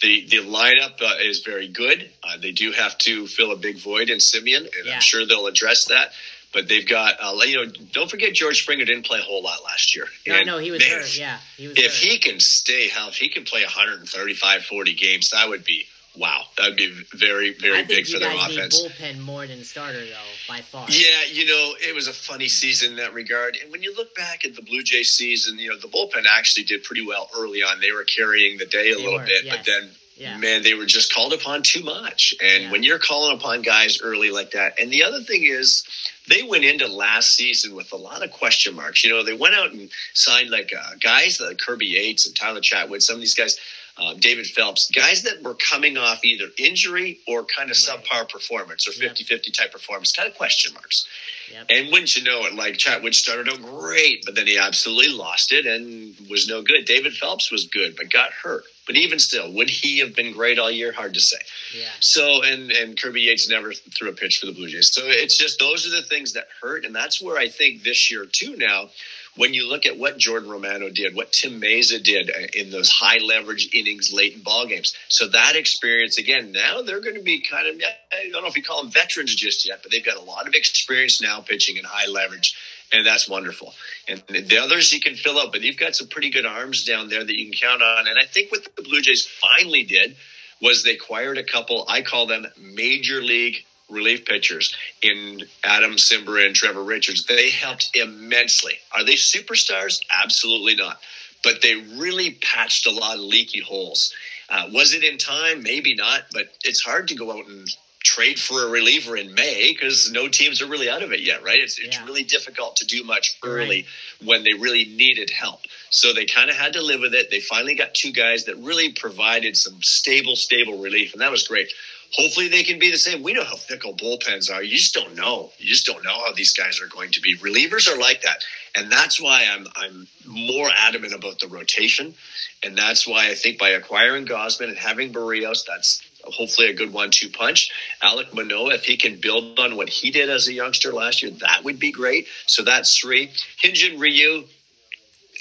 The 0.00 0.26
the 0.26 0.36
lineup 0.44 1.02
uh, 1.02 1.16
is 1.20 1.42
very 1.42 1.66
good. 1.66 2.08
Uh, 2.22 2.36
they 2.40 2.52
do 2.52 2.70
have 2.70 2.98
to 2.98 3.26
fill 3.26 3.50
a 3.50 3.56
big 3.56 3.78
void 3.78 4.10
in 4.10 4.18
Semien, 4.18 4.58
and 4.58 4.86
yeah. 4.86 4.94
I'm 4.94 5.00
sure 5.00 5.26
they'll 5.26 5.48
address 5.48 5.86
that. 5.86 6.12
But 6.52 6.68
they've 6.68 6.86
got, 6.86 7.14
uh, 7.22 7.36
you 7.44 7.64
know, 7.64 7.72
don't 7.92 8.10
forget 8.10 8.34
George 8.34 8.62
Springer 8.62 8.84
didn't 8.84 9.06
play 9.06 9.20
a 9.20 9.22
whole 9.22 9.42
lot 9.42 9.62
last 9.64 9.94
year. 9.94 10.06
No, 10.26 10.34
and 10.34 10.46
no, 10.46 10.58
he 10.58 10.72
was 10.72 10.82
hurt. 10.82 11.16
Yeah, 11.16 11.38
he 11.56 11.68
was. 11.68 11.78
If 11.78 11.92
hurt. 11.92 12.10
he 12.10 12.18
can 12.18 12.40
stay 12.40 12.88
healthy, 12.88 13.26
he 13.26 13.28
can 13.28 13.44
play 13.44 13.62
135, 13.62 14.64
40 14.64 14.94
games. 14.94 15.30
That 15.30 15.48
would 15.48 15.64
be 15.64 15.86
wow, 16.16 16.42
that 16.58 16.68
would 16.68 16.76
be 16.76 16.92
very, 17.14 17.54
very 17.54 17.84
big 17.84 18.06
for 18.06 18.18
their 18.18 18.34
offense. 18.34 18.82
bullpen 18.82 19.20
more 19.20 19.46
than 19.46 19.62
starter 19.64 20.00
though, 20.00 20.32
by 20.48 20.60
far. 20.60 20.86
Yeah, 20.88 21.22
you 21.30 21.46
know, 21.46 21.74
it 21.80 21.94
was 21.94 22.08
a 22.08 22.12
funny 22.12 22.48
season 22.48 22.90
in 22.90 22.96
that 22.96 23.14
regard. 23.14 23.56
And 23.62 23.70
when 23.70 23.82
you 23.82 23.94
look 23.96 24.14
back 24.14 24.44
at 24.44 24.54
the 24.54 24.62
Blue 24.62 24.82
Jay 24.82 25.02
season, 25.02 25.58
you 25.58 25.70
know, 25.70 25.76
the 25.76 25.88
bullpen 25.88 26.24
actually 26.28 26.64
did 26.64 26.82
pretty 26.82 27.06
well 27.06 27.30
early 27.36 27.62
on. 27.62 27.80
They 27.80 27.92
were 27.92 28.04
carrying 28.04 28.58
the 28.58 28.66
day 28.66 28.90
a 28.90 28.96
they 28.96 29.02
little 29.02 29.18
were, 29.18 29.24
bit, 29.26 29.44
yes. 29.44 29.56
but 29.56 29.66
then. 29.66 29.90
Yeah. 30.20 30.36
Man, 30.36 30.62
they 30.62 30.74
were 30.74 30.84
just 30.84 31.14
called 31.14 31.32
upon 31.32 31.62
too 31.62 31.82
much. 31.82 32.34
And 32.42 32.64
yeah. 32.64 32.70
when 32.70 32.82
you're 32.82 32.98
calling 32.98 33.34
upon 33.34 33.62
guys 33.62 34.02
early 34.02 34.30
like 34.30 34.50
that, 34.50 34.78
and 34.78 34.90
the 34.90 35.02
other 35.02 35.22
thing 35.22 35.44
is, 35.44 35.82
they 36.28 36.42
went 36.42 36.62
into 36.62 36.86
last 36.86 37.34
season 37.34 37.74
with 37.74 37.90
a 37.92 37.96
lot 37.96 38.22
of 38.22 38.30
question 38.30 38.76
marks. 38.76 39.02
You 39.02 39.10
know, 39.10 39.24
they 39.24 39.32
went 39.32 39.54
out 39.54 39.72
and 39.72 39.90
signed 40.12 40.50
like 40.50 40.72
uh, 40.78 40.96
guys 41.02 41.40
like 41.40 41.56
Kirby 41.56 41.86
Yates 41.86 42.26
and 42.26 42.36
Tyler 42.36 42.60
Chatwood, 42.60 43.00
some 43.00 43.14
of 43.14 43.20
these 43.22 43.34
guys 43.34 43.58
uh, 44.00 44.14
David 44.14 44.46
Phelps, 44.46 44.90
guys 44.90 45.22
that 45.22 45.42
were 45.42 45.54
coming 45.54 45.96
off 45.96 46.24
either 46.24 46.46
injury 46.58 47.20
or 47.26 47.44
kind 47.44 47.70
of 47.70 47.76
right. 47.88 47.98
subpar 48.02 48.28
performance 48.28 48.88
or 48.88 48.92
50 48.92 49.24
50 49.24 49.50
type 49.50 49.72
performance, 49.72 50.12
kind 50.12 50.28
of 50.28 50.36
question 50.36 50.72
marks. 50.74 51.06
Yep. 51.52 51.66
And 51.68 51.92
wouldn't 51.92 52.16
you 52.16 52.24
know 52.24 52.44
it, 52.46 52.54
like 52.54 52.74
Chatwood 52.74 53.14
started 53.14 53.48
out 53.48 53.60
great, 53.60 54.24
but 54.24 54.34
then 54.34 54.46
he 54.46 54.56
absolutely 54.56 55.12
lost 55.12 55.52
it 55.52 55.66
and 55.66 56.14
was 56.28 56.48
no 56.48 56.62
good. 56.62 56.84
David 56.84 57.14
Phelps 57.14 57.50
was 57.50 57.66
good, 57.66 57.96
but 57.96 58.10
got 58.10 58.30
hurt. 58.32 58.64
But 58.90 58.96
even 58.96 59.20
still, 59.20 59.52
would 59.52 59.70
he 59.70 60.00
have 60.00 60.16
been 60.16 60.32
great 60.32 60.58
all 60.58 60.68
year? 60.68 60.90
Hard 60.90 61.14
to 61.14 61.20
say. 61.20 61.36
Yeah. 61.78 61.86
So, 62.00 62.42
and 62.42 62.72
and 62.72 63.00
Kirby 63.00 63.20
Yates 63.20 63.48
never 63.48 63.72
threw 63.72 64.08
a 64.08 64.12
pitch 64.12 64.40
for 64.40 64.46
the 64.46 64.52
Blue 64.52 64.66
Jays. 64.66 64.90
So 64.90 65.02
it's 65.04 65.38
just 65.38 65.60
those 65.60 65.86
are 65.86 65.90
the 65.90 66.02
things 66.02 66.32
that 66.32 66.48
hurt, 66.60 66.84
and 66.84 66.92
that's 66.92 67.22
where 67.22 67.38
I 67.38 67.46
think 67.46 67.84
this 67.84 68.10
year 68.10 68.26
too 68.26 68.56
now 68.56 68.88
when 69.36 69.54
you 69.54 69.68
look 69.68 69.86
at 69.86 69.96
what 69.96 70.18
Jordan 70.18 70.50
Romano 70.50 70.90
did, 70.90 71.14
what 71.14 71.30
Tim 71.30 71.60
Mayza 71.60 72.02
did 72.02 72.30
uh, 72.30 72.48
in 72.52 72.70
those 72.70 72.90
high 72.90 73.18
leverage 73.18 73.70
innings 73.72 74.12
late 74.12 74.34
in 74.34 74.42
ball 74.42 74.66
games. 74.66 74.92
So 75.06 75.28
that 75.28 75.54
experience 75.54 76.18
again, 76.18 76.50
now 76.50 76.82
they're 76.82 77.00
going 77.00 77.14
to 77.14 77.22
be 77.22 77.40
kind 77.40 77.68
of 77.68 77.80
I 78.12 78.28
don't 78.32 78.42
know 78.42 78.48
if 78.48 78.56
you 78.56 78.64
call 78.64 78.82
them 78.82 78.90
veterans 78.90 79.36
just 79.36 79.68
yet, 79.68 79.84
but 79.84 79.92
they've 79.92 80.04
got 80.04 80.16
a 80.16 80.24
lot 80.24 80.48
of 80.48 80.54
experience 80.54 81.22
now 81.22 81.40
pitching 81.40 81.76
in 81.76 81.84
high 81.84 82.08
leverage. 82.08 82.56
And 82.92 83.06
that's 83.06 83.28
wonderful. 83.28 83.72
And 84.08 84.22
the 84.28 84.58
others 84.58 84.92
you 84.92 85.00
can 85.00 85.14
fill 85.14 85.38
up, 85.38 85.52
but 85.52 85.62
you've 85.62 85.76
got 85.76 85.94
some 85.94 86.08
pretty 86.08 86.30
good 86.30 86.44
arms 86.44 86.84
down 86.84 87.08
there 87.08 87.22
that 87.22 87.38
you 87.38 87.44
can 87.44 87.54
count 87.54 87.82
on. 87.82 88.08
And 88.08 88.18
I 88.18 88.24
think 88.24 88.50
what 88.50 88.64
the 88.76 88.82
Blue 88.82 89.00
Jays 89.00 89.26
finally 89.26 89.84
did 89.84 90.16
was 90.60 90.82
they 90.82 90.94
acquired 90.94 91.38
a 91.38 91.44
couple, 91.44 91.84
I 91.88 92.02
call 92.02 92.26
them 92.26 92.46
major 92.58 93.22
league 93.22 93.64
relief 93.88 94.24
pitchers 94.24 94.74
in 95.02 95.42
Adam 95.64 95.92
Cimber 95.92 96.44
and 96.44 96.54
Trevor 96.54 96.82
Richards. 96.82 97.26
They 97.26 97.50
helped 97.50 97.90
immensely. 97.94 98.74
Are 98.92 99.04
they 99.04 99.14
superstars? 99.14 100.00
Absolutely 100.10 100.76
not. 100.76 100.98
But 101.42 101.62
they 101.62 101.74
really 101.76 102.38
patched 102.42 102.86
a 102.86 102.90
lot 102.90 103.14
of 103.14 103.20
leaky 103.20 103.60
holes. 103.60 104.12
Uh, 104.48 104.68
was 104.72 104.94
it 104.94 105.04
in 105.04 105.16
time? 105.16 105.62
Maybe 105.62 105.94
not, 105.94 106.22
but 106.32 106.48
it's 106.64 106.82
hard 106.82 107.08
to 107.08 107.14
go 107.14 107.30
out 107.32 107.46
and 107.46 107.68
trade 108.02 108.38
for 108.38 108.66
a 108.66 108.70
reliever 108.70 109.16
in 109.16 109.34
May 109.34 109.72
because 109.72 110.10
no 110.10 110.28
teams 110.28 110.62
are 110.62 110.66
really 110.66 110.88
out 110.88 111.02
of 111.02 111.12
it 111.12 111.20
yet, 111.20 111.42
right? 111.42 111.58
It's, 111.60 111.78
it's 111.78 112.00
really 112.02 112.24
difficult 112.24 112.76
to 112.76 112.86
do 112.86 113.04
much 113.04 113.38
early 113.44 113.68
right. 113.68 113.86
when 114.24 114.44
they 114.44 114.54
really 114.54 114.84
needed 114.84 115.30
help. 115.30 115.60
So 115.90 116.12
they 116.12 116.24
kind 116.24 116.50
of 116.50 116.56
had 116.56 116.72
to 116.74 116.82
live 116.82 117.00
with 117.00 117.14
it. 117.14 117.30
They 117.30 117.40
finally 117.40 117.74
got 117.74 117.94
two 117.94 118.12
guys 118.12 118.46
that 118.46 118.56
really 118.56 118.92
provided 118.92 119.56
some 119.56 119.82
stable, 119.82 120.36
stable 120.36 120.78
relief, 120.78 121.12
and 121.12 121.20
that 121.20 121.30
was 121.30 121.46
great 121.46 121.72
hopefully 122.12 122.48
they 122.48 122.62
can 122.62 122.78
be 122.78 122.90
the 122.90 122.96
same. 122.96 123.22
We 123.22 123.32
know 123.32 123.44
how 123.44 123.56
fickle 123.56 123.94
bullpens 123.94 124.52
are. 124.52 124.62
You 124.62 124.76
just 124.76 124.94
don't 124.94 125.14
know. 125.14 125.50
You 125.58 125.68
just 125.68 125.86
don't 125.86 126.04
know 126.04 126.24
how 126.24 126.32
these 126.32 126.52
guys 126.52 126.80
are 126.80 126.86
going 126.86 127.10
to 127.12 127.20
be. 127.20 127.36
Relievers 127.38 127.88
are 127.88 127.98
like 127.98 128.22
that, 128.22 128.42
and 128.76 128.90
that's 128.90 129.20
why 129.20 129.46
I'm 129.50 129.66
I'm 129.76 130.06
more 130.26 130.70
adamant 130.74 131.14
about 131.14 131.38
the 131.38 131.48
rotation, 131.48 132.14
and 132.62 132.76
that's 132.76 133.06
why 133.06 133.28
I 133.30 133.34
think 133.34 133.58
by 133.58 133.70
acquiring 133.70 134.26
Gausman 134.26 134.68
and 134.68 134.78
having 134.78 135.12
Berrios, 135.12 135.64
that's 135.66 136.02
hopefully 136.24 136.68
a 136.68 136.74
good 136.74 136.92
one-two 136.92 137.30
punch. 137.30 137.70
Alek 138.02 138.32
Manoah, 138.32 138.74
if 138.74 138.84
he 138.84 138.96
can 138.96 139.20
build 139.20 139.58
on 139.58 139.76
what 139.76 139.88
he 139.88 140.10
did 140.10 140.30
as 140.30 140.48
a 140.48 140.52
youngster 140.52 140.92
last 140.92 141.22
year, 141.22 141.32
that 141.40 141.64
would 141.64 141.78
be 141.78 141.92
great. 141.92 142.26
So 142.46 142.62
that's 142.62 142.98
three. 142.98 143.30
Hyun-Jin 143.62 143.98
Ryu, 143.98 144.44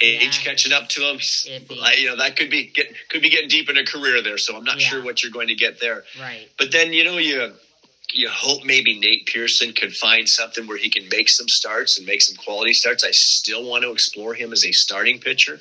age 0.01 0.39
yeah. 0.39 0.51
catching 0.51 0.73
up 0.73 0.89
to 0.89 1.01
him. 1.01 1.19
you 1.97 2.07
know 2.07 2.17
that 2.17 2.35
could 2.35 2.49
be 2.49 2.67
get, 2.67 2.87
could 3.09 3.21
be 3.21 3.29
getting 3.29 3.49
deep 3.49 3.69
in 3.69 3.77
a 3.77 3.85
career 3.85 4.21
there. 4.21 4.37
So 4.37 4.55
I'm 4.55 4.63
not 4.63 4.79
yeah. 4.79 4.87
sure 4.87 5.03
what 5.03 5.23
you're 5.23 5.31
going 5.31 5.47
to 5.47 5.55
get 5.55 5.79
there. 5.79 6.03
Right. 6.19 6.47
But 6.57 6.71
then 6.71 6.93
you 6.93 7.03
know 7.03 7.17
you 7.17 7.53
you 8.11 8.29
hope 8.29 8.65
maybe 8.65 8.99
Nate 8.99 9.27
Pearson 9.27 9.73
could 9.73 9.95
find 9.95 10.27
something 10.27 10.67
where 10.67 10.77
he 10.77 10.89
can 10.89 11.07
make 11.09 11.29
some 11.29 11.47
starts 11.47 11.97
and 11.97 12.07
make 12.07 12.21
some 12.21 12.35
quality 12.35 12.73
starts. 12.73 13.03
I 13.03 13.11
still 13.11 13.67
want 13.69 13.83
to 13.83 13.91
explore 13.91 14.33
him 14.33 14.51
as 14.51 14.65
a 14.65 14.71
starting 14.71 15.19
pitcher 15.19 15.59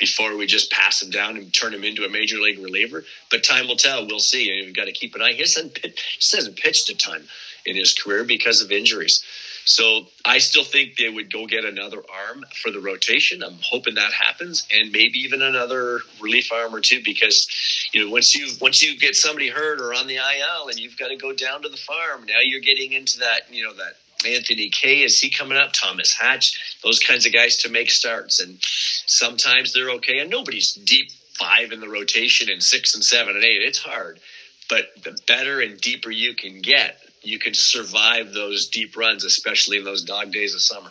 before 0.00 0.36
we 0.36 0.46
just 0.46 0.72
pass 0.72 1.02
him 1.02 1.10
down 1.10 1.36
and 1.36 1.52
turn 1.54 1.72
him 1.72 1.84
into 1.84 2.04
a 2.04 2.08
major 2.08 2.38
league 2.38 2.58
reliever. 2.58 3.04
But 3.30 3.44
time 3.44 3.68
will 3.68 3.76
tell. 3.76 4.06
We'll 4.06 4.18
see. 4.18 4.50
And 4.50 4.66
we've 4.66 4.74
got 4.74 4.86
to 4.86 4.92
keep 4.92 5.14
an 5.14 5.22
eye. 5.22 5.32
He 5.32 5.40
hasn't, 5.40 5.78
he 5.78 5.92
hasn't 6.36 6.56
pitched 6.56 6.88
a 6.90 6.96
ton 6.96 7.24
in 7.66 7.76
his 7.76 7.94
career 7.94 8.24
because 8.24 8.62
of 8.62 8.72
injuries. 8.72 9.22
So 9.64 10.06
I 10.24 10.38
still 10.38 10.64
think 10.64 10.96
they 10.96 11.08
would 11.08 11.32
go 11.32 11.46
get 11.46 11.64
another 11.64 11.98
arm 12.28 12.44
for 12.62 12.70
the 12.70 12.80
rotation. 12.80 13.42
I'm 13.42 13.58
hoping 13.62 13.94
that 13.94 14.12
happens, 14.12 14.66
and 14.72 14.90
maybe 14.90 15.18
even 15.20 15.42
another 15.42 16.00
relief 16.20 16.50
arm 16.52 16.74
or 16.74 16.80
two 16.80 17.02
because 17.04 17.46
you 17.92 18.04
know 18.04 18.10
once 18.10 18.34
you 18.34 18.48
once 18.60 18.82
you 18.82 18.98
get 18.98 19.14
somebody 19.14 19.48
hurt 19.48 19.80
or 19.80 19.94
on 19.94 20.06
the 20.06 20.16
IL 20.16 20.68
and 20.68 20.78
you've 20.78 20.96
got 20.96 21.08
to 21.08 21.16
go 21.16 21.32
down 21.32 21.62
to 21.62 21.68
the 21.68 21.76
farm. 21.76 22.24
Now 22.26 22.40
you're 22.42 22.60
getting 22.60 22.92
into 22.92 23.18
that 23.20 23.42
you 23.50 23.62
know 23.62 23.74
that 23.74 23.94
Anthony 24.26 24.68
Kay, 24.68 25.02
is 25.02 25.20
he 25.20 25.30
coming 25.30 25.56
up? 25.56 25.72
Thomas 25.72 26.14
Hatch, 26.14 26.78
those 26.82 26.98
kinds 26.98 27.26
of 27.26 27.32
guys 27.32 27.56
to 27.58 27.70
make 27.70 27.90
starts. 27.90 28.40
And 28.40 28.58
sometimes 28.60 29.72
they're 29.72 29.90
okay. 29.90 30.18
And 30.18 30.30
nobody's 30.30 30.72
deep 30.72 31.10
five 31.38 31.72
in 31.72 31.80
the 31.80 31.88
rotation 31.88 32.50
and 32.50 32.62
six 32.62 32.94
and 32.94 33.02
seven 33.02 33.34
and 33.34 33.44
eight. 33.44 33.62
It's 33.62 33.78
hard. 33.78 34.20
But 34.68 34.90
the 35.02 35.18
better 35.26 35.60
and 35.60 35.80
deeper 35.80 36.10
you 36.10 36.34
can 36.34 36.60
get, 36.60 36.98
you 37.22 37.38
can 37.38 37.54
survive 37.54 38.32
those 38.32 38.68
deep 38.68 38.96
runs, 38.96 39.24
especially 39.24 39.78
in 39.78 39.84
those 39.84 40.04
dog 40.04 40.32
days 40.32 40.54
of 40.54 40.60
summer. 40.60 40.90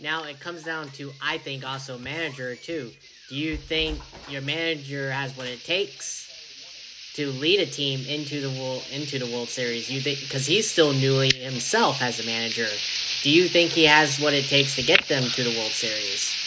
Now 0.00 0.24
it 0.24 0.40
comes 0.40 0.64
down 0.64 0.88
to, 0.90 1.12
I 1.22 1.38
think, 1.38 1.64
also 1.64 1.98
manager 1.98 2.56
too. 2.56 2.90
Do 3.28 3.36
you 3.36 3.56
think 3.56 4.00
your 4.28 4.42
manager 4.42 5.10
has 5.10 5.36
what 5.36 5.46
it 5.46 5.64
takes 5.64 6.23
to 7.14 7.30
lead 7.32 7.60
a 7.60 7.66
team 7.66 8.04
into 8.06 8.40
the 8.40 8.50
world 8.60 8.84
into 8.92 9.18
the 9.18 9.26
World 9.26 9.48
Series? 9.48 9.90
You 9.90 10.00
think 10.00 10.20
because 10.20 10.46
he's 10.46 10.70
still 10.70 10.92
newly 10.92 11.34
himself 11.34 12.02
as 12.02 12.20
a 12.20 12.26
manager. 12.26 12.66
Do 13.22 13.30
you 13.30 13.48
think 13.48 13.70
he 13.70 13.84
has 13.84 14.20
what 14.20 14.34
it 14.34 14.44
takes 14.44 14.76
to 14.76 14.82
get 14.82 15.06
them 15.08 15.22
to 15.22 15.42
the 15.42 15.56
World 15.58 15.72
Series? 15.72 16.40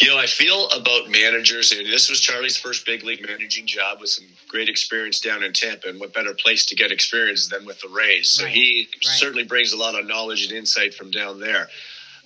You 0.00 0.08
know, 0.08 0.18
I 0.18 0.26
feel 0.26 0.68
about 0.70 1.08
managers, 1.08 1.72
and 1.72 1.86
this 1.86 2.10
was 2.10 2.20
Charlie's 2.20 2.56
first 2.56 2.84
big 2.84 3.04
league 3.04 3.24
managing 3.26 3.66
job 3.66 4.00
with 4.00 4.10
some 4.10 4.26
great 4.48 4.68
experience 4.68 5.20
down 5.20 5.42
in 5.42 5.52
Tampa. 5.52 5.88
And 5.88 6.00
what 6.00 6.12
better 6.12 6.34
place 6.34 6.64
to 6.66 6.74
get 6.74 6.90
experience 6.90 7.48
than 7.48 7.64
with 7.64 7.80
the 7.80 7.88
Rays? 7.88 8.30
So 8.30 8.44
right. 8.44 8.52
he 8.52 8.88
right. 8.92 9.02
certainly 9.02 9.44
brings 9.44 9.72
a 9.72 9.76
lot 9.76 9.98
of 9.98 10.06
knowledge 10.06 10.44
and 10.44 10.52
insight 10.52 10.94
from 10.94 11.10
down 11.10 11.38
there. 11.38 11.68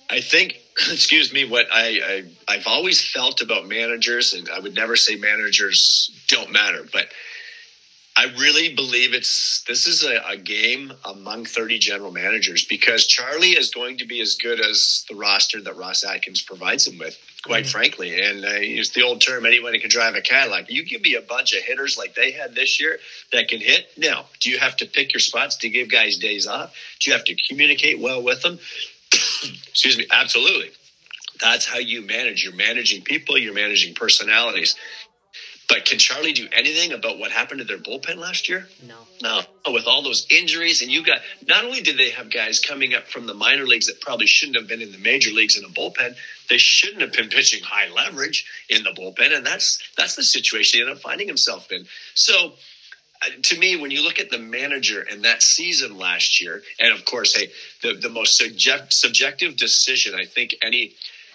I 0.09 0.21
think, 0.21 0.59
excuse 0.91 1.31
me, 1.31 1.45
what 1.45 1.67
I, 1.71 2.23
I 2.47 2.55
I've 2.55 2.67
always 2.67 3.01
felt 3.01 3.41
about 3.41 3.67
managers, 3.67 4.33
and 4.33 4.49
I 4.49 4.59
would 4.59 4.75
never 4.75 4.95
say 4.95 5.15
managers 5.15 6.09
don't 6.27 6.51
matter, 6.51 6.85
but 6.91 7.07
I 8.17 8.25
really 8.37 8.73
believe 8.73 9.13
it's 9.13 9.61
this 9.63 9.87
is 9.87 10.03
a, 10.03 10.21
a, 10.25 10.37
game 10.37 10.93
among 11.03 11.45
30 11.45 11.79
general 11.79 12.11
managers 12.11 12.63
because 12.63 13.05
Charlie 13.05 13.49
is 13.49 13.71
going 13.71 13.97
to 13.97 14.05
be 14.05 14.21
as 14.21 14.35
good 14.35 14.61
as 14.61 15.03
the 15.09 15.15
roster 15.15 15.61
that 15.61 15.75
Ross 15.75 16.05
Atkins 16.05 16.41
provides 16.41 16.87
him 16.87 16.97
with, 16.97 17.19
quite 17.43 17.65
mm-hmm. 17.65 17.71
frankly. 17.71 18.21
And 18.21 18.45
uh, 18.45 18.51
it's 18.51 18.91
the 18.91 19.03
old 19.03 19.19
term 19.19 19.45
anyone 19.45 19.77
can 19.79 19.89
drive 19.89 20.15
a 20.15 20.21
Cadillac. 20.21 20.71
You 20.71 20.85
give 20.85 21.01
me 21.01 21.15
a 21.15 21.21
bunch 21.21 21.53
of 21.53 21.63
hitters 21.63 21.97
like 21.97 22.15
they 22.15 22.31
had 22.31 22.55
this 22.55 22.79
year 22.79 22.99
that 23.33 23.49
can 23.49 23.59
hit. 23.59 23.87
Now, 23.97 24.27
do 24.39 24.49
you 24.49 24.59
have 24.59 24.77
to 24.77 24.85
pick 24.85 25.11
your 25.11 25.19
spots 25.19 25.57
to 25.57 25.69
give 25.69 25.91
guys 25.91 26.17
days 26.17 26.47
off? 26.47 26.73
Do 27.01 27.09
you 27.09 27.17
have 27.17 27.25
to 27.25 27.35
communicate 27.49 27.99
well 27.99 28.23
with 28.23 28.41
them? 28.43 28.59
Excuse 29.67 29.97
me. 29.97 30.07
Absolutely. 30.09 30.71
That's 31.41 31.65
how 31.65 31.79
you 31.79 32.01
manage. 32.01 32.45
You're 32.45 32.55
managing 32.55 33.01
people, 33.03 33.37
you're 33.37 33.53
managing 33.53 33.93
personalities. 33.93 34.75
But 35.67 35.85
can 35.85 35.97
Charlie 35.97 36.33
do 36.33 36.47
anything 36.51 36.91
about 36.91 37.17
what 37.17 37.31
happened 37.31 37.59
to 37.59 37.65
their 37.65 37.77
bullpen 37.77 38.17
last 38.17 38.47
year? 38.47 38.67
No. 38.87 38.95
No. 39.21 39.41
With 39.73 39.87
all 39.87 40.03
those 40.03 40.27
injuries, 40.29 40.81
and 40.81 40.91
you 40.91 41.03
got 41.03 41.19
not 41.47 41.65
only 41.65 41.81
did 41.81 41.97
they 41.97 42.11
have 42.11 42.31
guys 42.31 42.59
coming 42.59 42.93
up 42.93 43.07
from 43.07 43.25
the 43.25 43.33
minor 43.33 43.65
leagues 43.65 43.87
that 43.87 43.99
probably 43.99 44.27
shouldn't 44.27 44.57
have 44.57 44.67
been 44.67 44.81
in 44.81 44.91
the 44.91 44.99
major 44.99 45.31
leagues 45.31 45.57
in 45.57 45.65
a 45.65 45.69
bullpen, 45.69 46.15
they 46.49 46.57
shouldn't 46.57 47.01
have 47.01 47.13
been 47.13 47.29
pitching 47.29 47.63
high 47.63 47.89
leverage 47.89 48.45
in 48.69 48.83
the 48.83 48.91
bullpen, 48.91 49.35
and 49.35 49.45
that's 49.45 49.79
that's 49.97 50.15
the 50.15 50.23
situation 50.23 50.77
he 50.77 50.81
ended 50.81 50.97
up 50.97 51.01
finding 51.01 51.27
himself 51.27 51.71
in. 51.71 51.85
So 52.13 52.53
uh, 53.21 53.29
to 53.41 53.57
me, 53.57 53.75
when 53.75 53.91
you 53.91 54.03
look 54.03 54.19
at 54.19 54.29
the 54.29 54.37
manager 54.37 55.05
and 55.09 55.23
that 55.25 55.41
season 55.41 55.97
last 55.97 56.41
year, 56.41 56.61
and 56.79 56.93
of 56.93 57.05
course, 57.05 57.35
hey, 57.35 57.51
the, 57.81 57.93
the 57.93 58.09
most 58.09 58.37
subject, 58.37 58.93
subjective 58.93 59.55
decision 59.57 60.13
I 60.13 60.25
think 60.25 60.55
any 60.61 60.93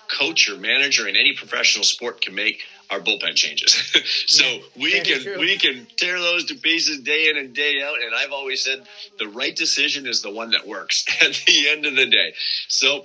coach 0.08 0.48
or 0.48 0.56
manager 0.56 1.08
in 1.08 1.16
any 1.16 1.34
professional 1.34 1.84
sport 1.84 2.20
can 2.20 2.34
make 2.34 2.62
our 2.90 3.00
bullpen 3.00 3.34
changes. 3.34 3.72
so 4.26 4.44
yeah, 4.44 4.60
we 4.76 5.00
can 5.00 5.22
true. 5.22 5.38
we 5.38 5.56
can 5.56 5.86
tear 5.96 6.18
those 6.18 6.44
to 6.46 6.54
pieces 6.54 7.00
day 7.00 7.28
in 7.28 7.36
and 7.36 7.54
day 7.54 7.80
out. 7.82 8.02
And 8.02 8.14
I've 8.14 8.32
always 8.32 8.62
said 8.62 8.86
the 9.18 9.28
right 9.28 9.54
decision 9.54 10.06
is 10.06 10.22
the 10.22 10.30
one 10.30 10.50
that 10.50 10.66
works 10.66 11.04
at 11.22 11.40
the 11.46 11.68
end 11.68 11.86
of 11.86 11.96
the 11.96 12.06
day. 12.06 12.34
So 12.68 13.04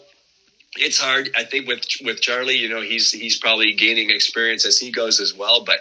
it's 0.78 1.00
hard. 1.00 1.30
I 1.36 1.43
think 1.43 1.67
with 1.67 1.86
with 2.04 2.21
Charlie, 2.21 2.58
you 2.58 2.69
know, 2.69 2.82
he's 2.82 3.12
he's 3.12 3.38
probably 3.38 3.74
gaining 3.74 4.10
experience 4.10 4.65
as 4.65 4.78
he 4.78 4.91
goes 4.91 5.19
as 5.19 5.34
well. 5.34 5.63
But 5.63 5.80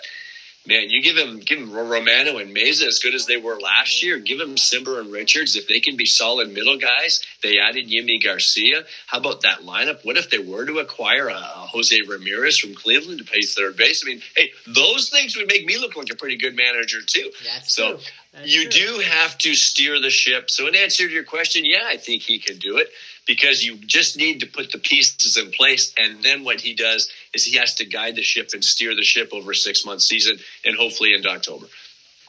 man, 0.67 0.91
you 0.91 1.03
give 1.03 1.17
him 1.17 1.41
give 1.41 1.59
him 1.59 1.73
Romano 1.73 2.39
and 2.39 2.55
Mayza 2.55 2.87
as 2.87 2.99
good 2.99 3.15
as 3.15 3.27
they 3.27 3.37
were 3.37 3.59
last 3.59 4.03
year. 4.03 4.19
Give 4.19 4.41
him 4.41 4.57
Cimber 4.57 5.01
and 5.01 5.13
Richards 5.13 5.57
if 5.57 5.69
they 5.69 5.81
can 5.81 5.97
be 5.97 6.07
solid 6.07 6.53
middle 6.53 6.79
guys. 6.79 7.23
They 7.43 7.59
added 7.59 7.89
Yimi 7.89 8.23
Garcia. 8.23 8.85
How 9.07 9.19
about 9.19 9.43
that 9.43 9.61
lineup? 9.61 10.05
What 10.05 10.17
if 10.17 10.31
they 10.31 10.39
were 10.39 10.65
to 10.67 10.79
acquire 10.79 11.29
a, 11.29 11.35
a 11.35 11.69
Jose 11.73 12.01
Ramirez 12.03 12.59
from 12.59 12.75
Cleveland 12.75 13.19
to 13.19 13.25
play 13.25 13.43
third 13.43 13.77
base? 13.77 14.03
I 14.05 14.11
mean, 14.11 14.23
hey, 14.37 14.51
those 14.67 15.09
things 15.11 15.37
would 15.37 15.47
make 15.47 15.67
me 15.67 15.79
look 15.79 15.97
like 15.97 16.11
a 16.11 16.17
pretty 16.17 16.37
good 16.37 16.57
manager 16.57 17.01
too. 17.07 17.31
That's 17.45 17.75
so 17.75 17.99
you 18.45 18.69
true. 18.69 18.71
do 18.71 18.99
have 19.01 19.39
to 19.39 19.55
steer 19.55 20.01
the 20.01 20.11
ship. 20.11 20.51
So 20.51 20.67
in 20.67 20.75
answer 20.75 21.07
to 21.07 21.13
your 21.13 21.25
question, 21.25 21.65
yeah, 21.65 21.85
I 21.87 21.97
think 21.97 22.23
he 22.23 22.39
can 22.39 22.59
do 22.59 22.79
it 22.79 22.89
because 23.27 23.65
you 23.65 23.77
just 23.77 24.17
need 24.17 24.41
to 24.41 24.47
put 24.47 24.73
the 24.73 24.79
pieces 24.79 25.37
in 25.37 25.51
place. 25.51 25.93
And 25.99 26.23
then 26.23 26.45
what 26.45 26.61
he 26.61 26.75
does 26.75 27.11
is 27.33 27.45
he 27.45 27.57
has 27.59 27.75
to 27.77 27.85
guide 27.85 28.17
the 28.17 28.23
ship 28.23 28.51
and 28.53 28.65
steer 28.65 28.95
the 28.95 29.03
ship 29.03 29.31
over 29.33 29.53
a 29.53 29.55
six 29.55 29.85
month 29.85 30.03
season 30.03 30.39
and 30.65 30.77
hopefully 30.77 31.15
into 31.15 31.29
October. 31.29 31.67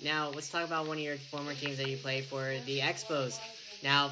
Now, 0.03 0.29
let's 0.29 0.49
talk 0.49 0.65
about 0.65 0.87
one 0.87 0.97
of 0.97 1.03
your 1.03 1.17
former 1.17 1.53
teams 1.53 1.77
that 1.77 1.89
you 1.89 1.97
played 1.97 2.25
for, 2.25 2.53
the 2.65 2.79
Expos. 2.79 3.39
Now, 3.83 4.11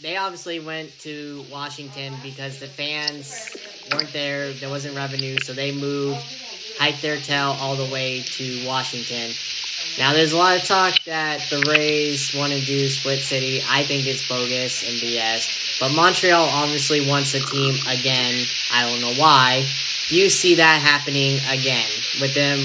they 0.00 0.16
obviously 0.16 0.60
went 0.60 0.90
to 1.00 1.44
Washington 1.50 2.14
because 2.22 2.60
the 2.60 2.66
fans 2.66 3.56
weren't 3.92 4.12
there, 4.12 4.52
there 4.52 4.68
wasn't 4.68 4.96
revenue, 4.96 5.38
so 5.38 5.52
they 5.52 5.72
moved, 5.72 6.20
hiked 6.78 7.02
their 7.02 7.16
tail 7.16 7.56
all 7.60 7.76
the 7.76 7.92
way 7.92 8.22
to 8.22 8.66
Washington. 8.66 9.30
Now, 9.96 10.12
there's 10.12 10.32
a 10.32 10.36
lot 10.36 10.56
of 10.56 10.64
talk 10.64 10.94
that 11.04 11.40
the 11.50 11.64
Rays 11.68 12.34
want 12.34 12.52
to 12.52 12.60
do 12.60 12.88
Split 12.88 13.20
City. 13.20 13.62
I 13.68 13.84
think 13.84 14.06
it's 14.06 14.26
bogus 14.28 14.82
and 14.82 15.00
BS. 15.00 15.78
But 15.78 15.94
Montreal 15.94 16.48
obviously 16.50 17.08
wants 17.08 17.32
a 17.34 17.40
team 17.40 17.76
again. 17.86 18.44
I 18.72 18.90
don't 18.90 19.00
know 19.00 19.14
why. 19.14 19.64
Do 20.08 20.16
you 20.16 20.28
see 20.28 20.56
that 20.56 20.82
happening 20.82 21.38
again 21.48 21.88
with 22.20 22.34
them 22.34 22.58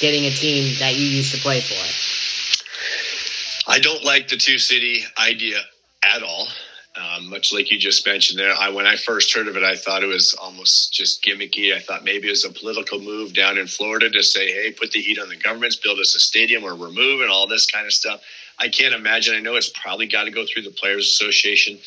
getting 0.00 0.24
a 0.24 0.30
team 0.30 0.74
that 0.80 0.96
you 0.96 1.06
used 1.06 1.32
to 1.34 1.40
play 1.40 1.60
for? 1.60 1.78
I 3.70 3.78
don't 3.78 4.04
like 4.04 4.26
the 4.26 4.36
two 4.36 4.58
city 4.58 5.04
idea 5.16 5.60
at 6.04 6.22
all. 6.22 6.48
Um, 7.14 7.28
much 7.28 7.52
like 7.52 7.70
you 7.70 7.78
just 7.78 8.06
mentioned 8.06 8.38
there, 8.38 8.54
I, 8.58 8.70
when 8.70 8.86
I 8.86 8.96
first 8.96 9.34
heard 9.34 9.48
of 9.48 9.56
it, 9.56 9.62
I 9.62 9.76
thought 9.76 10.02
it 10.02 10.06
was 10.06 10.34
almost 10.40 10.92
just 10.92 11.22
gimmicky. 11.22 11.74
I 11.74 11.80
thought 11.80 12.04
maybe 12.04 12.28
it 12.28 12.30
was 12.30 12.44
a 12.44 12.50
political 12.50 12.98
move 12.98 13.34
down 13.34 13.58
in 13.58 13.66
Florida 13.66 14.10
to 14.10 14.22
say, 14.22 14.52
"Hey, 14.52 14.72
put 14.72 14.92
the 14.92 15.00
heat 15.00 15.18
on 15.18 15.28
the 15.28 15.36
governments, 15.36 15.76
build 15.76 15.98
us 15.98 16.14
a 16.14 16.20
stadium 16.20 16.64
or 16.64 16.74
remove 16.74 17.20
and 17.20 17.30
all 17.30 17.46
this 17.46 17.66
kind 17.66 17.86
of 17.86 17.92
stuff." 17.92 18.22
I 18.58 18.68
can't 18.68 18.94
imagine. 18.94 19.34
I 19.34 19.40
know 19.40 19.56
it's 19.56 19.70
probably 19.70 20.06
got 20.06 20.24
to 20.24 20.30
go 20.30 20.44
through 20.46 20.62
the 20.62 20.70
Players 20.70 21.06
Association. 21.06 21.78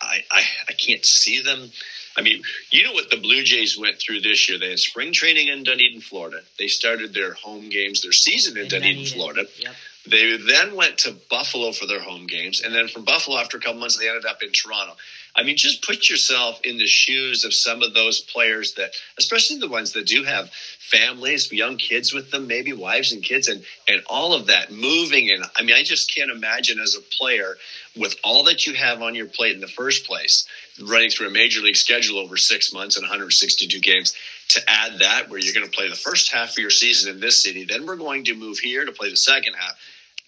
I, 0.00 0.20
I, 0.30 0.42
I 0.68 0.72
can't 0.72 1.04
see 1.04 1.42
them. 1.42 1.70
I 2.16 2.22
mean, 2.22 2.42
you 2.70 2.84
know 2.84 2.92
what 2.92 3.10
the 3.10 3.16
Blue 3.16 3.42
Jays 3.42 3.76
went 3.76 3.98
through 3.98 4.20
this 4.20 4.48
year? 4.48 4.56
They 4.58 4.70
had 4.70 4.78
spring 4.78 5.12
training 5.12 5.48
in 5.48 5.64
Dunedin, 5.64 6.00
Florida. 6.00 6.38
They 6.58 6.68
started 6.68 7.12
their 7.12 7.34
home 7.34 7.68
games, 7.68 8.02
their 8.02 8.12
season 8.12 8.56
in, 8.56 8.64
in 8.64 8.68
Dunedin, 8.68 8.96
Dunedin, 8.96 9.14
Florida. 9.18 9.44
Yep. 9.58 9.74
They 10.06 10.36
then 10.36 10.76
went 10.76 10.98
to 10.98 11.16
Buffalo 11.30 11.72
for 11.72 11.86
their 11.86 12.00
home 12.00 12.26
games, 12.26 12.60
and 12.60 12.74
then 12.74 12.88
from 12.88 13.04
Buffalo, 13.04 13.38
after 13.38 13.56
a 13.56 13.60
couple 13.60 13.80
months, 13.80 13.96
they 13.96 14.08
ended 14.08 14.26
up 14.26 14.42
in 14.42 14.52
Toronto. 14.52 14.96
I 15.36 15.42
mean, 15.42 15.56
just 15.56 15.84
put 15.84 16.08
yourself 16.08 16.60
in 16.62 16.78
the 16.78 16.86
shoes 16.86 17.44
of 17.44 17.52
some 17.54 17.82
of 17.82 17.94
those 17.94 18.20
players 18.20 18.74
that, 18.74 18.92
especially 19.18 19.58
the 19.58 19.68
ones 19.68 19.92
that 19.92 20.06
do 20.06 20.22
have 20.22 20.50
families, 20.78 21.50
young 21.50 21.76
kids 21.76 22.12
with 22.12 22.30
them, 22.30 22.46
maybe 22.46 22.72
wives 22.72 23.12
and 23.12 23.22
kids, 23.22 23.48
and 23.48 23.64
and 23.88 24.02
all 24.06 24.34
of 24.34 24.46
that 24.46 24.70
moving. 24.70 25.30
And 25.30 25.44
I 25.56 25.62
mean, 25.62 25.74
I 25.74 25.82
just 25.82 26.14
can't 26.14 26.30
imagine 26.30 26.78
as 26.78 26.94
a 26.94 27.00
player 27.00 27.56
with 27.96 28.14
all 28.22 28.44
that 28.44 28.66
you 28.66 28.74
have 28.74 29.02
on 29.02 29.14
your 29.14 29.26
plate 29.26 29.54
in 29.54 29.60
the 29.60 29.66
first 29.66 30.06
place, 30.06 30.46
running 30.82 31.10
through 31.10 31.28
a 31.28 31.32
major 31.32 31.60
league 31.60 31.76
schedule 31.76 32.18
over 32.18 32.36
six 32.36 32.72
months 32.72 32.96
and 32.96 33.04
162 33.04 33.80
games 33.80 34.14
to 34.48 34.60
add 34.68 34.98
that 34.98 35.28
where 35.30 35.38
you're 35.38 35.54
going 35.54 35.68
to 35.68 35.76
play 35.76 35.88
the 35.88 35.96
first 35.96 36.30
half 36.32 36.50
of 36.50 36.58
your 36.58 36.70
season 36.70 37.12
in 37.12 37.20
this 37.20 37.42
city 37.42 37.64
then 37.64 37.86
we're 37.86 37.96
going 37.96 38.24
to 38.24 38.34
move 38.34 38.58
here 38.58 38.84
to 38.84 38.92
play 38.92 39.08
the 39.08 39.16
second 39.16 39.54
half 39.54 39.74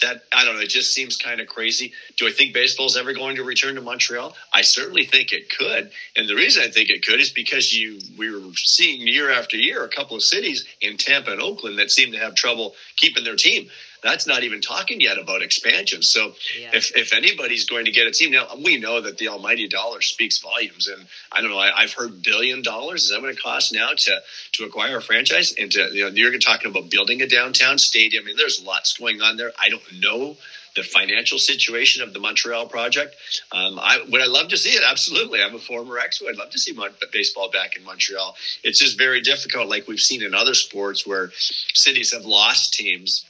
that 0.03 0.25
I 0.33 0.45
don't 0.45 0.57
know. 0.57 0.61
It 0.61 0.69
just 0.69 0.93
seems 0.93 1.17
kind 1.17 1.41
of 1.41 1.47
crazy. 1.47 1.93
Do 2.17 2.27
I 2.29 2.31
think 2.31 2.53
baseball 2.53 2.87
is 2.87 2.97
ever 2.97 3.13
going 3.13 3.37
to 3.37 3.45
return 3.45 3.75
to 3.77 3.81
Montreal? 3.81 4.35
I 4.53 4.63
certainly 4.63 5.05
think 5.05 5.33
it 5.33 5.51
could, 5.51 5.91
and 6.17 6.29
the 6.29 6.35
reason 6.35 6.63
I 6.63 6.69
think 6.69 6.91
it 6.91 7.05
could 7.05 7.21
is 7.21 7.31
because 7.31 7.73
you 7.73 7.99
we 8.19 8.31
were 8.31 8.53
seeing 8.57 9.07
year 9.07 9.31
after 9.31 9.57
year 9.57 9.85
a 9.85 9.89
couple 9.89 10.17
of 10.17 10.23
cities 10.23 10.67
in 10.81 10.97
Tampa 10.97 11.33
and 11.33 11.41
Oakland 11.41 11.79
that 11.79 11.91
seem 11.91 12.13
to 12.13 12.19
have 12.19 12.35
trouble 12.35 12.75
keeping 12.97 13.25
their 13.25 13.37
team. 13.37 13.69
That's 14.07 14.27
not 14.27 14.45
even 14.45 14.61
talking 14.61 15.01
yet 15.01 15.19
about 15.19 15.43
expansion. 15.43 16.01
So 16.03 16.35
yeah. 16.59 16.71
if, 16.73 16.97
if 16.97 17.13
anybody's 17.13 17.67
going 17.67 17.87
to 17.87 17.91
get 17.91 18.07
a 18.07 18.13
team 18.13 18.31
now, 18.31 18.47
we 18.65 18.79
know 18.79 19.01
that 19.01 19.19
the 19.19 19.29
almighty 19.29 19.67
dollar 19.67 20.01
speaks 20.01 20.39
volumes. 20.39 20.87
And 20.87 21.07
I 21.33 21.41
don't 21.41 21.51
know, 21.51 21.59
I, 21.59 21.81
have 21.81 21.93
heard 21.93 22.23
billion 22.23 22.63
dollars. 22.63 23.05
Is 23.05 23.11
that 23.11 23.21
what 23.21 23.31
it 23.31 23.43
costs 23.43 23.73
now 23.73 23.89
to, 23.97 24.21
to 24.53 24.65
acquire 24.65 24.99
a 24.99 25.03
franchise? 25.03 25.55
And 25.59 25.73
to, 25.73 25.91
you 25.93 26.05
know, 26.05 26.11
you're 26.11 26.39
talking 26.39 26.71
about 26.71 26.89
building 26.89 27.21
a 27.21 27.27
downtown 27.27 27.79
stadium. 27.79 28.23
I 28.23 28.27
mean, 28.29 28.37
there's 28.37 28.63
lots 28.65 28.97
going 28.97 29.21
on 29.23 29.37
there. 29.37 29.51
I 29.61 29.71
don't 29.71 29.83
know 30.01 30.37
the 30.77 30.85
financial 30.85 31.39
situation 31.39 32.03
of 32.03 32.13
the 32.13 32.21
Montreal 32.21 32.69
project. 32.69 33.17
Um, 33.51 33.79
I 33.81 34.05
would 34.09 34.21
I 34.21 34.27
love 34.27 34.49
to 34.49 34.57
see 34.57 34.71
it. 34.71 34.83
Absolutely, 34.89 35.43
I'm 35.43 35.55
a 35.55 35.59
former 35.59 35.99
Expo. 35.99 36.29
I'd 36.29 36.37
love 36.37 36.51
to 36.51 36.59
see 36.59 36.73
Mon- 36.75 36.91
baseball 37.13 37.51
back 37.51 37.77
in 37.77 37.85
Montreal. 37.85 38.37
It's 38.63 38.79
just 38.79 38.99
very 38.99 39.23
difficult, 39.23 39.69
like 39.69 39.89
we've 39.89 39.99
seen 39.99 40.23
in 40.23 40.35
other 40.35 40.55
sports, 40.55 41.07
where 41.07 41.33
cities 41.35 42.13
have 42.13 42.27
lost 42.27 42.75
teams 42.75 43.25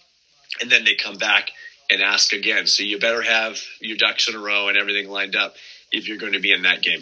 and 0.61 0.71
then 0.71 0.85
they 0.85 0.95
come 0.95 1.17
back 1.17 1.51
and 1.91 2.03
ask 2.03 2.33
again. 2.33 2.67
So 2.67 2.83
you 2.83 2.99
better 2.99 3.23
have 3.23 3.61
your 3.81 3.97
ducks 3.97 4.29
in 4.29 4.35
a 4.35 4.39
row 4.39 4.69
and 4.69 4.77
everything 4.77 5.09
lined 5.09 5.37
up 5.37 5.57
if 5.93 6.09
you're 6.09 6.19
going 6.19 6.33
to 6.33 6.41
be 6.41 6.53
in 6.53 6.63
that 6.63 6.83
game. 6.83 7.01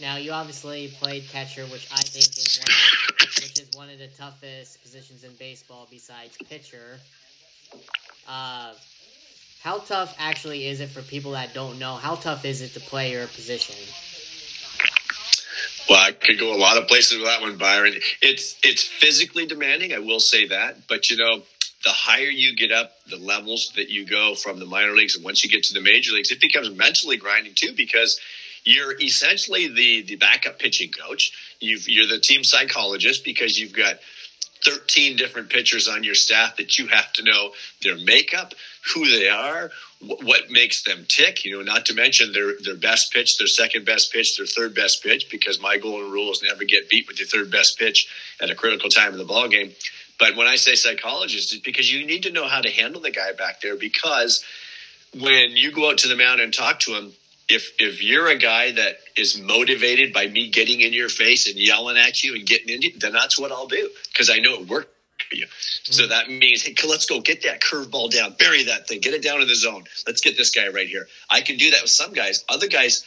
Now 0.00 0.16
you 0.16 0.32
obviously 0.32 0.88
played 1.00 1.24
catcher, 1.28 1.64
which 1.66 1.88
I 1.92 2.00
think 2.00 2.36
is 2.36 2.58
one 2.58 2.68
of, 2.68 3.42
which 3.42 3.60
is 3.60 3.70
one 3.76 3.90
of 3.90 3.98
the 3.98 4.08
toughest 4.08 4.82
positions 4.82 5.24
in 5.24 5.30
baseball 5.38 5.86
besides 5.90 6.36
pitcher. 6.48 6.98
Uh, 8.26 8.72
how 9.62 9.78
tough 9.78 10.14
actually 10.18 10.66
is 10.66 10.80
it 10.80 10.90
for 10.90 11.00
people 11.02 11.32
that 11.32 11.54
don't 11.54 11.78
know? 11.78 11.94
How 11.94 12.16
tough 12.16 12.44
is 12.44 12.60
it 12.60 12.74
to 12.74 12.80
play 12.80 13.12
your 13.12 13.26
position? 13.28 13.76
Well, 15.88 16.00
I 16.00 16.12
could 16.12 16.38
go 16.38 16.54
a 16.54 16.58
lot 16.58 16.76
of 16.76 16.88
places 16.88 17.18
with 17.18 17.26
that 17.26 17.40
one, 17.40 17.56
Byron. 17.56 17.94
It's 18.20 18.56
it's 18.64 18.82
physically 18.82 19.46
demanding, 19.46 19.92
I 19.92 19.98
will 19.98 20.20
say 20.20 20.46
that. 20.48 20.86
But 20.88 21.10
you 21.10 21.16
know, 21.16 21.42
the 21.84 21.90
higher 21.90 22.30
you 22.30 22.56
get 22.56 22.72
up, 22.72 22.92
the 23.08 23.16
levels 23.16 23.72
that 23.76 23.90
you 23.90 24.06
go 24.06 24.34
from 24.34 24.58
the 24.58 24.66
minor 24.66 24.92
leagues, 24.92 25.16
and 25.16 25.24
once 25.24 25.44
you 25.44 25.50
get 25.50 25.64
to 25.64 25.74
the 25.74 25.80
major 25.80 26.12
leagues, 26.12 26.30
it 26.30 26.40
becomes 26.40 26.70
mentally 26.70 27.16
grinding 27.16 27.54
too 27.54 27.72
because 27.76 28.18
you're 28.64 28.98
essentially 29.00 29.68
the 29.68 30.02
the 30.02 30.16
backup 30.16 30.58
pitching 30.58 30.90
coach. 30.90 31.32
you 31.60 31.76
are 32.02 32.06
the 32.06 32.18
team 32.18 32.42
psychologist 32.42 33.24
because 33.24 33.58
you've 33.58 33.74
got 33.74 33.96
13 34.64 35.16
different 35.16 35.50
pitchers 35.50 35.86
on 35.86 36.02
your 36.02 36.14
staff 36.14 36.56
that 36.56 36.78
you 36.78 36.86
have 36.86 37.12
to 37.12 37.22
know 37.22 37.50
their 37.82 37.96
makeup, 37.98 38.54
who 38.94 39.04
they 39.10 39.28
are, 39.28 39.70
what 40.00 40.50
makes 40.50 40.82
them 40.82 41.04
tick. 41.06 41.44
You 41.44 41.56
know, 41.56 41.62
not 41.62 41.86
to 41.86 41.94
mention 41.94 42.32
their 42.32 42.54
their 42.62 42.76
best 42.76 43.12
pitch, 43.12 43.38
their 43.38 43.46
second 43.46 43.84
best 43.84 44.12
pitch, 44.12 44.36
their 44.36 44.46
third 44.46 44.74
best 44.74 45.02
pitch. 45.02 45.30
Because 45.30 45.60
my 45.60 45.76
golden 45.76 46.10
rule 46.10 46.30
is 46.30 46.42
never 46.42 46.64
get 46.64 46.88
beat 46.88 47.06
with 47.06 47.18
your 47.18 47.28
third 47.28 47.50
best 47.50 47.78
pitch 47.78 48.08
at 48.40 48.50
a 48.50 48.54
critical 48.54 48.88
time 48.88 49.12
in 49.12 49.18
the 49.18 49.24
ball 49.24 49.48
game. 49.48 49.72
But 50.18 50.36
when 50.36 50.46
I 50.46 50.56
say 50.56 50.74
psychologist, 50.74 51.52
it's 51.52 51.62
because 51.62 51.92
you 51.92 52.06
need 52.06 52.22
to 52.24 52.32
know 52.32 52.46
how 52.46 52.60
to 52.60 52.70
handle 52.70 53.00
the 53.00 53.10
guy 53.10 53.32
back 53.32 53.60
there. 53.60 53.76
Because 53.76 54.44
when 55.18 55.50
you 55.52 55.72
go 55.72 55.90
out 55.90 55.98
to 55.98 56.08
the 56.08 56.16
mound 56.16 56.40
and 56.40 56.52
talk 56.52 56.80
to 56.80 56.94
him, 56.94 57.12
if 57.48 57.72
if 57.78 58.02
you're 58.02 58.28
a 58.28 58.38
guy 58.38 58.72
that 58.72 58.96
is 59.16 59.38
motivated 59.38 60.12
by 60.12 60.26
me 60.26 60.50
getting 60.50 60.80
in 60.80 60.92
your 60.92 61.08
face 61.08 61.46
and 61.46 61.56
yelling 61.56 61.98
at 61.98 62.22
you 62.22 62.34
and 62.34 62.46
getting 62.46 62.70
into 62.70 62.88
you, 62.88 62.98
then 62.98 63.12
that's 63.12 63.38
what 63.38 63.52
I'll 63.52 63.66
do 63.66 63.90
because 64.12 64.30
I 64.30 64.38
know 64.38 64.54
it 64.54 64.68
worked 64.68 64.94
for 65.28 65.36
you. 65.36 65.46
Mm-hmm. 65.46 65.92
So 65.92 66.06
that 66.06 66.28
means, 66.28 66.62
hey, 66.62 66.74
let's 66.88 67.06
go 67.06 67.20
get 67.20 67.42
that 67.42 67.60
curveball 67.60 68.12
down, 68.12 68.34
bury 68.38 68.64
that 68.64 68.88
thing, 68.88 69.00
get 69.00 69.14
it 69.14 69.22
down 69.22 69.42
in 69.42 69.48
the 69.48 69.54
zone. 69.54 69.84
Let's 70.06 70.20
get 70.20 70.36
this 70.36 70.50
guy 70.50 70.68
right 70.68 70.88
here. 70.88 71.06
I 71.30 71.42
can 71.42 71.56
do 71.56 71.70
that 71.72 71.82
with 71.82 71.90
some 71.90 72.12
guys. 72.12 72.44
Other 72.48 72.68
guys 72.68 73.04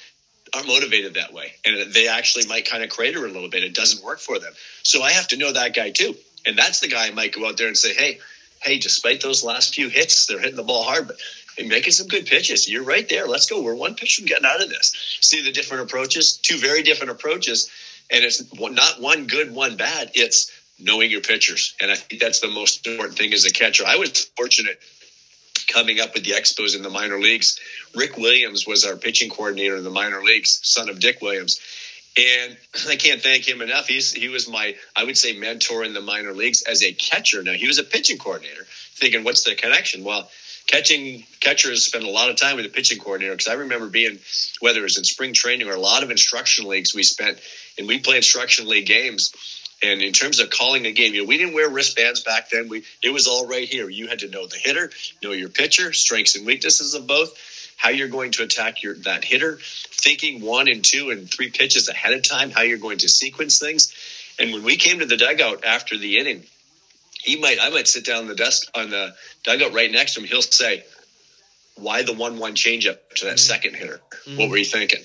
aren't 0.53 0.67
motivated 0.67 1.15
that 1.15 1.33
way, 1.33 1.53
and 1.65 1.91
they 1.93 2.07
actually 2.07 2.45
might 2.47 2.69
kind 2.69 2.83
of 2.83 2.89
crater 2.89 3.25
a 3.25 3.29
little 3.29 3.49
bit. 3.49 3.63
It 3.63 3.73
doesn't 3.73 4.03
work 4.03 4.19
for 4.19 4.39
them. 4.39 4.53
So 4.83 5.01
I 5.01 5.11
have 5.11 5.27
to 5.29 5.37
know 5.37 5.51
that 5.51 5.75
guy 5.75 5.91
too, 5.91 6.15
and 6.47 6.57
that's 6.57 6.79
the 6.79 6.87
guy 6.87 7.07
I 7.07 7.11
might 7.11 7.35
go 7.35 7.47
out 7.47 7.57
there 7.57 7.67
and 7.67 7.77
say, 7.77 7.93
hey. 7.93 8.19
Hey, 8.59 8.79
despite 8.79 9.21
those 9.21 9.43
last 9.43 9.75
few 9.75 9.87
hits, 9.87 10.25
they're 10.25 10.39
hitting 10.39 10.55
the 10.55 10.63
ball 10.63 10.83
hard, 10.83 11.07
but 11.07 11.17
making 11.63 11.91
some 11.91 12.07
good 12.07 12.25
pitches. 12.25 12.67
You're 12.67 12.83
right 12.83 13.07
there. 13.07 13.27
Let's 13.27 13.45
go. 13.45 13.61
We're 13.61 13.75
one 13.75 13.93
pitch 13.93 14.15
from 14.15 14.25
getting 14.25 14.45
out 14.45 14.63
of 14.63 14.69
this. 14.69 15.17
See 15.21 15.43
the 15.43 15.51
different 15.51 15.83
approaches, 15.83 16.37
two 16.37 16.57
very 16.57 16.81
different 16.81 17.11
approaches, 17.11 17.69
and 18.11 18.23
it's 18.23 18.43
not 18.59 18.99
one 18.99 19.27
good, 19.27 19.53
one 19.53 19.77
bad. 19.77 20.11
It's 20.15 20.51
knowing 20.79 21.11
your 21.11 21.21
pitchers, 21.21 21.75
and 21.81 21.91
I 21.91 21.95
think 21.95 22.21
that's 22.21 22.39
the 22.39 22.49
most 22.49 22.85
important 22.87 23.17
thing 23.17 23.33
as 23.33 23.45
a 23.45 23.51
catcher. 23.51 23.83
I 23.85 23.97
was 23.97 24.25
fortunate 24.35 24.79
coming 25.67 25.99
up 25.99 26.13
with 26.13 26.23
the 26.23 26.31
Expos 26.31 26.75
in 26.75 26.81
the 26.81 26.89
minor 26.89 27.19
leagues. 27.19 27.59
Rick 27.95 28.17
Williams 28.17 28.65
was 28.65 28.85
our 28.85 28.95
pitching 28.95 29.29
coordinator 29.29 29.75
in 29.75 29.83
the 29.83 29.89
minor 29.89 30.23
leagues, 30.23 30.59
son 30.63 30.89
of 30.89 30.99
Dick 30.99 31.21
Williams. 31.21 31.59
And 32.17 32.57
I 32.89 32.95
can't 32.95 33.21
thank 33.21 33.47
him 33.47 33.61
enough. 33.61 33.87
He's 33.87 34.11
he 34.11 34.29
was 34.29 34.49
my 34.49 34.75
I 34.95 35.03
would 35.03 35.17
say 35.17 35.37
mentor 35.37 35.83
in 35.83 35.93
the 35.93 36.01
minor 36.01 36.33
leagues 36.33 36.63
as 36.63 36.83
a 36.83 36.91
catcher. 36.93 37.43
Now 37.43 37.53
he 37.53 37.67
was 37.67 37.79
a 37.79 37.83
pitching 37.83 38.17
coordinator. 38.17 38.65
Thinking, 38.95 39.23
what's 39.23 39.43
the 39.43 39.55
connection? 39.55 40.03
Well, 40.03 40.27
catching 40.65 41.23
catchers 41.39 41.85
spend 41.85 42.03
a 42.03 42.09
lot 42.09 42.29
of 42.29 42.35
time 42.35 42.55
with 42.55 42.65
the 42.65 42.71
pitching 42.71 42.99
coordinator 42.99 43.33
because 43.33 43.47
I 43.47 43.53
remember 43.53 43.87
being 43.87 44.19
whether 44.59 44.79
it 44.79 44.83
was 44.83 44.97
in 44.97 45.03
spring 45.03 45.33
training 45.33 45.67
or 45.67 45.73
a 45.73 45.79
lot 45.79 46.03
of 46.03 46.11
instruction 46.11 46.67
leagues 46.67 46.95
we 46.95 47.03
spent 47.03 47.39
and 47.77 47.87
we 47.87 47.99
play 47.99 48.17
instruction 48.17 48.67
league 48.67 48.87
games. 48.87 49.33
And 49.83 50.01
in 50.01 50.11
terms 50.11 50.39
of 50.39 50.49
calling 50.49 50.87
a 50.87 50.91
game, 50.91 51.13
you 51.13 51.21
know, 51.21 51.27
we 51.27 51.37
didn't 51.37 51.53
wear 51.53 51.69
wristbands 51.69 52.21
back 52.21 52.49
then. 52.49 52.67
We 52.67 52.83
it 53.03 53.11
was 53.13 53.27
all 53.27 53.45
right 53.45 53.67
here. 53.67 53.87
You 53.87 54.07
had 54.07 54.19
to 54.19 54.27
know 54.27 54.47
the 54.47 54.57
hitter, 54.57 54.89
know 55.23 55.33
your 55.33 55.49
pitcher, 55.49 55.93
strengths 55.93 56.35
and 56.35 56.47
weaknesses 56.47 56.95
of 56.95 57.05
both, 57.05 57.37
how 57.77 57.89
you're 57.89 58.09
going 58.09 58.31
to 58.31 58.43
attack 58.43 58.83
your 58.83 58.95
that 58.95 59.23
hitter, 59.23 59.59
thinking 59.61 60.41
one 60.41 60.67
and 60.67 60.83
two 60.83 61.11
and 61.11 61.29
three 61.29 61.49
pitches 61.49 61.87
ahead 61.87 62.11
of 62.11 62.27
time, 62.27 62.51
how 62.51 62.63
you're 62.63 62.77
going 62.77 62.97
to 62.97 63.07
sequence 63.07 63.59
things. 63.59 63.93
And 64.39 64.51
when 64.51 64.63
we 64.63 64.75
came 64.75 64.99
to 64.99 65.05
the 65.05 65.15
dugout 65.15 65.63
after 65.63 65.97
the 65.97 66.17
inning, 66.17 66.43
he 67.21 67.39
might 67.39 67.59
I 67.61 67.69
might 67.69 67.87
sit 67.87 68.05
down 68.05 68.23
on 68.23 68.27
the 68.27 68.35
desk 68.35 68.67
on 68.75 68.89
the 68.89 69.15
dugout 69.43 69.73
right 69.73 69.91
next 69.91 70.15
to 70.15 70.21
him. 70.21 70.27
He'll 70.27 70.41
say, 70.41 70.83
"Why 71.75 72.03
the 72.03 72.13
one-one 72.13 72.55
changeup 72.55 72.97
to 73.15 73.25
that 73.25 73.31
mm-hmm. 73.31 73.37
second 73.37 73.75
hitter? 73.75 74.01
Mm-hmm. 74.25 74.37
What 74.37 74.49
were 74.49 74.57
you 74.57 74.65
thinking?" 74.65 75.03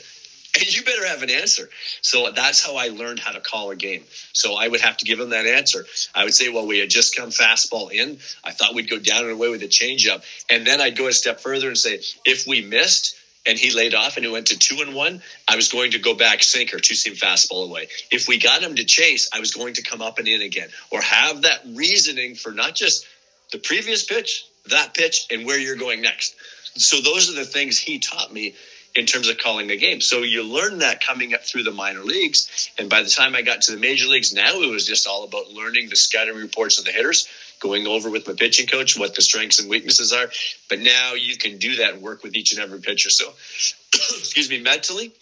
And 0.54 0.76
you 0.76 0.82
better 0.82 1.06
have 1.06 1.22
an 1.22 1.30
answer. 1.30 1.70
So 2.02 2.30
that's 2.34 2.64
how 2.64 2.76
I 2.76 2.88
learned 2.88 3.20
how 3.20 3.32
to 3.32 3.40
call 3.40 3.70
a 3.70 3.76
game. 3.76 4.04
So 4.34 4.54
I 4.54 4.68
would 4.68 4.82
have 4.82 4.98
to 4.98 5.06
give 5.06 5.18
him 5.18 5.30
that 5.30 5.46
answer. 5.46 5.86
I 6.14 6.24
would 6.24 6.34
say, 6.34 6.50
well, 6.50 6.66
we 6.66 6.78
had 6.78 6.90
just 6.90 7.16
come 7.16 7.30
fastball 7.30 7.90
in. 7.90 8.18
I 8.44 8.50
thought 8.50 8.74
we'd 8.74 8.90
go 8.90 8.98
down 8.98 9.22
and 9.22 9.32
away 9.32 9.48
with 9.48 9.62
a 9.62 9.68
changeup. 9.68 10.22
And 10.50 10.66
then 10.66 10.80
I'd 10.80 10.96
go 10.96 11.08
a 11.08 11.12
step 11.12 11.40
further 11.40 11.68
and 11.68 11.78
say, 11.78 12.00
if 12.26 12.46
we 12.46 12.60
missed, 12.60 13.16
and 13.46 13.58
he 13.58 13.72
laid 13.72 13.94
off 13.94 14.16
and 14.16 14.26
it 14.26 14.30
went 14.30 14.48
to 14.48 14.58
two 14.58 14.82
and 14.82 14.94
one, 14.94 15.20
I 15.48 15.56
was 15.56 15.68
going 15.68 15.92
to 15.92 15.98
go 15.98 16.14
back 16.14 16.42
sinker, 16.42 16.78
two 16.78 16.94
seam 16.94 17.14
fastball 17.14 17.68
away. 17.68 17.88
If 18.10 18.28
we 18.28 18.38
got 18.38 18.62
him 18.62 18.76
to 18.76 18.84
chase, 18.84 19.30
I 19.32 19.40
was 19.40 19.52
going 19.52 19.74
to 19.74 19.82
come 19.82 20.00
up 20.00 20.18
and 20.18 20.28
in 20.28 20.42
again 20.42 20.68
or 20.90 21.00
have 21.00 21.42
that 21.42 21.62
reasoning 21.74 22.34
for 22.34 22.52
not 22.52 22.74
just 22.74 23.06
the 23.50 23.58
previous 23.58 24.04
pitch, 24.04 24.46
that 24.70 24.94
pitch, 24.94 25.26
and 25.30 25.44
where 25.44 25.58
you're 25.58 25.76
going 25.76 26.02
next. 26.02 26.36
So 26.74 27.00
those 27.00 27.30
are 27.30 27.34
the 27.34 27.44
things 27.44 27.78
he 27.78 27.98
taught 27.98 28.32
me 28.32 28.54
in 28.94 29.06
terms 29.06 29.28
of 29.28 29.38
calling 29.38 29.68
the 29.68 29.76
game. 29.76 30.00
So 30.00 30.18
you 30.18 30.42
learn 30.42 30.78
that 30.78 31.04
coming 31.04 31.34
up 31.34 31.42
through 31.42 31.62
the 31.62 31.70
minor 31.70 32.02
leagues. 32.02 32.70
And 32.78 32.90
by 32.90 33.02
the 33.02 33.08
time 33.08 33.34
I 33.34 33.42
got 33.42 33.62
to 33.62 33.72
the 33.72 33.78
major 33.78 34.06
leagues, 34.06 34.34
now 34.34 34.60
it 34.60 34.70
was 34.70 34.86
just 34.86 35.06
all 35.06 35.24
about 35.24 35.50
learning 35.50 35.88
the 35.88 35.96
scouting 35.96 36.36
reports 36.36 36.78
of 36.78 36.84
the 36.84 36.92
hitters 36.92 37.28
going 37.62 37.86
over 37.86 38.10
with 38.10 38.26
my 38.26 38.34
pitching 38.34 38.66
coach 38.66 38.98
what 38.98 39.14
the 39.14 39.22
strengths 39.22 39.60
and 39.60 39.70
weaknesses 39.70 40.12
are. 40.12 40.28
But 40.68 40.80
now 40.80 41.14
you 41.14 41.36
can 41.36 41.58
do 41.58 41.76
that 41.76 41.94
and 41.94 42.02
work 42.02 42.22
with 42.22 42.34
each 42.34 42.52
and 42.52 42.60
every 42.60 42.80
pitcher. 42.80 43.08
So, 43.08 43.28
excuse 43.94 44.50
me, 44.50 44.60
mentally, 44.60 45.12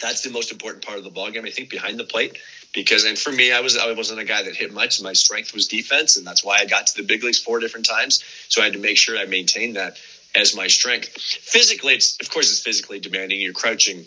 that's 0.00 0.22
the 0.22 0.30
most 0.30 0.52
important 0.52 0.84
part 0.84 0.98
of 0.98 1.04
the 1.04 1.10
ball 1.10 1.30
game. 1.30 1.44
I 1.44 1.50
think 1.50 1.70
behind 1.70 1.98
the 1.98 2.04
plate, 2.04 2.38
because 2.72 3.04
and 3.04 3.18
for 3.18 3.32
me, 3.32 3.52
I 3.52 3.60
was 3.60 3.76
I 3.76 3.92
wasn't 3.92 4.20
a 4.20 4.24
guy 4.24 4.42
that 4.42 4.56
hit 4.56 4.72
much. 4.72 5.00
My 5.02 5.12
strength 5.12 5.52
was 5.52 5.66
defense, 5.66 6.16
and 6.16 6.26
that's 6.26 6.44
why 6.44 6.58
I 6.58 6.64
got 6.64 6.86
to 6.88 6.96
the 6.96 7.06
big 7.06 7.22
leagues 7.22 7.38
four 7.38 7.60
different 7.60 7.86
times. 7.86 8.22
So 8.48 8.60
I 8.60 8.64
had 8.64 8.74
to 8.74 8.80
make 8.80 8.96
sure 8.96 9.18
I 9.18 9.26
maintained 9.26 9.76
that 9.76 9.98
as 10.34 10.54
my 10.56 10.66
strength. 10.66 11.08
Physically, 11.08 11.94
it's 11.94 12.18
of 12.20 12.30
course 12.30 12.50
it's 12.50 12.60
physically 12.60 13.00
demanding. 13.00 13.40
You're 13.40 13.52
crouching 13.52 14.06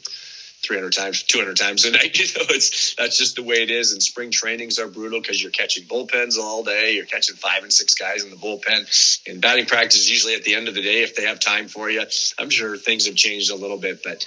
300 0.65 0.91
times, 0.91 1.23
200 1.23 1.55
times 1.55 1.85
a 1.85 1.91
night. 1.91 2.17
You 2.17 2.25
know, 2.25 2.45
it's 2.49 2.95
that's 2.95 3.17
just 3.17 3.35
the 3.35 3.43
way 3.43 3.63
it 3.63 3.71
is. 3.71 3.93
And 3.93 4.01
spring 4.01 4.31
trainings 4.31 4.79
are 4.79 4.87
brutal 4.87 5.21
because 5.21 5.41
you're 5.41 5.51
catching 5.51 5.83
bullpens 5.85 6.37
all 6.37 6.63
day. 6.63 6.93
You're 6.93 7.05
catching 7.05 7.35
five 7.35 7.63
and 7.63 7.71
six 7.71 7.95
guys 7.95 8.23
in 8.23 8.29
the 8.29 8.35
bullpen. 8.35 9.27
And 9.27 9.41
batting 9.41 9.65
practice 9.65 9.97
is 9.97 10.09
usually 10.09 10.35
at 10.35 10.43
the 10.43 10.55
end 10.55 10.67
of 10.67 10.75
the 10.75 10.81
day 10.81 11.03
if 11.03 11.15
they 11.15 11.23
have 11.23 11.39
time 11.39 11.67
for 11.67 11.89
you. 11.89 12.03
I'm 12.39 12.49
sure 12.49 12.75
things 12.75 13.05
have 13.05 13.15
changed 13.15 13.51
a 13.51 13.55
little 13.55 13.77
bit, 13.77 14.03
but 14.03 14.25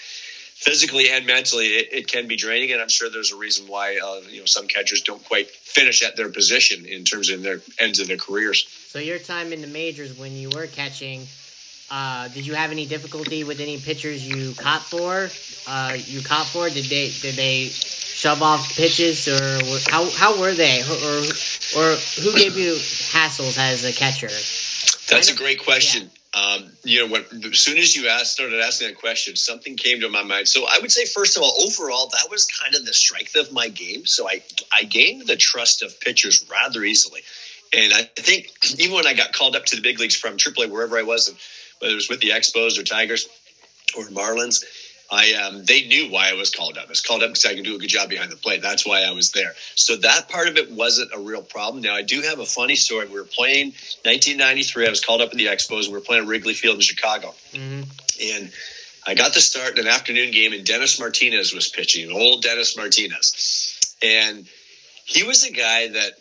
physically 0.61 1.11
and 1.11 1.27
mentally, 1.27 1.67
it, 1.69 1.89
it 1.93 2.07
can 2.07 2.29
be 2.29 2.37
draining. 2.37 2.73
And 2.73 2.81
I'm 2.81 2.89
sure 2.89 3.11
there's 3.11 3.33
a 3.33 3.37
reason 3.37 3.67
why 3.67 3.99
uh, 3.99 4.21
you 4.29 4.41
know 4.41 4.47
some 4.47 4.67
catchers 4.67 5.03
don't 5.03 5.25
quite 5.25 5.51
finish 5.51 6.05
at 6.05 6.17
their 6.17 6.31
position 6.31 6.87
in 6.87 7.05
terms 7.05 7.31
of 7.31 7.43
their 7.43 7.61
ends 7.79 7.99
of 7.99 8.09
their 8.09 8.19
careers. 8.19 8.67
So 8.89 8.99
your 8.99 9.19
time 9.19 9.53
in 9.53 9.63
the 9.63 9.67
majors 9.67 10.17
when 10.19 10.33
you 10.33 10.51
were 10.51 10.67
catching 10.67 11.27
uh, 11.91 12.29
did 12.29 12.47
you 12.47 12.55
have 12.55 12.71
any 12.71 12.87
difficulty 12.87 13.43
with 13.43 13.61
any 13.61 13.79
pitchers 13.79 14.27
you 14.27 14.55
caught 14.55 14.83
for? 14.83 15.29
Uh, 15.67 15.97
you 15.97 16.23
caught 16.23 16.47
for? 16.47 16.69
Did 16.69 16.85
they 16.85 17.11
did 17.11 17.35
they 17.35 17.65
shove 17.65 18.43
off 18.43 18.77
pitches 18.77 19.27
or 19.27 19.91
how 19.91 20.09
how 20.11 20.41
were 20.41 20.53
they 20.53 20.83
or 20.83 21.19
or 21.77 21.97
who 22.23 22.33
gave 22.39 22.57
you 22.57 22.75
hassles 22.75 23.59
as 23.59 23.85
a 23.85 23.93
catcher? 23.93 24.29
That's 25.09 25.31
a 25.31 25.37
great 25.37 25.65
question. 25.65 26.05
Yeah. 26.05 26.11
Um, 26.33 26.71
you 26.85 27.01
know, 27.01 27.13
when, 27.13 27.45
as 27.45 27.59
soon 27.59 27.77
as 27.79 27.97
you 27.97 28.07
asked, 28.09 28.35
started 28.35 28.61
asking 28.61 28.89
that 28.89 28.99
question, 28.99 29.35
something 29.35 29.77
came 29.77 30.01
to 30.03 30.09
my 30.09 30.23
mind. 30.23 30.47
So 30.47 30.65
I 30.65 30.79
would 30.81 30.93
say, 30.93 31.05
first 31.05 31.37
of 31.37 31.43
all, 31.43 31.63
overall, 31.67 32.09
that 32.13 32.31
was 32.31 32.47
kind 32.47 32.77
of 32.77 32.87
the 32.87 32.93
strength 32.93 33.35
of 33.35 33.53
my 33.53 33.69
game. 33.69 34.07
So 34.07 34.29
I 34.29 34.43
I 34.73 34.85
gained 34.85 35.27
the 35.27 35.37
trust 35.37 35.83
of 35.83 35.99
pitchers 35.99 36.47
rather 36.49 36.85
easily, 36.85 37.23
and 37.73 37.93
I 37.93 38.03
think 38.03 38.49
even 38.79 38.95
when 38.95 39.09
I 39.09 39.15
got 39.15 39.33
called 39.33 39.57
up 39.57 39.65
to 39.67 39.77
the 39.77 39.83
big 39.83 39.99
leagues 39.99 40.15
from 40.15 40.37
AAA, 40.37 40.71
wherever 40.71 40.97
I 40.97 41.03
was, 41.03 41.29
and 41.29 41.37
whether 41.81 41.93
it 41.93 41.97
was 41.97 42.09
with 42.09 42.21
the 42.21 42.31
Expos 42.31 42.79
or 42.79 42.83
Tigers 42.85 43.29
or 43.97 44.05
Marlins. 44.07 44.65
I 45.13 45.33
um, 45.33 45.65
they 45.65 45.89
knew 45.89 46.09
why 46.13 46.31
I 46.31 46.35
was 46.35 46.51
called 46.51 46.79
up. 46.79 46.85
I 46.87 46.89
was 46.89 47.01
called 47.01 47.25
up 47.25 47.31
because 47.31 47.45
I 47.45 47.55
can 47.55 47.65
do 47.65 47.75
a 47.75 47.79
good 47.81 47.89
job 47.89 48.09
behind 48.11 48.31
the 48.31 48.37
plate. 48.37 48.63
That's 48.63 48.87
why 48.87 49.03
I 49.03 49.11
was 49.11 49.33
there. 49.33 49.55
So 49.75 49.97
that 49.97 50.29
part 50.29 50.47
of 50.47 50.57
it 50.57 50.71
wasn't 50.71 51.11
a 51.13 51.19
real 51.19 51.43
problem. 51.43 51.83
Now 51.83 51.97
I 51.97 52.03
do 52.03 52.23
have 52.23 52.39
a 52.39 52.45
funny 52.47 52.77
story. 52.77 53.09
We 53.09 53.15
were 53.15 53.25
playing 53.25 53.73
1993. 54.05 54.87
I 54.87 54.91
was 54.91 55.05
called 55.05 55.21
up 55.21 55.33
in 55.33 55.39
the 55.39 55.47
Expos. 55.47 55.79
and 55.85 55.89
We 55.89 55.95
were 55.95 56.01
playing 56.05 56.29
Wrigley 56.29 56.55
Field 56.55 56.77
in 56.77 56.81
Chicago, 56.83 57.35
Mm-hmm. 57.53 57.83
and 58.23 58.53
I 59.05 59.15
got 59.15 59.33
to 59.33 59.41
start 59.41 59.73
in 59.79 59.87
an 59.87 59.93
afternoon 59.93 60.31
game, 60.31 60.53
and 60.53 60.65
Dennis 60.65 61.01
Martinez 61.01 61.53
was 61.53 61.69
pitching. 61.69 62.13
Old 62.13 62.43
Dennis 62.43 62.77
Martinez, 62.77 63.81
and 64.03 64.47
he 65.07 65.25
was 65.25 65.43
a 65.43 65.51
guy 65.51 65.89
that 65.89 66.13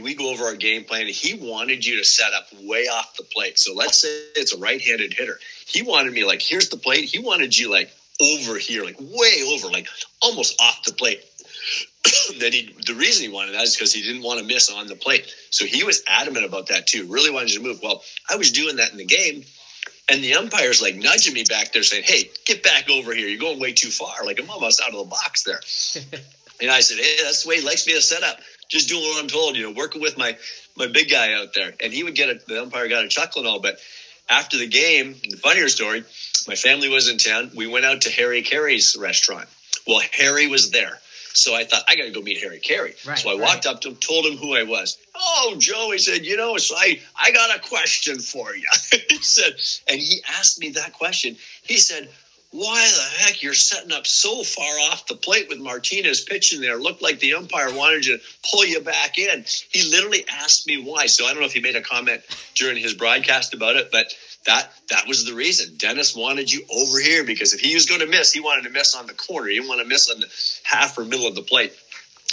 we 0.00 0.14
go 0.14 0.30
over 0.30 0.44
our 0.44 0.56
game 0.56 0.84
plan. 0.84 1.06
He 1.06 1.34
wanted 1.34 1.84
you 1.84 1.98
to 1.98 2.04
set 2.04 2.32
up 2.32 2.48
way 2.62 2.84
off 2.84 3.16
the 3.16 3.24
plate. 3.24 3.58
So 3.58 3.74
let's 3.74 3.98
say 3.98 4.08
it's 4.36 4.54
a 4.54 4.58
right-handed 4.58 5.14
hitter. 5.14 5.38
He 5.66 5.82
wanted 5.82 6.12
me 6.12 6.24
like, 6.24 6.42
here's 6.42 6.68
the 6.68 6.76
plate. 6.76 7.04
He 7.04 7.18
wanted 7.18 7.56
you 7.56 7.70
like 7.70 7.92
over 8.20 8.58
here, 8.58 8.84
like 8.84 8.98
way 8.98 9.42
over, 9.46 9.68
like 9.68 9.88
almost 10.20 10.60
off 10.60 10.84
the 10.84 10.92
plate. 10.92 11.24
then 12.38 12.52
he, 12.52 12.74
the 12.86 12.94
reason 12.94 13.28
he 13.28 13.32
wanted 13.32 13.54
that 13.54 13.62
is 13.62 13.76
because 13.76 13.92
he 13.92 14.02
didn't 14.02 14.22
want 14.22 14.40
to 14.40 14.46
miss 14.46 14.70
on 14.70 14.86
the 14.86 14.96
plate. 14.96 15.32
So 15.50 15.64
he 15.64 15.84
was 15.84 16.02
adamant 16.08 16.44
about 16.44 16.68
that 16.68 16.86
too. 16.86 17.06
Really 17.06 17.30
wanted 17.30 17.52
you 17.52 17.60
to 17.60 17.64
move. 17.64 17.80
Well, 17.82 18.02
I 18.28 18.36
was 18.36 18.52
doing 18.52 18.76
that 18.76 18.90
in 18.90 18.98
the 18.98 19.04
game. 19.04 19.44
And 20.10 20.24
the 20.24 20.34
umpire's 20.34 20.80
like 20.80 20.96
nudging 20.96 21.34
me 21.34 21.44
back 21.44 21.72
there 21.72 21.82
saying, 21.82 22.04
Hey, 22.04 22.30
get 22.46 22.62
back 22.62 22.88
over 22.90 23.14
here. 23.14 23.28
You're 23.28 23.40
going 23.40 23.60
way 23.60 23.74
too 23.74 23.90
far. 23.90 24.24
Like 24.24 24.40
I'm 24.40 24.50
almost 24.50 24.80
out 24.80 24.94
of 24.94 24.98
the 24.98 25.04
box 25.04 25.42
there. 25.42 25.60
and 26.62 26.70
I 26.70 26.80
said, 26.80 26.98
Hey, 26.98 27.22
that's 27.22 27.42
the 27.42 27.50
way 27.50 27.56
he 27.60 27.66
likes 27.66 27.86
me 27.86 27.92
to 27.92 28.00
set 28.00 28.22
up. 28.22 28.38
Just 28.68 28.88
doing 28.88 29.02
what 29.02 29.22
I'm 29.22 29.28
told, 29.28 29.56
you 29.56 29.62
know, 29.64 29.72
working 29.72 30.00
with 30.00 30.18
my 30.18 30.36
my 30.76 30.86
big 30.86 31.10
guy 31.10 31.34
out 31.34 31.54
there. 31.54 31.72
And 31.80 31.92
he 31.92 32.04
would 32.04 32.14
get 32.14 32.28
a, 32.28 32.40
the 32.46 32.62
umpire 32.62 32.88
got 32.88 33.04
a 33.04 33.08
chuckle 33.08 33.40
and 33.40 33.48
all, 33.48 33.60
but 33.60 33.78
after 34.28 34.58
the 34.58 34.66
game, 34.66 35.16
the 35.22 35.36
funnier 35.36 35.68
story, 35.68 36.04
my 36.46 36.54
family 36.54 36.88
was 36.88 37.08
in 37.08 37.18
town. 37.18 37.50
We 37.54 37.66
went 37.66 37.86
out 37.86 38.02
to 38.02 38.10
Harry 38.10 38.42
Caray's 38.42 38.96
restaurant. 38.98 39.48
Well, 39.86 40.02
Harry 40.12 40.48
was 40.48 40.70
there. 40.70 40.98
So 41.32 41.54
I 41.54 41.64
thought 41.64 41.84
I 41.88 41.94
got 41.94 42.04
to 42.04 42.10
go 42.10 42.20
meet 42.20 42.40
Harry 42.40 42.58
Caray. 42.58 42.94
Right, 43.06 43.18
so 43.18 43.30
I 43.30 43.32
right. 43.34 43.40
walked 43.40 43.66
up 43.66 43.80
to 43.82 43.90
him, 43.90 43.96
told 43.96 44.26
him 44.26 44.36
who 44.36 44.56
I 44.56 44.64
was. 44.64 44.98
Oh, 45.14 45.54
Joe, 45.58 45.90
he 45.92 45.98
said, 45.98 46.26
you 46.26 46.36
know, 46.36 46.56
so 46.56 46.74
I 46.76 47.00
I 47.16 47.30
got 47.30 47.56
a 47.56 47.60
question 47.60 48.18
for 48.18 48.54
you. 48.54 48.66
he 49.08 49.18
said, 49.18 49.54
and 49.86 50.00
he 50.00 50.20
asked 50.28 50.58
me 50.58 50.70
that 50.70 50.94
question. 50.94 51.36
He 51.62 51.78
said, 51.78 52.08
why 52.50 52.80
the 52.80 53.24
heck 53.24 53.42
you're 53.42 53.52
setting 53.52 53.92
up 53.92 54.06
so 54.06 54.42
far 54.42 54.64
off 54.90 55.06
the 55.06 55.14
plate 55.14 55.48
with 55.50 55.58
Martinez 55.58 56.22
pitching 56.22 56.62
there? 56.62 56.76
Looked 56.76 57.02
like 57.02 57.20
the 57.20 57.34
umpire 57.34 57.74
wanted 57.74 58.06
you 58.06 58.18
to 58.18 58.24
pull 58.50 58.64
you 58.64 58.80
back 58.80 59.18
in. 59.18 59.44
He 59.70 59.90
literally 59.90 60.24
asked 60.30 60.66
me 60.66 60.82
why. 60.82 61.06
So 61.06 61.26
I 61.26 61.30
don't 61.30 61.40
know 61.40 61.46
if 61.46 61.52
he 61.52 61.60
made 61.60 61.76
a 61.76 61.82
comment 61.82 62.22
during 62.54 62.78
his 62.78 62.94
broadcast 62.94 63.52
about 63.52 63.76
it, 63.76 63.90
but 63.92 64.06
that 64.46 64.72
that 64.88 65.06
was 65.06 65.26
the 65.26 65.34
reason. 65.34 65.76
Dennis 65.76 66.16
wanted 66.16 66.50
you 66.50 66.64
over 66.70 66.98
here 66.98 67.22
because 67.22 67.52
if 67.52 67.60
he 67.60 67.74
was 67.74 67.84
going 67.84 68.00
to 68.00 68.06
miss, 68.06 68.32
he 68.32 68.40
wanted 68.40 68.64
to 68.64 68.70
miss 68.70 68.94
on 68.94 69.06
the 69.06 69.14
corner. 69.14 69.48
He 69.48 69.56
didn't 69.56 69.68
want 69.68 69.82
to 69.82 69.86
miss 69.86 70.10
on 70.10 70.20
the 70.20 70.28
half 70.64 70.96
or 70.96 71.04
middle 71.04 71.26
of 71.26 71.34
the 71.34 71.42
plate. 71.42 71.72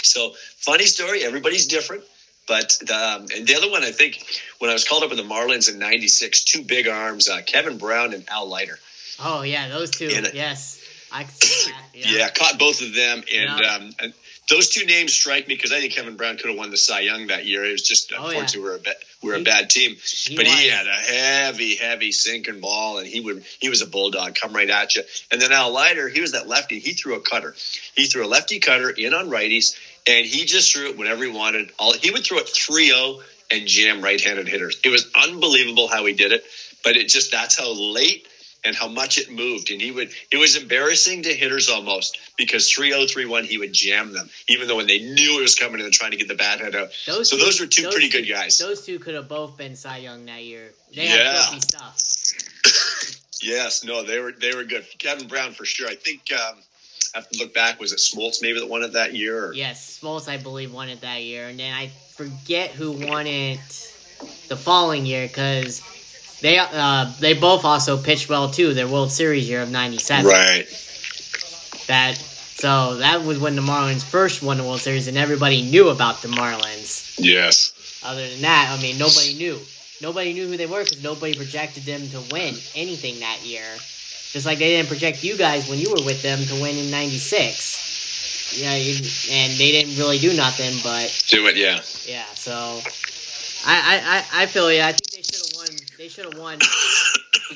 So 0.02 0.32
funny 0.56 0.86
story. 0.86 1.24
Everybody's 1.24 1.66
different. 1.66 2.04
But 2.48 2.78
um, 2.90 3.26
and 3.34 3.46
the 3.46 3.56
other 3.56 3.70
one, 3.70 3.82
I 3.82 3.90
think, 3.90 4.24
when 4.60 4.70
I 4.70 4.72
was 4.72 4.88
called 4.88 5.02
up 5.02 5.10
with 5.10 5.18
the 5.18 5.24
Marlins 5.24 5.70
in 5.70 5.78
'96, 5.78 6.44
two 6.44 6.62
big 6.62 6.86
arms, 6.88 7.28
uh, 7.28 7.40
Kevin 7.44 7.76
Brown 7.76 8.14
and 8.14 8.24
Al 8.30 8.48
Leiter. 8.48 8.78
Oh 9.18 9.42
yeah, 9.42 9.68
those 9.68 9.90
two. 9.90 10.08
And- 10.12 10.30
yes, 10.34 10.80
I 11.12 11.24
can 11.24 11.32
see 11.32 11.70
that. 11.70 11.82
Yeah, 11.94 12.10
Yeah. 12.18 12.28
caught 12.30 12.58
both 12.58 12.82
of 12.82 12.94
them, 12.94 13.18
and, 13.32 13.60
Yeah. 13.60 13.74
um, 13.74 13.94
and 14.00 14.12
those 14.50 14.68
two 14.68 14.84
names 14.84 15.14
strike 15.14 15.48
me 15.48 15.54
because 15.54 15.72
I 15.72 15.80
think 15.80 15.94
Kevin 15.94 16.16
Brown 16.16 16.36
could 16.36 16.50
have 16.50 16.58
won 16.58 16.70
the 16.70 16.76
Cy 16.76 17.00
Young 17.00 17.28
that 17.28 17.46
year. 17.46 17.64
It 17.64 17.72
was 17.72 17.82
just 17.82 18.12
Oh, 18.12 18.26
unfortunately 18.26 18.60
we're 18.60 18.76
a 18.76 18.78
bad, 18.80 18.96
we're 19.22 19.34
a 19.36 19.42
bad 19.42 19.70
team, 19.70 19.96
he 20.04 20.36
but 20.36 20.46
he 20.46 20.68
had 20.68 20.86
a 20.86 20.90
heavy, 20.92 21.74
heavy 21.76 22.12
sinking 22.12 22.60
ball, 22.60 22.98
and 22.98 23.06
he 23.06 23.20
would 23.20 23.44
he 23.60 23.70
was 23.70 23.80
a 23.80 23.86
bulldog, 23.86 24.34
come 24.34 24.52
right 24.52 24.68
at 24.68 24.94
you. 24.94 25.02
And 25.30 25.40
then 25.40 25.52
Al 25.52 25.72
Leiter, 25.72 26.08
he 26.10 26.20
was 26.20 26.32
that 26.32 26.46
lefty. 26.46 26.78
He 26.80 26.92
threw 26.92 27.14
a 27.14 27.20
cutter. 27.20 27.56
He 27.94 28.06
threw 28.06 28.26
a 28.26 28.28
lefty 28.28 28.58
cutter 28.60 28.90
in 28.90 29.14
on 29.14 29.30
righties, 29.30 29.74
and 30.06 30.26
he 30.26 30.44
just 30.44 30.70
threw 30.72 30.90
it 30.90 30.98
whenever 30.98 31.24
he 31.24 31.30
wanted. 31.30 31.70
All 31.78 31.94
he 31.94 32.10
would 32.10 32.24
throw 32.24 32.38
it 32.38 32.46
3-0 32.46 33.22
and 33.50 33.66
jam 33.66 34.02
right-handed 34.02 34.48
hitters. 34.48 34.76
It 34.84 34.90
was 34.90 35.06
unbelievable 35.14 35.88
how 35.88 36.04
he 36.04 36.12
did 36.12 36.32
it, 36.32 36.44
but 36.84 36.96
it 36.98 37.08
just 37.08 37.30
that's 37.32 37.56
how 37.58 37.72
late 37.72 38.26
and 38.66 38.74
how 38.76 38.88
much 38.88 39.16
it 39.18 39.30
moved. 39.30 39.70
And 39.70 39.80
he 39.80 39.90
would, 39.92 40.10
it 40.30 40.36
was 40.36 40.56
embarrassing 40.60 41.22
to 41.22 41.32
hitters 41.32 41.68
almost 41.70 42.18
because 42.36 42.70
3 42.70 42.90
0, 42.90 43.06
3 43.06 43.24
1, 43.24 43.44
he 43.44 43.58
would 43.58 43.72
jam 43.72 44.12
them, 44.12 44.28
even 44.48 44.66
though 44.68 44.76
when 44.76 44.86
they 44.88 44.98
knew 44.98 45.38
it 45.38 45.42
was 45.42 45.54
coming 45.54 45.80
and 45.80 45.92
trying 45.92 46.10
to 46.10 46.16
get 46.16 46.28
the 46.28 46.34
bat 46.34 46.60
head 46.60 46.74
out. 46.74 46.88
Those 47.06 47.30
so 47.30 47.36
two- 47.36 47.42
those 47.44 47.60
were 47.60 47.66
two 47.66 47.82
those 47.84 47.94
pretty 47.94 48.10
two- 48.10 48.22
good 48.22 48.28
guys. 48.28 48.58
Those 48.58 48.84
two 48.84 48.98
could 48.98 49.14
have 49.14 49.28
both 49.28 49.56
been 49.56 49.76
Cy 49.76 49.98
Young 49.98 50.26
that 50.26 50.42
year. 50.42 50.72
They 50.94 51.06
Yeah. 51.08 51.58
stuff. 51.60 52.02
Yes, 53.42 53.84
no, 53.84 54.02
they 54.02 54.18
were 54.18 54.32
they 54.32 54.54
were 54.54 54.64
good. 54.64 54.84
Kevin 54.98 55.28
Brown 55.28 55.52
for 55.52 55.64
sure. 55.66 55.86
I 55.86 55.94
think 55.94 56.22
um, 56.32 56.56
I 57.14 57.18
have 57.18 57.28
to 57.30 57.38
look 57.38 57.52
back. 57.54 57.78
Was 57.78 57.92
it 57.92 57.98
Smoltz 57.98 58.40
maybe 58.40 58.58
that 58.58 58.66
won 58.66 58.82
it 58.82 58.94
that 58.94 59.14
year? 59.14 59.48
Or? 59.48 59.52
Yes, 59.52 60.00
Smoltz, 60.02 60.26
I 60.26 60.38
believe, 60.38 60.72
won 60.72 60.88
it 60.88 61.02
that 61.02 61.22
year, 61.22 61.46
and 61.46 61.58
then 61.60 61.72
I 61.74 61.88
forget 62.14 62.70
who 62.70 62.92
won 62.92 63.26
it 63.26 63.60
the 64.48 64.56
following 64.56 65.04
year 65.04 65.26
because 65.28 65.82
they 66.40 66.58
uh, 66.58 67.12
they 67.20 67.34
both 67.34 67.64
also 67.64 67.96
pitched 68.00 68.28
well 68.28 68.50
too. 68.50 68.74
Their 68.74 68.88
World 68.88 69.10
Series 69.10 69.48
year 69.48 69.62
of 69.62 69.70
'97. 69.70 70.26
Right. 70.26 70.66
That 71.86 72.16
so 72.16 72.96
that 72.96 73.22
was 73.22 73.38
when 73.38 73.54
the 73.56 73.62
Marlins 73.62 74.02
first 74.02 74.42
won 74.42 74.56
the 74.56 74.64
World 74.64 74.80
Series, 74.80 75.08
and 75.08 75.16
everybody 75.16 75.62
knew 75.62 75.88
about 75.88 76.22
the 76.22 76.28
Marlins. 76.28 77.14
Yes. 77.18 77.72
Other 78.04 78.28
than 78.28 78.42
that, 78.42 78.74
I 78.76 78.82
mean, 78.82 78.98
nobody 78.98 79.34
knew. 79.34 79.58
Nobody 80.02 80.32
knew 80.34 80.46
who 80.46 80.56
they 80.56 80.66
were 80.66 80.84
because 80.84 81.02
nobody 81.02 81.34
projected 81.34 81.84
them 81.84 82.06
to 82.08 82.20
win 82.32 82.54
anything 82.74 83.20
that 83.20 83.44
year. 83.44 83.66
Just 84.32 84.44
like 84.44 84.58
they 84.58 84.76
didn't 84.76 84.88
project 84.88 85.24
you 85.24 85.36
guys 85.36 85.68
when 85.68 85.78
you 85.78 85.90
were 85.90 86.04
with 86.04 86.22
them 86.22 86.38
to 86.38 86.54
win 86.62 86.76
in 86.76 86.90
'96. 86.90 88.56
Yeah, 88.60 88.76
you, 88.76 88.94
and 89.32 89.52
they 89.58 89.72
didn't 89.72 89.96
really 89.96 90.18
do 90.18 90.36
nothing, 90.36 90.78
but 90.82 91.10
Do 91.28 91.46
it. 91.46 91.56
Yeah. 91.56 91.80
yeah. 92.06 92.26
So 92.34 92.52
I 93.66 93.74
I, 93.74 93.96
I, 94.40 94.42
I 94.42 94.46
feel 94.46 94.70
yeah. 94.72 94.88
I 94.88 94.92
think 94.92 95.10
they 95.10 95.22
should 95.22 95.44
have 95.44 95.56
won. 95.56 95.85
They 95.98 96.08
should 96.08 96.24
have 96.26 96.38
won. 96.38 96.58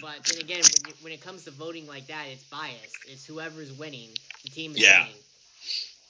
But 0.00 0.22
then 0.24 0.38
again, 0.40 0.62
when, 0.84 0.94
when 1.02 1.12
it 1.12 1.20
comes 1.20 1.44
to 1.46 1.50
voting 1.50 1.84
like 1.88 2.06
that, 2.06 2.26
it's 2.30 2.44
biased. 2.44 2.94
It's 3.08 3.26
whoever's 3.26 3.72
winning. 3.72 4.08
The 4.44 4.48
team 4.50 4.70
is 4.70 4.78
Yeah. 4.82 5.00
winning. 5.00 5.16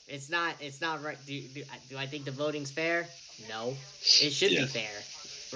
It's 0.06 0.28
not. 0.28 0.54
It's 0.60 0.82
not 0.82 1.02
right. 1.02 1.16
Do, 1.26 1.40
do, 1.40 1.62
do 1.88 1.96
I 1.96 2.04
think 2.04 2.26
the 2.26 2.30
voting's 2.30 2.70
fair? 2.70 3.06
No. 3.48 3.74
It 4.20 4.32
should 4.34 4.52
Yeah. 4.52 4.60
be 4.62 4.66
fair, 4.66 4.90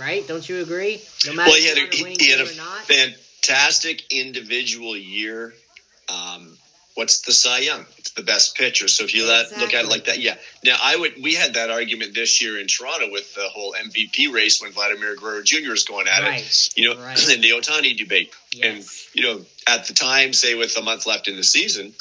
right? 0.03 0.27
Don't 0.27 0.49
you 0.49 0.63
agree? 0.63 1.03
No 1.27 1.35
matter 1.35 1.51
Well, 1.51 1.61
he 1.61 1.67
had 1.67 1.77
a 1.77 1.95
he, 1.95 2.17
he 2.19 2.31
had 2.31 2.41
a 2.41 2.51
or 2.51 2.55
not. 2.55 2.87
fantastic 2.87 4.11
individual 4.11 4.97
year. 4.97 5.55
Um, 6.09 6.57
what's 6.95 7.21
the 7.21 7.33
Cy 7.33 7.59
Young? 7.61 7.85
It's 7.99 8.11
the 8.13 8.23
best 8.23 8.57
pitcher. 8.57 8.89
So 8.89 9.05
if 9.05 9.15
you 9.15 9.27
let, 9.27 9.51
look 9.59 9.75
at 9.75 9.85
it 9.85 9.89
like 9.91 10.05
that, 10.07 10.19
yeah. 10.19 10.37
Now 10.65 10.77
I 10.81 10.97
would. 10.97 11.15
We 11.23 11.35
had 11.35 11.55
that 11.55 11.71
argument 11.71 12.15
this 12.15 12.41
year 12.43 12.59
in 12.59 12.67
Toronto 12.67 13.11
with 13.11 13.35
the 13.35 13.49
whole 13.49 13.75
MVP 13.75 14.33
race 14.33 14.61
when 14.63 14.73
Vladimir 14.73 15.17
Guerrero 15.17 15.43
Jr. 15.43 15.71
was 15.71 15.85
going 15.85 16.07
at 16.09 16.23
Right. 16.23 16.41
it. 16.41 16.71
You 16.77 16.91
know, 16.95 17.01
Right. 17.01 17.29
in 17.35 17.41
the 17.41 17.51
Ohtani 17.51 17.97
debate. 17.97 18.33
And 18.63 18.85
you 19.13 19.23
know, 19.23 19.41
at 19.67 19.87
the 19.87 19.95
time, 19.95 20.33
say 20.33 20.55
with 20.55 20.77
a 20.79 20.83
month 20.83 21.07
left 21.07 21.27
in 21.29 21.37
the 21.37 21.45
season, 21.45 21.93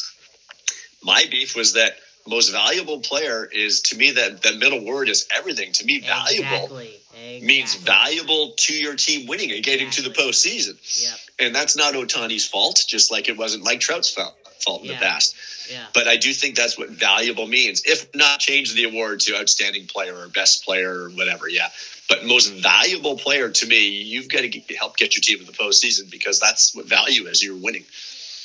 my 1.04 1.26
beef 1.30 1.56
was 1.56 1.74
that 1.74 1.98
most 2.28 2.52
valuable 2.52 3.00
player 3.02 3.46
is 3.52 3.82
to 3.82 3.98
me 3.98 4.12
that 4.12 4.44
that 4.44 4.58
middle 4.58 4.86
word 4.86 5.10
is 5.10 5.28
everything. 5.36 5.74
To 5.74 5.86
me, 5.86 6.00
valuable 6.00 6.54
Exactly. 6.56 7.00
exactly. 7.12 7.42
means 7.48 7.76
valuable 7.76 8.54
to 8.56 8.74
your 8.74 8.96
team 8.96 9.28
winning 9.28 9.52
and 9.52 9.62
getting 9.64 9.90
to 9.90 10.02
the 10.02 10.10
postseason. 10.12 10.78
Yep. 11.02 11.20
And 11.40 11.56
that's 11.56 11.76
not 11.76 11.96
Ohtani's 11.96 12.46
fault, 12.48 12.82
just 12.88 13.12
like 13.12 13.28
it 13.28 13.36
wasn't 13.38 13.66
Mike 13.66 13.82
Trout's 13.82 14.10
fault, 14.10 14.38
fault 14.64 14.82
in 14.84 14.88
Yeah. 14.90 14.94
the 15.00 15.06
past. 15.06 15.36
Yeah. 15.70 15.86
But 15.94 16.08
I 16.08 16.18
do 16.18 16.34
think 16.34 16.56
that's 16.56 16.78
what 16.78 16.90
valuable 16.90 17.48
means. 17.48 17.84
If 17.86 18.14
not 18.16 18.40
change 18.40 18.74
the 18.74 18.86
award 18.86 19.20
to 19.22 19.36
outstanding 19.38 19.88
player 19.88 20.18
or 20.18 20.28
best 20.30 20.64
player 20.66 20.92
or 21.04 21.10
whatever, 21.10 21.48
yeah. 21.48 21.70
But 22.10 22.26
most 22.26 22.48
valuable 22.52 23.18
player 23.18 23.50
to 23.50 23.66
me, 23.66 23.88
you've 23.88 24.28
got 24.30 24.42
to 24.42 24.50
get, 24.50 24.70
help 24.78 24.98
get 24.98 25.16
your 25.16 25.22
team 25.22 25.40
to 25.46 25.52
the 25.52 25.58
postseason 25.58 26.10
because 26.12 26.40
that's 26.40 26.76
what 26.76 26.86
value 26.86 27.28
is. 27.28 27.44
You're 27.44 27.56
winning. 27.56 27.86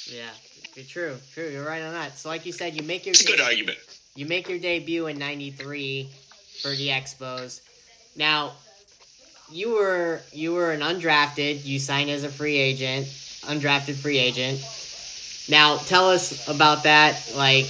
Yeah. 0.07 0.31
You're 0.75 0.85
true. 0.85 1.17
True. 1.35 1.49
You're 1.49 1.67
right 1.67 1.83
on 1.83 1.93
that. 1.93 2.19
So, 2.19 2.29
like 2.29 2.47
you 2.47 2.53
said, 2.53 2.77
you 2.77 2.83
make 2.83 3.05
your 3.05 3.13
It's 3.13 3.23
a 3.23 3.27
good 3.27 3.41
argument. 3.41 3.79
you 4.15 4.27
make 4.27 4.49
your 4.49 4.59
debut 4.59 5.07
in 5.09 5.19
'93 5.19 6.09
for 6.63 6.71
the 6.71 6.89
Expos. 6.89 7.61
Now, 8.15 8.53
you 9.51 9.71
were 9.75 10.21
you 10.33 10.53
were 10.53 10.71
an 10.73 10.81
undrafted. 10.81 11.65
You 11.65 11.81
signed 11.81 12.11
as 12.11 12.23
a 12.23 12.29
free 12.29 12.57
agent, 12.59 13.07
undrafted 13.43 13.97
free 13.97 14.19
agent. 14.19 14.61
Now, 15.49 15.79
tell 15.79 16.11
us 16.11 16.47
about 16.49 16.85
that. 16.85 17.33
Like, 17.35 17.67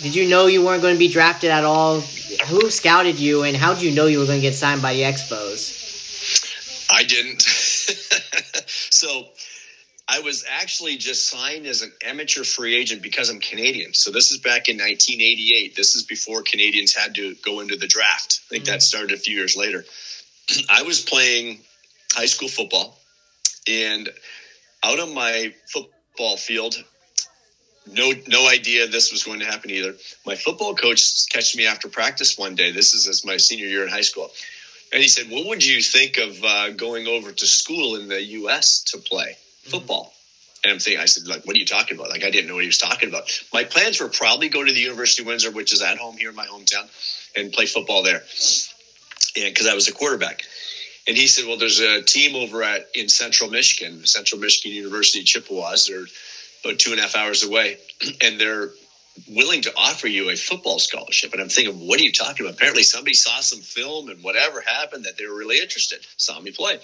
did 0.00 0.14
you 0.14 0.28
know 0.28 0.46
you 0.46 0.64
weren't 0.64 0.82
going 0.82 0.94
to 0.94 0.98
be 0.98 1.08
drafted 1.08 1.50
at 1.50 1.64
all? 1.64 2.00
Who 2.00 2.70
scouted 2.70 3.18
you, 3.18 3.42
and 3.42 3.56
how 3.56 3.74
did 3.74 3.82
you 3.82 3.90
know 3.92 4.06
you 4.06 4.18
were 4.20 4.26
going 4.26 4.38
to 4.38 4.42
get 4.42 4.54
signed 4.54 4.82
by 4.82 4.94
the 4.94 5.02
Expos? 5.02 5.80
I 6.90 7.04
didn't. 7.04 7.42
so 8.66 9.28
I 10.08 10.20
was 10.20 10.44
actually 10.48 10.96
just 10.96 11.28
signed 11.28 11.66
as 11.66 11.82
an 11.82 11.92
amateur 12.04 12.44
free 12.44 12.74
agent 12.74 13.02
because 13.02 13.30
I'm 13.30 13.40
Canadian. 13.40 13.94
So 13.94 14.10
this 14.10 14.30
is 14.30 14.38
back 14.38 14.68
in 14.68 14.76
1988. 14.76 15.74
This 15.74 15.96
is 15.96 16.02
before 16.04 16.42
Canadians 16.42 16.94
had 16.94 17.14
to 17.16 17.34
go 17.44 17.60
into 17.60 17.76
the 17.76 17.86
draft. 17.86 18.40
I 18.46 18.48
think 18.50 18.64
Mhm. 18.64 18.68
that 18.68 18.82
started 18.82 19.12
a 19.12 19.18
few 19.18 19.36
years 19.36 19.56
later. 19.56 19.84
I 20.68 20.82
was 20.82 21.00
playing 21.00 21.60
high 22.12 22.26
school 22.26 22.48
football, 22.48 22.98
and 23.66 24.08
out 24.82 24.98
on 25.00 25.14
my 25.14 25.54
football 25.72 26.36
field, 26.36 26.82
no 27.86 28.12
no 28.28 28.48
idea 28.48 28.86
this 28.86 29.12
was 29.12 29.24
going 29.24 29.40
to 29.40 29.46
happen 29.46 29.70
either. 29.70 29.94
My 30.26 30.36
football 30.36 30.74
coach 30.74 31.28
catched 31.30 31.56
me 31.56 31.66
after 31.66 31.88
practice 31.88 32.38
one 32.38 32.54
day. 32.54 32.72
This 32.72 32.94
is 32.94 33.08
as 33.08 33.24
my 33.24 33.36
senior 33.36 33.66
year 33.66 33.84
in 33.84 33.90
high 33.90 34.02
school, 34.02 34.30
and 34.92 35.02
he 35.02 35.08
said, 35.08 35.30
"What 35.30 35.46
would 35.46 35.64
you 35.64 35.82
think 35.82 36.18
of 36.18 36.44
uh, 36.44 36.70
going 36.70 37.06
over 37.06 37.32
to 37.32 37.46
school 37.46 37.96
in 37.96 38.08
the 38.08 38.22
U.S. 38.22 38.82
to 38.84 38.98
play 38.98 39.36
football?" 39.64 40.04
Mm-hmm. 40.04 40.18
And 40.64 40.72
I'm 40.74 40.78
thinking, 40.78 41.00
I 41.00 41.06
said, 41.06 41.26
like, 41.26 41.44
what 41.44 41.56
are 41.56 41.58
you 41.58 41.66
talking 41.66 41.96
about? 41.96 42.10
Like, 42.10 42.22
I 42.22 42.30
didn't 42.30 42.46
know 42.46 42.54
what 42.54 42.62
he 42.62 42.68
was 42.68 42.78
talking 42.78 43.08
about. 43.08 43.24
My 43.52 43.64
plans 43.64 44.00
were 44.00 44.08
probably 44.08 44.48
go 44.48 44.62
to 44.62 44.72
the 44.72 44.78
University 44.78 45.24
of 45.24 45.26
Windsor, 45.26 45.50
which 45.50 45.72
is 45.72 45.82
at 45.82 45.98
home 45.98 46.16
here 46.16 46.30
in 46.30 46.36
my 46.36 46.46
hometown, 46.46 46.88
and 47.34 47.52
play 47.52 47.66
football 47.66 48.04
there. 48.04 48.22
And 49.34 49.52
because 49.52 49.66
I 49.66 49.74
was 49.74 49.88
a 49.88 49.92
quarterback. 49.92 50.44
And 51.08 51.16
he 51.16 51.26
said, 51.26 51.46
well, 51.48 51.58
there's 51.58 51.80
a 51.80 52.02
team 52.02 52.36
over 52.36 52.62
at 52.62 52.86
in 52.94 53.08
Central 53.08 53.50
Michigan, 53.50 54.06
Central 54.06 54.40
Michigan 54.40 54.76
University 54.76 55.24
Chippewas. 55.24 55.88
They're 55.88 56.06
about 56.64 56.78
two 56.78 56.90
and 56.90 56.98
a 56.98 57.02
half 57.02 57.16
hours 57.16 57.42
away, 57.42 57.78
and 58.22 58.40
they're 58.40 58.70
willing 59.28 59.62
to 59.62 59.72
offer 59.76 60.06
you 60.06 60.30
a 60.30 60.36
football 60.36 60.78
scholarship. 60.78 61.32
And 61.32 61.42
I'm 61.42 61.48
thinking, 61.48 61.86
what 61.86 62.00
are 62.00 62.02
you 62.02 62.12
talking 62.12 62.46
about? 62.46 62.56
Apparently, 62.56 62.82
somebody 62.82 63.14
saw 63.14 63.40
some 63.40 63.60
film, 63.60 64.08
and 64.08 64.22
whatever 64.22 64.60
happened, 64.60 65.04
that 65.04 65.18
they 65.18 65.26
were 65.26 65.36
really 65.36 65.60
interested, 65.60 66.00
saw 66.16 66.40
me 66.40 66.52
play. 66.52 66.78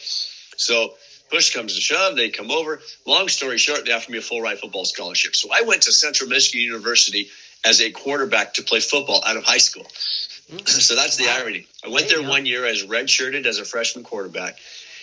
So 0.57 0.95
push 1.31 1.55
comes 1.55 1.75
to 1.75 1.81
shove, 1.81 2.17
they 2.17 2.31
come 2.31 2.51
over. 2.51 2.81
Long 3.07 3.29
story 3.29 3.59
short, 3.59 3.87
they 3.87 3.93
offered 3.93 4.11
me 4.11 4.19
a 4.19 4.23
full 4.23 4.43
ride 4.43 4.59
football 4.59 4.85
scholarship. 4.85 5.37
So 5.37 5.49
I 5.53 5.63
went 5.63 5.83
to 5.83 5.93
Central 5.93 6.29
Michigan 6.29 6.61
University 6.61 7.31
as 7.65 7.81
a 7.81 7.91
quarterback 7.91 8.55
to 8.55 8.63
play 8.63 8.81
football 8.81 9.23
out 9.25 9.37
of 9.37 9.45
high 9.45 9.59
school. 9.59 9.85
Mm-hmm. 9.85 10.59
So 10.67 10.95
that's 10.95 11.17
the 11.17 11.27
wow. 11.27 11.39
irony. 11.41 11.67
I 11.85 11.89
went 11.89 12.09
there, 12.09 12.21
there 12.21 12.29
one 12.29 12.47
year 12.47 12.65
as 12.65 12.83
redshirted 12.85 13.45
as 13.45 13.59
a 13.59 13.65
freshman 13.65 14.05
quarterback. 14.05 14.57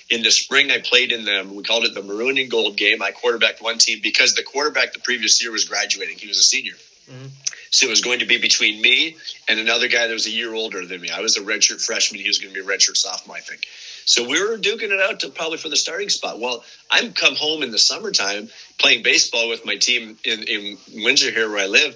In 0.10 0.22
the 0.22 0.32
spring, 0.32 0.70
I 0.70 0.80
played 0.80 1.12
in 1.12 1.26
them. 1.26 1.56
we 1.56 1.64
called 1.64 1.86
it 1.86 1.95
the 1.95 2.03
maroon 2.03 2.38
and 2.38 2.49
gold 2.49 2.78
game. 2.78 3.01
I 3.01 3.12
quarterbacked 3.12 3.62
one 3.62 3.80
team 3.80 3.99
because 4.03 4.36
the 4.36 4.43
quarterback 4.43 4.93
the 4.93 4.99
previous 4.99 5.41
year 5.41 5.51
was 5.51 5.66
graduating. 5.66 6.18
He 6.18 6.28
was 6.28 6.38
a 6.38 6.43
senior. 6.43 6.76
Mm-hmm. 7.10 7.28
So 7.72 7.88
it 7.88 7.89
was 7.89 8.01
going 8.01 8.20
to 8.20 8.26
be 8.26 8.38
between 8.38 8.82
me 8.82 9.18
and 9.49 9.60
another 9.60 9.88
guy 9.88 10.08
that 10.08 10.14
was 10.14 10.28
a 10.28 10.32
year 10.32 10.53
older 10.53 10.86
than 10.86 11.01
me. 11.01 11.10
I 11.10 11.22
was 11.22 11.38
a 11.38 11.41
redshirt 11.41 11.84
freshman. 11.84 12.22
He 12.22 12.28
was 12.28 12.39
going 12.39 12.53
to 12.53 12.64
be 12.64 12.66
a 12.66 12.70
redshirt 12.70 12.95
sophomore, 12.95 13.36
I 13.36 13.41
think. 13.41 13.66
So 14.06 14.28
we 14.30 14.41
were 14.41 14.58
duking 14.58 14.91
it 14.91 15.01
out 15.01 15.22
to 15.22 15.30
probably 15.30 15.58
for 15.58 15.70
the 15.70 15.76
starting 15.76 16.10
spot. 16.10 16.39
Well, 16.39 16.64
I'm 16.91 17.12
come 17.12 17.36
home 17.36 17.64
in 17.64 17.72
the 17.72 17.80
summertime 17.80 18.49
playing 18.78 19.03
baseball 19.03 19.49
with 19.49 19.66
my 19.66 19.76
team 19.78 20.18
in, 20.24 20.43
in 20.43 20.78
Windsor 20.93 21.32
here 21.32 21.49
where 21.49 21.64
I 21.64 21.68
live 21.68 21.95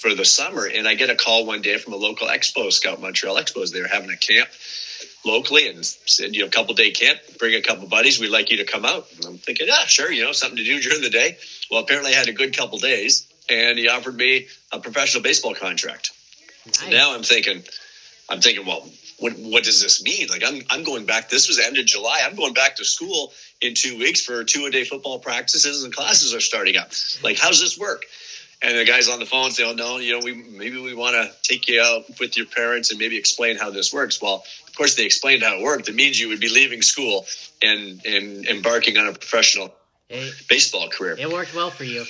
for 0.00 0.14
the 0.14 0.24
summer, 0.24 0.66
and 0.66 0.88
I 0.88 0.94
get 0.94 1.10
a 1.10 1.14
call 1.14 1.46
one 1.46 1.62
day 1.62 1.78
from 1.78 1.92
a 1.92 1.96
local 1.96 2.26
expo 2.26 2.72
scout, 2.72 3.00
Montreal 3.00 3.36
Expos. 3.36 3.72
They 3.72 3.80
were 3.80 3.88
having 3.88 4.10
a 4.10 4.16
camp 4.16 4.48
locally 5.24 5.68
and 5.68 5.84
said, 5.84 6.34
you 6.34 6.42
know, 6.42 6.46
a 6.46 6.50
couple 6.50 6.74
day 6.74 6.90
camp, 6.90 7.18
bring 7.38 7.54
a 7.54 7.60
couple 7.60 7.86
buddies. 7.86 8.20
We'd 8.20 8.28
like 8.30 8.50
you 8.50 8.58
to 8.58 8.64
come 8.64 8.84
out. 8.84 9.06
And 9.16 9.24
I'm 9.26 9.38
thinking, 9.38 9.66
yeah, 9.68 9.86
sure, 9.86 10.10
you 10.10 10.24
know, 10.24 10.32
something 10.32 10.56
to 10.56 10.64
do 10.64 10.80
during 10.80 11.02
the 11.02 11.10
day. 11.10 11.36
Well, 11.70 11.80
apparently 11.80 12.12
I 12.12 12.16
had 12.16 12.28
a 12.28 12.32
good 12.32 12.56
couple 12.56 12.78
days 12.78 13.26
and 13.48 13.78
he 13.78 13.88
offered 13.88 14.16
me 14.16 14.48
a 14.72 14.78
professional 14.78 15.22
baseball 15.22 15.54
contract. 15.54 16.10
Nice. 16.66 16.90
Now 16.90 17.14
I'm 17.14 17.22
thinking, 17.22 17.62
I'm 18.28 18.40
thinking, 18.40 18.66
well, 18.66 18.88
what, 19.18 19.34
what 19.34 19.64
does 19.64 19.82
this 19.82 20.02
mean? 20.02 20.28
Like 20.28 20.42
I'm, 20.44 20.62
I'm 20.70 20.84
going 20.84 21.06
back. 21.06 21.28
This 21.28 21.48
was 21.48 21.58
end 21.58 21.78
of 21.78 21.84
July. 21.84 22.20
I'm 22.24 22.36
going 22.36 22.54
back 22.54 22.76
to 22.76 22.84
school 22.84 23.32
in 23.60 23.74
two 23.74 23.98
weeks 23.98 24.22
for 24.22 24.44
two 24.44 24.64
a 24.66 24.70
day 24.70 24.84
football 24.84 25.18
practices 25.18 25.84
and 25.84 25.94
classes 25.94 26.34
are 26.34 26.40
starting 26.40 26.76
up. 26.76 26.90
Like, 27.22 27.38
how's 27.38 27.60
this 27.60 27.78
work? 27.78 28.04
And 28.62 28.76
the 28.76 28.84
guys 28.84 29.08
on 29.08 29.18
the 29.18 29.26
phone 29.26 29.50
say, 29.52 29.64
"Oh 29.64 29.72
no, 29.72 29.98
you 29.98 30.12
know, 30.12 30.20
we 30.22 30.34
maybe 30.34 30.78
we 30.78 30.94
want 30.94 31.14
to 31.14 31.32
take 31.42 31.66
you 31.68 31.80
out 31.80 32.04
with 32.18 32.36
your 32.36 32.44
parents 32.44 32.90
and 32.90 32.98
maybe 32.98 33.16
explain 33.16 33.56
how 33.56 33.70
this 33.70 33.90
works." 33.90 34.20
Well, 34.20 34.44
of 34.70 34.76
course, 34.76 34.94
they 34.94 35.04
explained 35.04 35.42
how 35.42 35.58
it 35.58 35.62
worked. 35.62 35.88
It 35.88 35.94
means 35.94 36.18
you 36.18 36.28
would 36.28 36.40
be 36.40 36.48
leaving 36.48 36.80
school 36.80 37.26
and, 37.60 38.00
and 38.06 38.46
embarking 38.46 38.96
on 38.96 39.08
a 39.08 39.12
professional 39.12 39.74
hey, 40.08 40.30
baseball 40.48 40.88
career. 40.88 41.16
It 41.18 41.30
worked 41.30 41.54
well 41.54 41.70
for 41.70 41.84
you. 41.84 42.04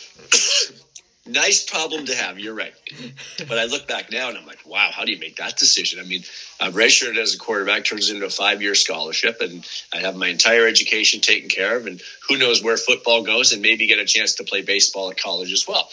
nice 1.27 1.65
problem 1.65 2.05
to 2.07 2.15
have. 2.15 2.39
You're 2.39 2.55
right. 2.55 2.75
But 3.49 3.59
I 3.59 3.65
look 3.65 3.89
back 3.89 4.13
now 4.13 4.29
and 4.29 4.37
I'm 4.37 4.47
like, 4.47 4.61
wow, 4.67 4.91
how 4.93 5.05
do 5.05 5.13
you 5.13 5.19
make 5.19 5.37
that 5.37 5.57
decision? 5.57 6.01
I 6.01 6.05
mean, 6.05 6.23
I'm 6.61 6.75
registered 6.75 7.17
as 7.17 7.35
a 7.35 7.39
quarterback 7.39 7.85
turns 7.85 8.11
into 8.11 8.27
a 8.27 8.31
five 8.31 8.61
year 8.61 8.75
scholarship, 8.75 9.41
and 9.41 9.67
I 9.95 9.99
have 9.99 10.17
my 10.17 10.29
entire 10.29 10.67
education 10.67 11.21
taken 11.21 11.49
care 11.49 11.79
of. 11.79 11.87
And 11.87 12.03
who 12.29 12.37
knows 12.37 12.63
where 12.63 12.77
football 12.77 13.23
goes, 13.23 13.53
and 13.53 13.63
maybe 13.63 13.87
get 13.87 13.99
a 13.99 14.05
chance 14.05 14.35
to 14.35 14.45
play 14.45 14.63
baseball 14.63 15.11
at 15.11 15.17
college 15.17 15.53
as 15.53 15.67
well. 15.67 15.89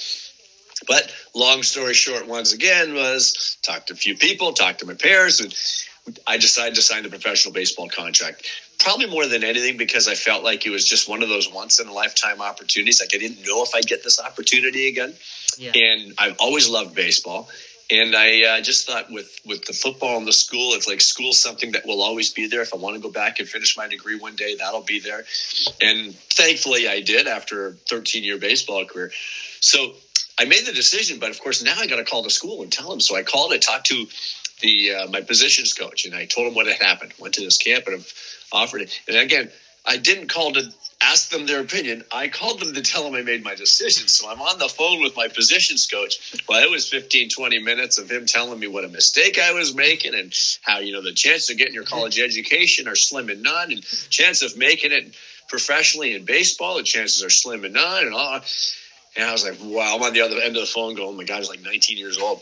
But 0.85 1.11
long 1.33 1.63
story 1.63 1.93
short, 1.93 2.27
once 2.27 2.53
again, 2.53 2.93
was 2.93 3.57
talked 3.63 3.87
to 3.87 3.93
a 3.93 3.97
few 3.97 4.15
people, 4.15 4.53
talked 4.53 4.79
to 4.79 4.85
my 4.85 4.93
parents, 4.93 5.39
and 5.39 5.53
I 6.25 6.37
decided 6.37 6.75
to 6.75 6.81
sign 6.81 7.03
the 7.03 7.09
professional 7.09 7.53
baseball 7.53 7.89
contract. 7.89 8.45
Probably 8.79 9.07
more 9.07 9.25
than 9.27 9.43
anything 9.43 9.77
because 9.77 10.07
I 10.07 10.15
felt 10.15 10.43
like 10.43 10.65
it 10.65 10.69
was 10.69 10.85
just 10.85 11.09
one 11.09 11.23
of 11.23 11.29
those 11.29 11.51
once 11.51 11.79
in 11.79 11.87
a 11.87 11.93
lifetime 11.93 12.41
opportunities. 12.41 13.01
Like 13.01 13.09
I 13.13 13.17
didn't 13.17 13.45
know 13.45 13.63
if 13.63 13.73
I'd 13.75 13.87
get 13.87 14.03
this 14.03 14.19
opportunity 14.19 14.87
again. 14.87 15.13
Yeah. 15.57 15.71
And 15.73 16.13
I've 16.17 16.37
always 16.39 16.69
loved 16.69 16.95
baseball. 16.95 17.49
And 17.89 18.15
I 18.15 18.43
uh, 18.43 18.61
just 18.61 18.85
thought 18.85 19.09
with, 19.09 19.39
with 19.45 19.65
the 19.65 19.71
football 19.71 20.17
and 20.17 20.27
the 20.27 20.33
school, 20.33 20.73
it's 20.73 20.87
like 20.87 20.99
school's 20.99 21.39
something 21.39 21.71
that 21.71 21.85
will 21.85 22.01
always 22.01 22.33
be 22.33 22.47
there. 22.47 22.61
If 22.61 22.73
I 22.73 22.77
want 22.77 22.95
to 22.95 23.01
go 23.01 23.09
back 23.09 23.39
and 23.39 23.47
finish 23.47 23.77
my 23.77 23.87
degree 23.87 24.17
one 24.17 24.35
day, 24.35 24.55
that'll 24.55 24.81
be 24.81 24.99
there. 24.99 25.23
And 25.81 26.13
thankfully 26.13 26.87
I 26.87 27.01
did 27.01 27.27
after 27.27 27.67
a 27.67 27.71
13 27.71 28.23
year 28.23 28.37
baseball 28.37 28.85
career. 28.85 29.11
So 29.61 29.93
I 30.39 30.45
made 30.45 30.65
the 30.65 30.73
decision, 30.73 31.19
but 31.19 31.29
of 31.29 31.41
course 31.41 31.63
now 31.63 31.75
I 31.77 31.87
got 31.87 31.97
to 31.97 32.03
call 32.03 32.23
the 32.23 32.29
school 32.29 32.61
and 32.61 32.71
tell 32.71 32.89
them. 32.89 32.99
So 32.99 33.15
I 33.15 33.23
called. 33.23 33.53
I 33.53 33.57
talked 33.57 33.87
to 33.87 34.05
the 34.61 34.93
uh, 34.93 35.07
my 35.07 35.21
positions 35.21 35.73
coach, 35.73 36.05
and 36.05 36.15
I 36.15 36.25
told 36.25 36.47
him 36.47 36.53
what 36.53 36.67
had 36.67 36.81
happened. 36.81 37.13
Went 37.19 37.35
to 37.35 37.41
this 37.41 37.57
camp 37.57 37.85
and 37.87 38.05
offered 38.51 38.81
it. 38.81 39.01
And 39.07 39.17
again, 39.17 39.49
I 39.85 39.97
didn't 39.97 40.27
call 40.27 40.51
to 40.53 40.69
ask 41.01 41.29
them 41.29 41.45
their 41.45 41.61
opinion. 41.61 42.03
I 42.11 42.27
called 42.27 42.59
them 42.59 42.73
to 42.73 42.81
tell 42.81 43.03
them 43.03 43.13
I 43.13 43.21
made 43.21 43.43
my 43.43 43.55
decision. 43.55 44.07
So 44.07 44.29
I'm 44.29 44.41
on 44.41 44.59
the 44.59 44.67
phone 44.67 45.01
with 45.01 45.15
my 45.15 45.27
positions 45.27 45.87
coach. 45.87 46.43
Well, 46.47 46.61
it 46.61 46.69
was 46.69 46.89
15, 46.89 47.29
20 47.29 47.59
minutes 47.59 47.97
of 47.97 48.09
him 48.09 48.25
telling 48.25 48.59
me 48.59 48.67
what 48.67 48.83
a 48.83 48.89
mistake 48.89 49.39
I 49.39 49.53
was 49.53 49.75
making 49.75 50.13
and 50.13 50.33
how, 50.61 50.79
you 50.79 50.93
know, 50.93 51.01
the 51.01 51.13
chance 51.13 51.49
of 51.49 51.57
getting 51.57 51.73
your 51.73 51.83
college 51.83 52.19
education 52.19 52.87
are 52.87 52.95
slim 52.95 53.29
and 53.29 53.43
none 53.43 53.71
and 53.71 53.83
chance 54.09 54.41
of 54.41 54.57
making 54.57 54.91
it 54.91 55.15
professionally 55.47 56.13
in 56.13 56.25
baseball, 56.25 56.77
the 56.77 56.83
chances 56.83 57.23
are 57.23 57.29
slim 57.29 57.63
and 57.63 57.73
none 57.73 58.05
and 58.05 58.13
all. 58.13 58.41
And 59.17 59.25
I 59.27 59.31
was 59.31 59.43
like, 59.43 59.57
wow, 59.61 59.95
I'm 59.95 60.03
on 60.03 60.13
the 60.13 60.21
other 60.21 60.35
end 60.35 60.55
of 60.55 60.61
the 60.61 60.67
phone 60.67 60.95
going, 60.95 61.17
my 61.17 61.23
God, 61.23 61.39
he's 61.39 61.49
like 61.49 61.61
19 61.61 61.97
years 61.97 62.19
old. 62.19 62.41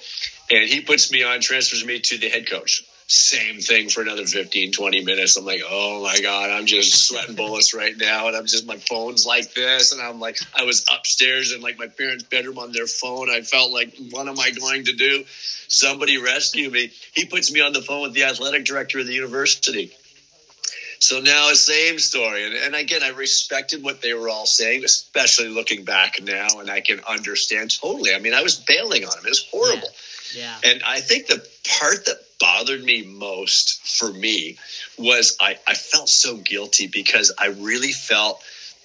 And 0.52 0.68
he 0.68 0.82
puts 0.82 1.12
me 1.12 1.24
on, 1.24 1.40
transfers 1.40 1.86
me 1.86 2.00
to 2.00 2.18
the 2.18 2.30
head 2.30 2.50
coach. 2.50 2.84
Same 3.08 3.60
thing 3.62 3.88
for 3.90 4.02
another 4.02 4.26
15, 4.26 4.72
20 4.72 5.06
minutes. 5.06 5.38
I'm 5.38 5.46
like, 5.46 5.62
oh 5.68 6.04
my 6.04 6.20
God, 6.20 6.50
I'm 6.50 6.66
just 6.66 7.08
sweating 7.08 7.36
bullets 7.36 7.74
right 7.74 7.96
now. 7.96 8.28
And 8.28 8.36
I'm 8.36 8.46
just, 8.46 8.66
my 8.66 8.78
phone's 8.78 9.26
like 9.26 9.54
this. 9.54 9.94
And 9.94 10.02
I'm 10.02 10.20
like, 10.20 10.38
I 10.54 10.64
was 10.64 10.86
upstairs 10.92 11.54
in 11.54 11.62
like 11.62 11.78
my 11.78 11.88
parents' 11.88 12.24
bedroom 12.24 12.58
on 12.58 12.72
their 12.72 12.88
phone. 12.88 13.30
I 13.30 13.42
felt 13.42 13.72
like, 13.72 13.96
what 14.10 14.28
am 14.28 14.40
I 14.40 14.52
going 14.52 14.86
to 14.86 14.94
do? 14.94 15.24
Somebody 15.68 16.18
rescue 16.18 16.70
me. 16.70 16.92
He 17.14 17.26
puts 17.26 17.54
me 17.54 17.62
on 17.62 17.74
the 17.74 17.82
phone 17.82 18.02
with 18.02 18.14
the 18.14 18.24
athletic 18.24 18.66
director 18.66 19.00
of 19.00 19.08
the 19.08 19.14
university. 19.14 19.94
So 21.00 21.20
now, 21.20 21.52
same 21.54 22.00
story. 22.00 22.46
And, 22.46 22.56
and 22.56 22.76
again, 22.76 23.04
I 23.04 23.10
respected 23.10 23.84
what 23.84 24.02
they 24.02 24.14
were 24.14 24.30
all 24.30 24.46
saying, 24.46 24.84
especially 24.84 25.50
looking 25.50 25.84
back 25.84 26.22
now, 26.22 26.60
and 26.60 26.70
I 26.70 26.82
can 26.82 27.02
understand 27.08 27.80
totally. 27.80 28.14
I 28.14 28.20
mean, 28.20 28.34
I 28.34 28.42
was 28.42 28.56
bailing 28.56 29.06
on 29.06 29.18
him. 29.18 29.26
It 29.26 29.30
was 29.30 29.48
horrible. 29.52 29.90
Yeah. 30.36 30.56
yeah. 30.64 30.72
And 30.72 30.84
I 30.84 31.00
think 31.02 31.28
the 31.28 31.46
part 31.80 32.06
that 32.06 32.18
bothered 32.40 32.84
me 32.84 33.04
most 33.04 34.00
for 34.00 34.12
me 34.12 34.58
was 34.98 35.38
I, 35.40 35.58
I 35.68 35.74
felt 35.74 36.10
so 36.10 36.38
guilty 36.38 36.88
because 36.88 37.34
I 37.38 37.48
really 37.48 37.92
felt 37.92 38.42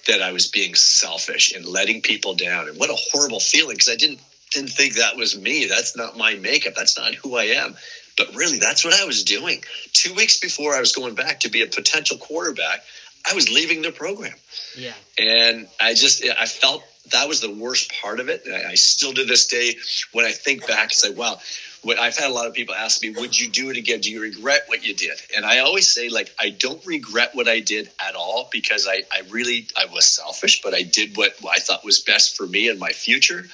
that 0.07 0.21
I 0.21 0.31
was 0.31 0.47
being 0.47 0.75
selfish 0.75 1.53
and 1.53 1.65
letting 1.65 2.01
people 2.01 2.33
down. 2.33 2.67
And 2.67 2.77
what 2.77 2.89
a 2.89 2.95
horrible 2.95 3.39
feeling 3.39 3.75
because 3.75 3.89
I 3.89 3.95
didn't 3.95 4.19
didn't 4.51 4.71
think 4.71 4.95
that 4.95 5.15
was 5.15 5.39
me. 5.39 5.67
That's 5.67 5.95
not 5.95 6.17
my 6.17 6.35
makeup. 6.35 6.73
That's 6.75 6.97
not 6.97 7.15
who 7.15 7.37
I 7.37 7.43
am. 7.43 7.75
But 8.17 8.35
really, 8.35 8.59
that's 8.59 8.83
what 8.83 8.93
I 8.93 9.05
was 9.05 9.23
doing. 9.23 9.63
Two 9.93 10.13
weeks 10.13 10.39
before 10.39 10.75
I 10.75 10.79
was 10.79 10.93
going 10.93 11.15
back 11.15 11.41
to 11.41 11.49
be 11.49 11.61
a 11.61 11.67
potential 11.67 12.17
quarterback, 12.17 12.83
I 13.29 13.33
was 13.35 13.49
leaving 13.49 13.81
the 13.81 13.91
program. 13.91 14.33
Yeah. 14.77 14.93
And 15.17 15.67
I 15.79 15.93
just, 15.93 16.23
I 16.23 16.45
felt 16.45 16.83
that 17.11 17.27
was 17.27 17.41
the 17.41 17.53
worst 17.53 17.91
part 18.01 18.19
of 18.19 18.29
it. 18.29 18.47
I 18.47 18.75
still 18.75 19.13
to 19.13 19.25
this 19.25 19.47
day, 19.47 19.75
when 20.11 20.25
I 20.25 20.31
think 20.31 20.67
back, 20.67 20.83
and 20.83 20.91
say, 20.91 21.11
wow, 21.11 21.39
what 21.83 21.97
I've 21.97 22.15
had 22.15 22.29
a 22.29 22.33
lot 22.33 22.47
of 22.47 22.53
people 22.53 22.75
ask 22.75 23.01
me, 23.01 23.09
would 23.09 23.37
you 23.37 23.49
do 23.49 23.69
it 23.69 23.77
again? 23.77 24.01
Do 24.01 24.11
you 24.11 24.21
regret 24.21 24.63
what 24.67 24.85
you 24.85 24.93
did? 24.93 25.19
And 25.35 25.45
I 25.45 25.59
always 25.59 25.89
say, 25.89 26.09
like, 26.09 26.33
I 26.39 26.49
don't 26.49 26.85
regret 26.85 27.31
what 27.33 27.47
I 27.47 27.59
did 27.59 27.89
at 27.99 28.15
all 28.15 28.49
because 28.51 28.87
I, 28.87 29.03
I 29.11 29.23
really, 29.31 29.67
I 29.75 29.85
was 29.91 30.05
selfish, 30.05 30.61
but 30.61 30.73
I 30.73 30.83
did 30.83 31.17
what 31.17 31.33
I 31.49 31.59
thought 31.59 31.83
was 31.83 31.99
best 32.01 32.37
for 32.37 32.45
me 32.45 32.69
and 32.69 32.79
my 32.79 32.91
future. 32.91 33.45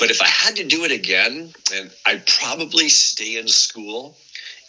But 0.00 0.10
if 0.10 0.22
I 0.22 0.26
had 0.26 0.56
to 0.56 0.64
do 0.64 0.84
it 0.84 0.90
again, 0.90 1.52
and 1.72 1.90
I'd 2.06 2.26
probably 2.26 2.88
stay 2.88 3.36
in 3.36 3.48
school 3.48 4.16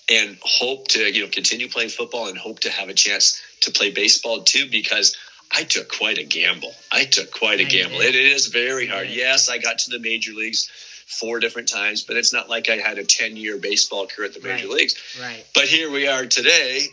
and 0.10 0.38
hope 0.42 0.90
to, 0.90 1.10
you 1.10 1.22
know, 1.22 1.30
continue 1.30 1.70
playing 1.70 1.90
football 1.90 2.28
and 2.28 2.38
hope 2.38 2.60
to 2.60 2.70
have 2.70 2.90
a 2.90 2.94
chance 2.94 3.42
to 3.62 3.72
play 3.72 3.92
baseball 3.92 4.42
too, 4.42 4.66
because 4.66 5.16
I 5.50 5.64
took 5.64 5.88
quite 5.88 6.18
a 6.18 6.24
gamble. 6.24 6.76
I 6.92 7.06
took 7.06 7.32
quite 7.32 7.62
a 7.62 7.64
gamble. 7.64 8.02
It 8.02 8.16
is 8.16 8.48
very 8.48 8.88
hard. 8.88 9.10
Yes, 9.10 9.48
I 9.48 9.58
got 9.58 9.80
to 9.80 9.90
the 9.90 10.00
major 10.00 10.34
leagues 10.34 10.70
four 11.12 11.40
different 11.40 11.68
times, 11.68 12.04
but 12.04 12.16
it's 12.16 12.32
not 12.32 12.50
like 12.50 12.70
I 12.70 12.78
had 12.78 12.98
a 12.98 13.04
10 13.04 13.36
year 13.36 13.58
baseball 13.58 14.08
career 14.08 14.28
at 14.28 14.34
the 14.34 14.40
major 14.40 14.68
Right. 14.68 14.78
leagues. 14.78 14.96
Right. 15.20 15.46
But 15.54 15.66
here 15.68 15.92
we 15.92 16.08
are 16.08 16.26
today. 16.26 16.88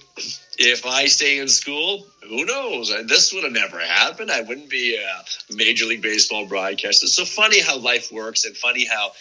If 0.59 0.85
I 0.85 1.07
stay 1.07 1.39
in 1.39 1.47
school, 1.49 2.05
who 2.23 2.45
knows? 2.45 2.93
This 3.07 3.33
would 3.33 3.45
have 3.45 3.53
never 3.53 3.79
happened. 3.79 4.31
I 4.31 4.41
wouldn't 4.41 4.69
be 4.69 4.97
a 4.97 5.25
Major 5.55 5.87
League 5.87 6.03
Baseball 6.03 6.47
broadcaster. 6.47 7.07
So 7.07 7.25
funny 7.25 7.61
how 7.61 7.79
life 7.79 8.11
works 8.11 8.45
and 8.45 8.57
funny 8.57 8.85
how 8.85 9.13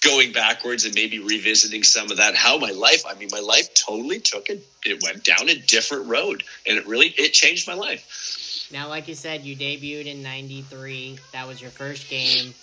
going 0.00 0.32
backwards 0.32 0.84
and 0.84 0.94
maybe 0.94 1.20
revisiting 1.20 1.84
some 1.84 2.10
of 2.10 2.16
that, 2.16 2.34
how 2.34 2.58
my 2.58 2.70
life, 2.72 3.04
I 3.06 3.14
mean, 3.14 3.28
my 3.30 3.38
life 3.38 3.72
totally 3.74 4.18
took 4.18 4.48
it. 4.48 4.66
It 4.84 5.00
went 5.02 5.22
down 5.24 5.48
a 5.48 5.54
different 5.54 6.06
road 6.08 6.42
and 6.66 6.76
it 6.76 6.86
really, 6.86 7.08
it 7.16 7.32
changed 7.34 7.68
my 7.68 7.74
life. 7.74 8.66
Now, 8.72 8.88
like 8.88 9.06
you 9.08 9.14
said, 9.14 9.42
you 9.44 9.56
debuted 9.56 10.06
in 10.06 10.22
'93. 10.22 11.18
That 11.32 11.46
was 11.46 11.60
your 11.60 11.70
first 11.70 12.08
game. 12.08 12.54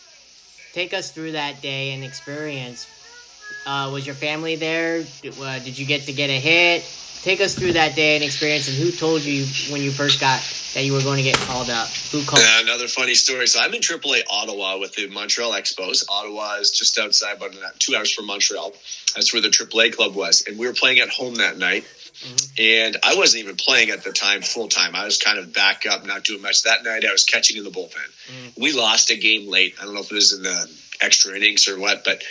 Take 0.78 0.94
us 0.94 1.10
through 1.10 1.32
that 1.32 1.60
day 1.60 1.94
and 1.94 2.04
experience. 2.04 2.86
Uh, 3.66 3.90
was 3.92 4.06
your 4.06 4.14
family 4.14 4.58
there? 4.58 5.02
Did, 5.24 5.34
uh, 5.42 5.58
did 5.58 5.76
you 5.76 5.88
get 5.88 6.04
to 6.04 6.14
get 6.14 6.30
a 6.30 6.40
hit? 6.40 6.84
Take 7.24 7.42
us 7.42 7.56
through 7.56 7.74
that 7.74 7.96
day 7.96 8.14
and 8.14 8.24
experience, 8.24 8.68
and 8.68 8.78
who 8.78 8.92
told 8.92 9.24
you 9.24 9.48
when 9.74 9.82
you 9.82 9.90
first 9.90 10.20
got 10.20 10.40
that 10.76 10.86
you 10.86 10.94
were 10.94 11.02
going 11.02 11.18
to 11.18 11.24
get 11.24 11.36
called 11.36 11.72
up? 11.72 11.88
Who 12.12 12.24
called? 12.24 12.44
Uh, 12.44 12.62
another 12.62 12.88
funny 12.88 13.16
story. 13.16 13.48
So 13.48 13.60
I'm 13.60 13.74
in 13.74 13.82
AAA 13.82 14.22
Ottawa 14.30 14.78
with 14.78 14.94
the 14.94 15.08
Montreal 15.08 15.54
Expos. 15.54 16.06
Ottawa 16.08 16.58
is 16.58 16.70
just 16.70 17.00
outside, 17.00 17.38
about 17.38 17.56
two 17.80 17.96
hours 17.96 18.14
from 18.14 18.28
Montreal. 18.28 18.72
That's 19.16 19.34
where 19.34 19.42
the 19.42 19.50
AAA 19.50 19.96
club 19.96 20.14
was, 20.14 20.44
and 20.46 20.60
we 20.60 20.68
were 20.68 20.74
playing 20.74 21.00
at 21.00 21.10
home 21.10 21.34
that 21.36 21.58
night. 21.58 21.86
Mm-hmm. 22.20 22.62
And 22.62 22.98
I 23.04 23.16
wasn't 23.16 23.44
even 23.44 23.56
playing 23.56 23.90
at 23.90 24.04
the 24.04 24.12
time 24.12 24.42
full 24.42 24.68
time. 24.68 24.96
I 24.96 25.06
was 25.06 25.18
kind 25.18 25.38
of 25.38 25.54
back 25.54 25.86
up, 25.86 26.06
not 26.06 26.24
doing 26.24 26.42
much. 26.42 26.64
That 26.64 26.84
night, 26.84 27.06
I 27.06 27.12
was 27.12 27.26
catching 27.26 27.58
in 27.58 27.64
the 27.64 27.70
bullpen. 27.70 27.94
Mm. 27.94 28.60
We 28.60 28.74
lost 28.74 29.12
a 29.12 29.18
game 29.18 29.50
late. 29.50 29.76
I 29.80 29.86
don't 29.86 29.94
know 29.94 30.02
if 30.02 30.12
it 30.12 30.16
was 30.16 30.34
in 30.34 30.44
the 30.44 30.72
extra 31.02 31.36
innings 31.36 31.68
or 31.68 31.80
what, 31.80 32.04
but 32.04 32.24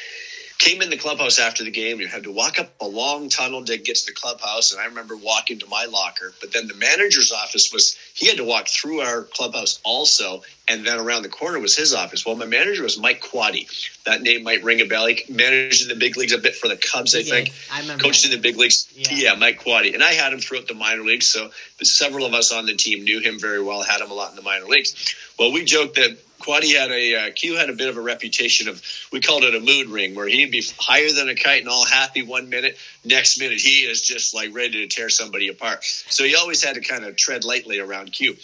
came 0.59 0.80
in 0.80 0.90
the 0.90 0.96
clubhouse 0.96 1.38
after 1.38 1.64
the 1.64 1.70
game. 1.70 2.00
You 2.00 2.07
had 2.07 2.24
to 2.24 2.32
walk 2.32 2.59
up 2.59 2.72
a 2.80 2.86
long 2.86 3.28
tunnel 3.28 3.64
to 3.64 3.76
get 3.76 3.96
to 3.96 4.07
the 4.07 4.12
clubhouse, 4.12 4.72
and 4.72 4.80
I 4.80 4.86
remember 4.86 5.16
walking 5.16 5.59
to 5.59 5.66
my 5.66 5.84
locker. 5.84 6.32
But 6.40 6.52
then 6.52 6.66
the 6.66 6.74
manager's 6.74 7.32
office 7.32 7.72
was 7.72 7.96
he 8.14 8.28
had 8.28 8.38
to 8.38 8.44
walk 8.44 8.68
through 8.68 9.00
our 9.00 9.22
clubhouse 9.22 9.80
also, 9.84 10.42
and 10.68 10.86
then 10.86 10.98
around 10.98 11.22
the 11.22 11.28
corner 11.28 11.59
was 11.59 11.76
his 11.76 11.94
office. 11.94 12.24
Well, 12.24 12.36
my 12.36 12.46
manager 12.46 12.82
was 12.82 12.98
Mike 12.98 13.22
Quaddy. 13.22 13.68
That 14.04 14.22
name 14.22 14.44
might 14.44 14.64
ring 14.64 14.80
a 14.80 14.86
bell. 14.86 15.07
He 15.07 15.22
managed 15.32 15.82
in 15.82 15.88
the 15.88 15.94
big 15.96 16.16
leagues 16.16 16.32
a 16.32 16.38
bit 16.38 16.54
for 16.54 16.68
the 16.68 16.76
Cubs, 16.76 17.14
I 17.14 17.18
did. 17.18 17.28
think. 17.28 17.52
I 17.72 17.80
remember. 17.80 18.04
Coached 18.04 18.24
in 18.24 18.30
the 18.30 18.38
big 18.38 18.57
leagues. 18.57 18.88
Yeah. 18.94 19.09
Yeah. 19.11 19.34
Mike 19.34 19.62
Quaddy. 19.62 19.94
And 19.94 20.02
I 20.02 20.12
had 20.12 20.32
him 20.32 20.38
throughout 20.38 20.68
the 20.68 20.74
minor 20.74 21.02
leagues, 21.02 21.26
so 21.26 21.50
several 21.82 22.24
of 22.24 22.34
us 22.34 22.52
on 22.52 22.66
the 22.66 22.74
team 22.74 23.04
knew 23.04 23.20
him 23.20 23.38
very 23.38 23.62
well, 23.62 23.82
had 23.82 24.00
him 24.00 24.11
a 24.11 24.14
lot 24.14 24.30
in 24.30 24.36
the 24.36 24.42
minor 24.42 24.66
leagues. 24.66 25.14
Well, 25.38 25.52
we 25.52 25.64
joked 25.64 25.96
that 25.96 26.16
Quaddy 26.47 26.78
had 26.78 26.90
a 26.90 27.14
uh, 27.16 27.30
Q 27.32 27.57
had 27.57 27.70
a 27.70 27.72
bit 27.72 27.88
of 27.88 27.97
a 27.97 28.01
reputation 28.01 28.68
of 28.68 28.80
we 29.12 29.20
called 29.20 29.42
it 29.42 29.55
a 29.55 29.61
mood 29.61 29.88
ring, 29.88 30.14
where 30.14 30.28
he'd 30.28 30.51
be 30.51 30.62
higher 30.78 31.11
than 31.11 31.28
a 31.28 31.34
kite 31.34 31.61
and 31.61 31.68
all 31.68 31.84
happy 31.84 32.22
one 32.22 32.49
minute, 32.49 32.78
next 33.05 33.38
minute 33.38 33.59
he 33.59 33.80
is 33.80 34.01
just 34.01 34.34
like 34.34 34.55
ready 34.55 34.86
to 34.86 34.94
tear 34.94 35.09
somebody 35.09 35.49
apart. 35.49 35.84
So 35.84 36.24
he 36.24 36.36
always 36.36 36.62
had 36.62 36.74
to 36.74 36.80
kind 36.80 37.05
of 37.05 37.16
tread 37.16 37.44
lightly 37.44 37.80
around 37.80 38.12
Q. 38.12 38.36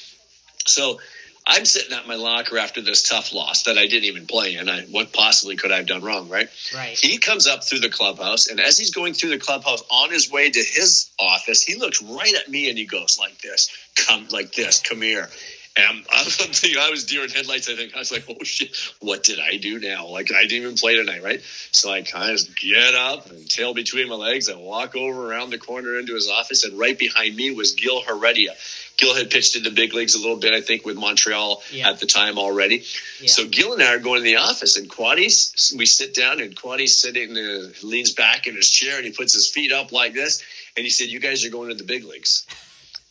So 0.66 0.98
I'm 1.46 1.64
sitting 1.64 1.96
at 1.96 2.07
my 2.07 2.14
locker 2.14 2.59
after 2.59 2.80
this 2.80 3.09
tough 3.09 3.32
loss 3.32 3.64
that 3.64 3.76
I 3.76 3.86
didn't 3.86 4.05
even 4.05 4.26
play 4.26 4.55
in. 4.55 4.68
I, 4.68 4.82
what 4.82 5.12
possibly 5.12 5.57
could 5.57 5.72
I 5.72 5.78
have 5.78 5.86
done 5.86 6.03
wrong, 6.03 6.28
right? 6.28 6.48
Right. 6.74 6.96
He 6.98 7.18
comes 7.18 7.46
up 7.46 7.64
through 7.64 7.80
the 7.80 7.90
clubhouse, 7.90 8.46
and 8.46 8.61
as 8.61 8.78
he's 8.78 8.90
going 8.90 9.14
through 9.14 9.30
the 9.30 9.38
clubhouse 9.38 9.82
on 9.90 10.11
his 10.11 10.30
way 10.30 10.50
to 10.50 10.59
his 10.59 11.11
office, 11.18 11.62
he 11.62 11.76
looks 11.76 12.03
right 12.03 12.34
at 12.34 12.48
me 12.48 12.68
and 12.68 12.78
he 12.78 12.84
goes 12.84 13.18
like 13.18 13.40
this, 13.40 13.70
"Come 14.07 14.28
like 14.30 14.53
this, 14.53 14.80
come 14.80 15.03
here." 15.03 15.30
And 15.74 15.86
I'm, 15.86 16.04
I'm 16.12 16.24
thinking, 16.26 16.78
I 16.78 16.90
was 16.90 17.04
deer 17.04 17.24
in 17.24 17.30
headlights. 17.30 17.68
I 17.70 17.76
think 17.76 17.94
I 17.96 17.98
was 17.98 18.12
like, 18.12 18.24
"Oh 18.28 18.42
shit, 18.44 18.76
what 19.00 19.22
did 19.24 19.38
I 19.40 19.56
do 19.56 19.78
now?" 19.78 20.08
Like 20.08 20.30
I 20.32 20.42
didn't 20.42 20.64
even 20.64 20.76
play 20.76 20.96
tonight, 20.96 21.22
right? 21.22 21.40
So 21.70 21.90
I 21.90 22.02
kind 22.02 22.30
of 22.38 22.56
get 22.56 22.94
up 22.94 23.30
and 23.30 23.48
tail 23.48 23.72
between 23.72 24.08
my 24.08 24.14
legs 24.16 24.48
and 24.48 24.60
walk 24.60 24.94
over 24.96 25.30
around 25.30 25.50
the 25.50 25.58
corner 25.58 25.98
into 25.98 26.14
his 26.14 26.28
office, 26.28 26.64
and 26.64 26.78
right 26.78 26.98
behind 26.98 27.34
me 27.36 27.50
was 27.52 27.72
Gil 27.72 28.02
Heredia. 28.02 28.54
Gil 28.98 29.14
had 29.14 29.30
pitched 29.30 29.56
in 29.56 29.62
the 29.62 29.70
big 29.70 29.94
leagues 29.94 30.14
a 30.14 30.18
little 30.18 30.36
bit, 30.36 30.52
I 30.52 30.60
think, 30.60 30.84
with 30.84 30.96
Montreal 30.98 31.62
Yeah. 31.72 31.88
at 31.88 31.98
the 31.98 32.06
time 32.06 32.38
already. 32.38 32.84
Yeah. 33.20 33.28
So 33.28 33.48
Gil 33.48 33.72
and 33.72 33.82
I 33.82 33.94
are 33.94 33.98
going 33.98 34.20
to 34.20 34.24
the 34.24 34.36
office, 34.36 34.76
and 34.76 34.88
Quaddy's, 34.90 35.72
we 35.76 35.86
sit 35.86 36.14
down, 36.14 36.40
and 36.40 36.54
Quaddy's 36.54 36.98
sitting, 36.98 37.36
uh, 37.36 37.70
leans 37.82 38.12
back 38.12 38.46
in 38.46 38.54
his 38.54 38.70
chair, 38.70 38.96
and 38.98 39.06
he 39.06 39.12
puts 39.12 39.32
his 39.32 39.48
feet 39.48 39.72
up 39.72 39.90
like 39.92 40.12
this, 40.12 40.42
and 40.76 40.84
he 40.84 40.90
said, 40.90 41.08
"You 41.08 41.18
guys 41.20 41.44
are 41.46 41.50
going 41.50 41.70
to 41.70 41.74
the 41.74 41.84
big 41.84 42.04
leagues." 42.04 42.44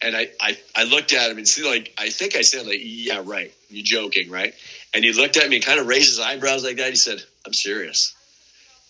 And 0.01 0.15
I, 0.15 0.29
I, 0.41 0.57
I 0.75 0.83
looked 0.85 1.13
at 1.13 1.29
him 1.29 1.37
and 1.37 1.47
see, 1.47 1.63
like, 1.63 1.93
I 1.97 2.09
think 2.09 2.35
I 2.35 2.41
said, 2.41 2.65
like, 2.65 2.79
"Yeah, 2.81 3.21
right. 3.23 3.53
you're 3.69 3.85
joking, 3.85 4.29
right?" 4.31 4.53
And 4.93 5.03
he 5.05 5.13
looked 5.13 5.37
at 5.37 5.47
me, 5.47 5.57
and 5.57 5.65
kind 5.65 5.79
of 5.79 5.87
raised 5.87 6.09
his 6.09 6.19
eyebrows 6.19 6.63
like 6.63 6.77
that. 6.77 6.89
He 6.89 6.95
said, 6.95 7.21
"I'm 7.45 7.53
serious." 7.53 8.13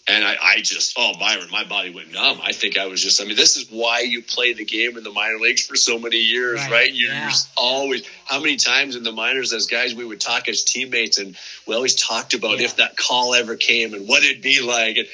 And 0.07 0.25
I, 0.25 0.35
I 0.41 0.61
just, 0.61 0.95
oh, 0.97 1.13
Byron, 1.19 1.47
my 1.51 1.63
body 1.63 1.93
went 1.93 2.11
numb. 2.11 2.39
I 2.43 2.53
think 2.53 2.75
I 2.75 2.87
was 2.87 3.03
just, 3.03 3.21
I 3.21 3.25
mean, 3.25 3.35
this 3.35 3.55
is 3.55 3.69
why 3.69 3.99
you 3.99 4.23
play 4.23 4.51
the 4.53 4.65
game 4.65 4.97
in 4.97 5.03
the 5.03 5.11
minor 5.11 5.37
leagues 5.37 5.61
for 5.65 5.75
so 5.75 5.99
many 5.99 6.17
years, 6.17 6.59
Right, 6.59 6.71
right? 6.71 6.93
You're, 6.93 7.13
yeah. 7.13 7.31
always, 7.55 8.03
how 8.25 8.39
many 8.39 8.55
times 8.55 8.95
in 8.95 9.03
the 9.03 9.11
minors 9.11 9.53
as 9.53 9.67
guys 9.67 9.93
we 9.93 10.03
would 10.03 10.19
talk 10.19 10.47
as 10.49 10.63
teammates 10.63 11.19
and 11.19 11.37
we 11.67 11.75
always 11.75 11.93
talked 11.95 12.33
about 12.33 12.57
Yeah. 12.57 12.65
if 12.65 12.77
that 12.77 12.97
call 12.97 13.35
ever 13.35 13.55
came 13.55 13.93
and 13.93 14.07
what 14.07 14.23
it'd 14.23 14.41
be 14.41 14.59
like. 14.61 14.97
And 14.97 15.07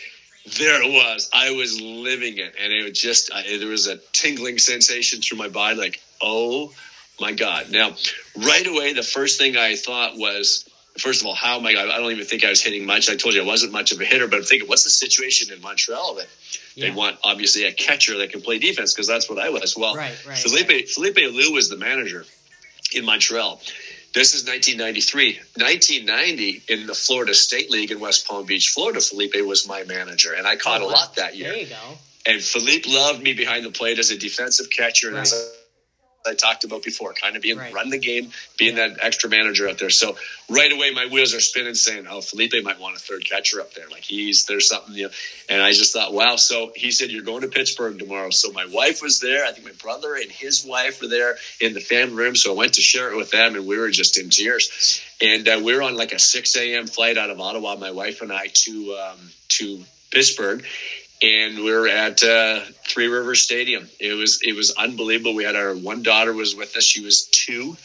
there 0.58 0.82
it 0.82 0.91
was. 0.91 1.30
I 1.34 1.52
was 1.52 1.80
living 1.82 2.38
it. 2.38 2.56
And 2.60 2.74
it 2.74 2.84
was 2.84 3.00
just, 3.00 3.32
I, 3.34 3.58
there 3.58 3.68
was 3.68 3.88
a 3.88 3.98
tingling 4.14 4.58
sensation 4.60 5.22
through 5.22 5.38
my 5.38 5.48
body 5.48 5.78
like, 5.78 6.02
oh 6.22 6.72
my 7.20 7.34
God. 7.34 7.70
Now, 7.72 7.95
right 8.36 8.66
away, 8.66 8.93
the 8.93 9.04
first 9.04 9.38
thing 9.39 9.58
I 9.58 9.76
thought 9.76 10.18
was, 10.18 10.68
First 10.98 11.22
of 11.22 11.28
all, 11.28 11.36
how 11.36 11.60
am 11.60 11.66
I? 11.68 11.74
I 11.74 12.00
don't 12.00 12.12
even 12.12 12.26
think 12.26 12.43
I 12.43 12.50
was 12.50 12.60
hitting 12.60 12.84
much. 12.86 13.08
I 13.08 13.16
told 13.16 13.36
you 13.36 13.43
I 13.43 13.45
wasn't 13.45 13.72
much 13.72 13.91
of 13.91 14.02
a 14.02 14.04
hitter, 14.04 14.28
but 14.28 14.38
I'm 14.38 14.43
thinking, 14.43 14.68
what's 14.68 14.84
the 14.84 14.89
situation 14.89 15.54
in 15.54 15.62
Montreal 15.62 16.16
that 16.16 16.28
Yeah. 16.74 16.86
they 16.89 16.91
want? 16.91 17.18
Obviously, 17.24 17.66
a 17.66 17.72
catcher 17.72 18.18
that 18.18 18.32
can 18.32 18.41
play 18.41 18.58
defense 18.58 18.95
because 18.95 19.06
that's 19.06 19.30
what 19.30 19.38
I 19.38 19.50
was. 19.50 19.78
Well, 19.78 19.95
Right, 19.95 20.18
right, 20.26 20.38
Felipe 20.39 20.70
right. 20.70 20.89
Felipe 20.89 21.18
Alou 21.18 21.54
was 21.54 21.70
the 21.70 21.78
manager 21.78 22.26
in 22.93 23.06
Montreal. 23.06 23.62
This 24.14 24.34
is 24.34 24.45
1993. 24.47 25.39
1990 25.58 26.64
in 26.68 26.88
the 26.88 26.93
Florida 26.95 27.34
State 27.34 27.70
League 27.70 27.91
in 27.91 27.99
West 27.99 28.28
Palm 28.28 28.45
Beach, 28.45 28.70
Florida. 28.70 28.99
Felipe 28.99 29.36
was 29.45 29.68
my 29.68 29.84
manager, 29.84 30.34
and 30.34 30.47
I 30.47 30.55
caught 30.55 30.82
Oh, 30.82 30.88
a 30.88 30.89
lot 30.89 31.16
that 31.16 31.36
year. 31.36 31.49
There 31.51 31.60
you 31.62 31.68
go. 31.68 31.97
And 32.26 32.41
Felipe 32.41 32.88
loved 32.88 33.22
me 33.22 33.34
behind 33.34 33.64
the 33.66 33.72
plate 33.72 33.99
as 33.99 34.10
a 34.12 34.18
defensive 34.18 34.70
catcher, 34.70 35.08
and 35.08 35.18
Right. 35.18 35.22
as 35.32 35.49
I 36.28 36.36
talked 36.36 36.64
about 36.64 36.84
before, 36.84 37.14
kind 37.14 37.36
of 37.36 37.42
being 37.42 37.58
Right. 37.58 37.74
run 37.74 37.90
the 37.90 37.98
game, 37.98 38.32
being 38.58 38.76
that 38.76 38.98
extra 39.02 39.30
manager 39.30 39.68
out 39.68 39.78
there. 39.80 39.90
So 39.90 40.18
right 40.50 40.72
away, 40.72 40.92
my 40.92 41.08
wheels 41.08 41.34
are 41.34 41.40
spinning, 41.40 41.74
saying, 41.76 42.06
"Oh, 42.10 42.22
Felipe 42.22 42.54
might 42.64 42.80
want 42.80 42.96
a 42.96 43.00
third 43.00 43.26
catcher 43.26 43.62
up 43.62 43.74
there. 43.74 43.88
Like 43.90 44.04
he's 44.04 44.46
there's 44.46 44.68
something." 44.68 44.94
You 44.94 45.04
know, 45.06 45.10
and 45.50 45.62
I 45.62 45.72
just 45.72 45.94
thought, 45.94 46.14
"Wow." 46.14 46.36
So 46.36 46.72
he 46.76 46.92
said, 46.92 47.10
"You're 47.10 47.24
going 47.24 47.42
to 47.42 47.48
Pittsburgh 47.48 47.98
tomorrow." 47.98 48.30
So 48.30 48.52
my 48.52 48.66
wife 48.66 49.02
was 49.02 49.20
there. 49.20 49.46
I 49.46 49.52
think 49.52 49.66
my 49.66 49.72
brother 49.82 50.16
and 50.16 50.32
his 50.32 50.66
wife 50.66 51.02
were 51.02 51.08
there 51.08 51.38
in 51.60 51.74
the 51.74 51.80
family 51.82 52.16
room. 52.16 52.36
So 52.36 52.54
I 52.54 52.56
went 52.58 52.74
to 52.74 52.82
share 52.82 53.12
it 53.12 53.18
with 53.18 53.32
them, 53.32 53.56
and 53.56 53.66
we 53.66 53.78
were 53.78 53.90
just 53.90 54.18
in 54.18 54.30
tears. 54.30 55.02
And 55.22 55.48
uh, 55.48 55.62
we 55.64 55.74
were 55.76 55.82
on 55.82 55.96
like 55.96 56.12
a 56.12 56.20
6 56.20 56.56
a.m. 56.58 56.86
flight 56.88 57.18
out 57.18 57.30
of 57.32 57.40
Ottawa, 57.40 57.76
my 57.76 57.92
wife 57.92 58.22
and 58.22 58.32
I, 58.32 58.48
to 58.54 58.96
um, 58.96 59.18
to 59.50 59.84
Pittsburgh 60.12 60.64
and 61.22 61.57
we 61.57 61.72
were 61.72 61.88
at 61.88 62.24
uh, 62.24 62.61
Three 62.88 63.07
Rivers 63.07 63.41
Stadium. 63.41 63.89
It 63.99 64.13
was 64.13 64.41
it 64.43 64.55
was 64.55 64.72
unbelievable. 64.72 65.34
We 65.34 65.43
had 65.43 65.55
our 65.55 65.74
one 65.74 66.03
daughter 66.03 66.34
was 66.34 66.55
with 66.55 66.76
us. 66.76 66.84
She 66.84 67.01
was 67.01 67.24
2 67.24 67.76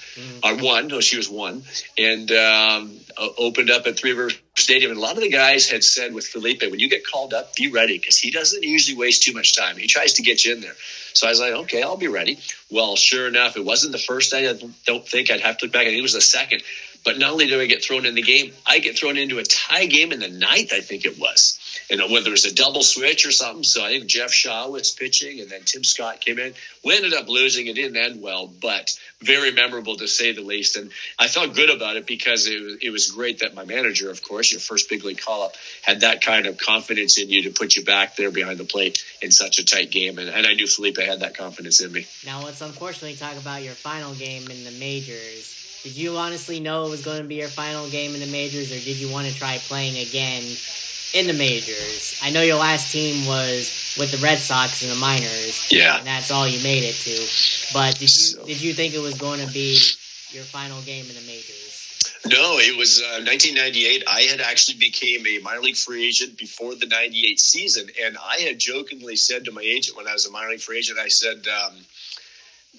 or 0.44 0.56
one. 0.56 0.88
No, 0.88 1.00
she 1.00 1.16
was 1.16 1.28
one, 1.28 1.62
and 1.96 2.30
um, 2.32 3.00
opened 3.16 3.70
up 3.70 3.86
at 3.86 3.96
Three 3.96 4.12
Rivers 4.12 4.38
Stadium. 4.56 4.90
And 4.90 4.98
a 4.98 5.02
lot 5.02 5.16
of 5.16 5.22
the 5.22 5.30
guys 5.30 5.68
had 5.68 5.82
said 5.82 6.12
with 6.12 6.26
Felipe, 6.26 6.62
when 6.62 6.78
you 6.78 6.90
get 6.90 7.06
called 7.06 7.32
up, 7.32 7.54
be 7.56 7.70
ready 7.70 7.98
because 7.98 8.18
he 8.18 8.30
doesn't 8.30 8.62
usually 8.62 8.98
waste 8.98 9.22
too 9.22 9.32
much 9.32 9.56
time. 9.56 9.76
He 9.76 9.86
tries 9.86 10.14
to 10.14 10.22
get 10.22 10.44
you 10.44 10.52
in 10.52 10.60
there. 10.60 10.74
So 11.14 11.26
I 11.26 11.30
was 11.30 11.40
like, 11.40 11.52
okay, 11.52 11.82
I'll 11.82 11.96
be 11.96 12.08
ready. 12.08 12.38
Well, 12.70 12.96
sure 12.96 13.26
enough, 13.26 13.56
it 13.56 13.64
wasn't 13.64 13.92
the 13.92 13.98
first 13.98 14.32
night. 14.32 14.46
I 14.46 14.58
don't 14.86 15.06
think 15.06 15.30
I'd 15.30 15.40
have 15.40 15.58
to 15.58 15.66
look 15.66 15.72
back. 15.72 15.82
I 15.82 15.86
think 15.86 15.98
it 15.98 16.02
was 16.02 16.14
the 16.14 16.20
second. 16.20 16.62
But 17.04 17.18
not 17.18 17.32
only 17.32 17.48
do 17.48 17.60
I 17.60 17.66
get 17.66 17.84
thrown 17.84 18.06
in 18.06 18.14
the 18.14 18.22
game, 18.22 18.52
I 18.66 18.78
get 18.78 18.98
thrown 18.98 19.16
into 19.16 19.38
a 19.38 19.44
tie 19.44 19.86
game 19.86 20.12
in 20.12 20.20
the 20.20 20.28
ninth. 20.28 20.72
I 20.72 20.80
think 20.80 21.04
it 21.04 21.18
was 21.18 21.58
you 21.92 21.96
uh, 21.96 22.06
know, 22.06 22.12
whether 22.12 22.28
it 22.28 22.32
was 22.32 22.44
a 22.44 22.54
double 22.54 22.82
switch 22.82 23.26
or 23.26 23.30
something. 23.30 23.64
So 23.64 23.84
I 23.84 23.88
think 23.88 24.06
Jeff 24.06 24.32
Shaw 24.32 24.68
was 24.68 24.92
pitching, 24.92 25.40
and 25.40 25.50
then 25.50 25.62
Tim 25.64 25.84
Scott 25.84 26.20
came 26.20 26.38
in. 26.38 26.54
We 26.84 26.96
ended 26.96 27.12
up 27.12 27.28
losing. 27.28 27.66
It 27.66 27.74
didn't 27.74 27.96
end 27.96 28.22
well, 28.22 28.46
but 28.46 28.98
very 29.20 29.52
memorable 29.52 29.96
to 29.96 30.08
say 30.08 30.32
the 30.32 30.40
least. 30.42 30.76
And 30.76 30.90
I 31.18 31.28
felt 31.28 31.54
good 31.54 31.70
about 31.70 31.96
it 31.96 32.06
because 32.06 32.46
it 32.46 32.82
it 32.82 32.90
was 32.90 33.10
great 33.10 33.40
that 33.40 33.54
my 33.54 33.64
manager, 33.64 34.10
of 34.10 34.22
course, 34.22 34.52
your 34.52 34.60
first 34.60 34.88
big 34.88 35.04
league 35.04 35.20
call 35.20 35.44
up, 35.44 35.54
had 35.82 36.00
that 36.00 36.22
kind 36.22 36.46
of 36.46 36.56
confidence 36.56 37.18
in 37.18 37.28
you 37.28 37.42
to 37.44 37.50
put 37.50 37.76
you 37.76 37.84
back 37.84 38.16
there 38.16 38.30
behind 38.30 38.58
the 38.58 38.64
plate 38.64 39.04
in 39.20 39.30
such 39.30 39.58
a 39.58 39.64
tight 39.64 39.90
game. 39.90 40.18
And, 40.18 40.28
and 40.28 40.46
I 40.46 40.54
knew 40.54 40.66
Felipe 40.66 40.98
had 40.98 41.20
that 41.20 41.36
confidence 41.36 41.80
in 41.80 41.92
me. 41.92 42.06
Now 42.24 42.42
let's 42.42 42.60
unfortunately 42.60 43.16
talk 43.16 43.36
about 43.36 43.62
your 43.62 43.74
final 43.74 44.14
game 44.14 44.50
in 44.50 44.64
the 44.64 44.72
majors. 44.72 45.61
Did 45.82 45.96
you 45.96 46.16
honestly 46.16 46.60
know 46.60 46.86
it 46.86 46.90
was 46.90 47.04
going 47.04 47.22
to 47.22 47.26
be 47.28 47.36
your 47.36 47.48
final 47.48 47.88
game 47.90 48.14
in 48.14 48.20
the 48.20 48.26
majors, 48.26 48.70
or 48.70 48.78
did 48.78 48.96
you 48.98 49.10
want 49.10 49.26
to 49.26 49.34
try 49.34 49.58
playing 49.58 49.98
again 50.06 50.42
in 51.12 51.26
the 51.26 51.32
majors? 51.32 52.18
I 52.22 52.30
know 52.30 52.42
your 52.42 52.56
last 52.58 52.92
team 52.92 53.26
was 53.26 53.96
with 53.98 54.12
the 54.12 54.18
Red 54.18 54.38
Sox 54.38 54.82
in 54.82 54.90
the 54.90 54.94
minors, 54.96 55.70
Yeah. 55.72 55.98
and 55.98 56.06
that's 56.06 56.30
all 56.30 56.46
you 56.46 56.62
made 56.62 56.84
it 56.84 56.94
to. 56.94 57.72
But 57.74 57.98
did 57.98 58.10
you 58.10 58.44
did 58.46 58.60
you 58.62 58.72
think 58.74 58.94
it 58.94 59.00
was 59.00 59.14
going 59.14 59.44
to 59.44 59.52
be 59.52 59.76
your 60.30 60.44
final 60.44 60.80
game 60.82 61.04
in 61.08 61.14
the 61.16 61.22
majors? 61.26 61.70
No, 62.26 62.58
it 62.58 62.76
was 62.78 63.00
uh, 63.02 63.18
1998. 63.26 64.04
I 64.06 64.22
had 64.22 64.40
actually 64.40 64.78
became 64.78 65.26
a 65.26 65.38
minor 65.42 65.60
league 65.60 65.76
free 65.76 66.06
agent 66.06 66.38
before 66.38 66.76
the 66.76 66.86
98 66.86 67.40
season. 67.40 67.88
And 68.04 68.16
I 68.16 68.38
had 68.42 68.60
jokingly 68.60 69.16
said 69.16 69.44
to 69.46 69.50
my 69.52 69.62
agent 69.62 69.96
when 69.96 70.06
I 70.06 70.12
was 70.12 70.26
a 70.26 70.30
minor 70.30 70.50
league 70.50 70.60
free 70.60 70.78
agent, 70.78 71.00
I 71.00 71.08
said, 71.08 71.44
um, 71.48 71.74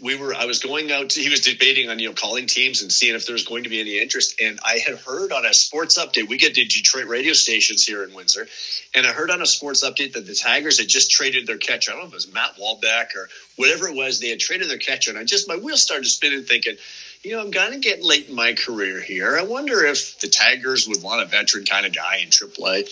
we 0.03 0.17
were 0.17 0.35
I 0.35 0.45
was 0.45 0.59
going 0.59 0.91
out 0.91 1.11
to, 1.11 1.21
he 1.21 1.29
was 1.29 1.39
debating 1.39 1.89
on 1.89 1.97
you 1.97 2.09
know 2.09 2.13
calling 2.13 2.45
teams 2.45 2.81
and 2.81 2.91
seeing 2.91 3.15
if 3.15 3.25
there 3.25 3.33
was 3.33 3.47
going 3.47 3.63
to 3.63 3.69
be 3.69 3.79
any 3.79 3.99
interest. 3.99 4.39
And 4.41 4.59
I 4.63 4.79
had 4.85 4.99
heard 4.99 5.31
on 5.31 5.45
a 5.45 5.53
sports 5.53 5.97
update 5.97 6.27
we 6.27 6.37
get 6.37 6.53
the 6.53 6.65
Detroit 6.65 7.07
radio 7.07 7.33
stations 7.33 7.85
here 7.85 8.03
in 8.03 8.13
Windsor 8.13 8.47
and 8.93 9.07
I 9.07 9.11
heard 9.11 9.31
on 9.31 9.41
a 9.41 9.45
sports 9.45 9.83
update 9.83 10.13
that 10.13 10.27
the 10.27 10.35
Tigers 10.35 10.77
had 10.77 10.89
just 10.89 11.09
traded 11.09 11.47
their 11.47 11.57
catcher. 11.57 11.91
I 11.91 11.95
don't 11.95 12.03
know 12.03 12.07
if 12.07 12.13
it 12.13 12.15
was 12.15 12.33
Matt 12.33 12.57
Walbeck 12.57 13.15
or 13.15 13.29
whatever 13.55 13.87
it 13.87 13.95
was 13.95 14.19
they 14.19 14.29
had 14.29 14.39
traded 14.39 14.69
their 14.69 14.77
catcher. 14.77 15.09
And 15.09 15.17
I 15.17 15.23
just 15.23 15.47
my 15.47 15.55
wheels 15.55 15.81
started 15.81 16.07
spinning 16.07 16.43
thinking 16.43 16.75
you 17.24 17.32
know, 17.32 17.41
I'm 17.41 17.51
kind 17.51 17.74
of 17.74 17.80
getting 17.80 18.03
late 18.03 18.28
in 18.28 18.36
my 18.36 18.53
career 18.53 18.99
here. 18.99 19.38
I 19.38 19.43
wonder 19.43 19.86
if 19.86 20.19
the 20.19 20.28
Tigers 20.28 20.89
would 20.89 21.01
want 21.01 21.21
a 21.21 21.26
veteran 21.26 21.63
kind 21.63 21.86
of 21.86 21.95
guy 21.95 22.17
in 22.17 22.28
AAA. 22.28 22.89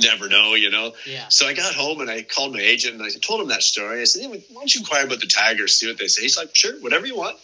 Never 0.00 0.28
know, 0.28 0.54
you 0.54 0.70
know. 0.70 0.92
Yeah. 1.04 1.26
So 1.28 1.48
I 1.48 1.52
got 1.52 1.74
home 1.74 2.00
and 2.00 2.08
I 2.08 2.22
called 2.22 2.52
my 2.52 2.60
agent 2.60 2.94
and 2.94 3.02
I 3.02 3.10
told 3.10 3.40
him 3.40 3.48
that 3.48 3.64
story. 3.64 4.00
I 4.00 4.04
said, 4.04 4.22
hey, 4.22 4.28
"Why 4.28 4.60
don't 4.60 4.72
you 4.72 4.82
inquire 4.82 5.04
about 5.04 5.20
the 5.20 5.26
Tigers? 5.26 5.74
See 5.74 5.88
what 5.88 5.98
they 5.98 6.06
say." 6.06 6.22
He's 6.22 6.36
like, 6.36 6.54
"Sure, 6.54 6.78
whatever 6.80 7.06
you 7.06 7.16
want." 7.16 7.36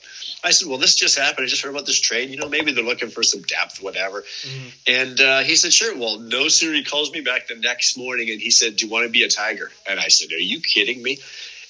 I 0.45 0.53
said, 0.53 0.69
"Well, 0.69 0.79
this 0.79 0.95
just 0.95 1.19
happened. 1.19 1.45
I 1.45 1.49
just 1.49 1.63
heard 1.63 1.71
about 1.71 1.87
this 1.87 2.01
trade. 2.01 2.31
You 2.31 2.37
know, 2.37 2.49
maybe 2.49 2.73
they're 2.73 2.85
looking 2.85 3.11
for 3.11 3.25
some 3.25 3.43
depth, 3.43 3.83
whatever." 3.83 4.23
Mm-hmm. 4.23 4.69
And 4.87 5.21
uh, 5.21 5.41
he 5.41 5.57
said, 5.57 5.73
"Sure." 5.73 5.99
Well, 5.99 6.21
no 6.21 6.49
sooner 6.49 6.75
he 6.75 6.85
calls 6.85 7.13
me 7.13 7.21
back 7.21 7.49
the 7.49 7.57
next 7.57 7.99
morning 7.99 8.31
and 8.31 8.41
he 8.41 8.53
said, 8.53 8.77
"Do 8.77 8.87
you 8.87 8.93
want 8.93 9.07
to 9.07 9.11
be 9.11 9.25
a 9.25 9.29
Tiger?" 9.29 9.71
And 9.89 9.99
I 9.99 10.09
said, 10.09 10.33
"Are 10.33 10.39
you 10.39 10.61
kidding 10.61 11.03
me?" 11.03 11.19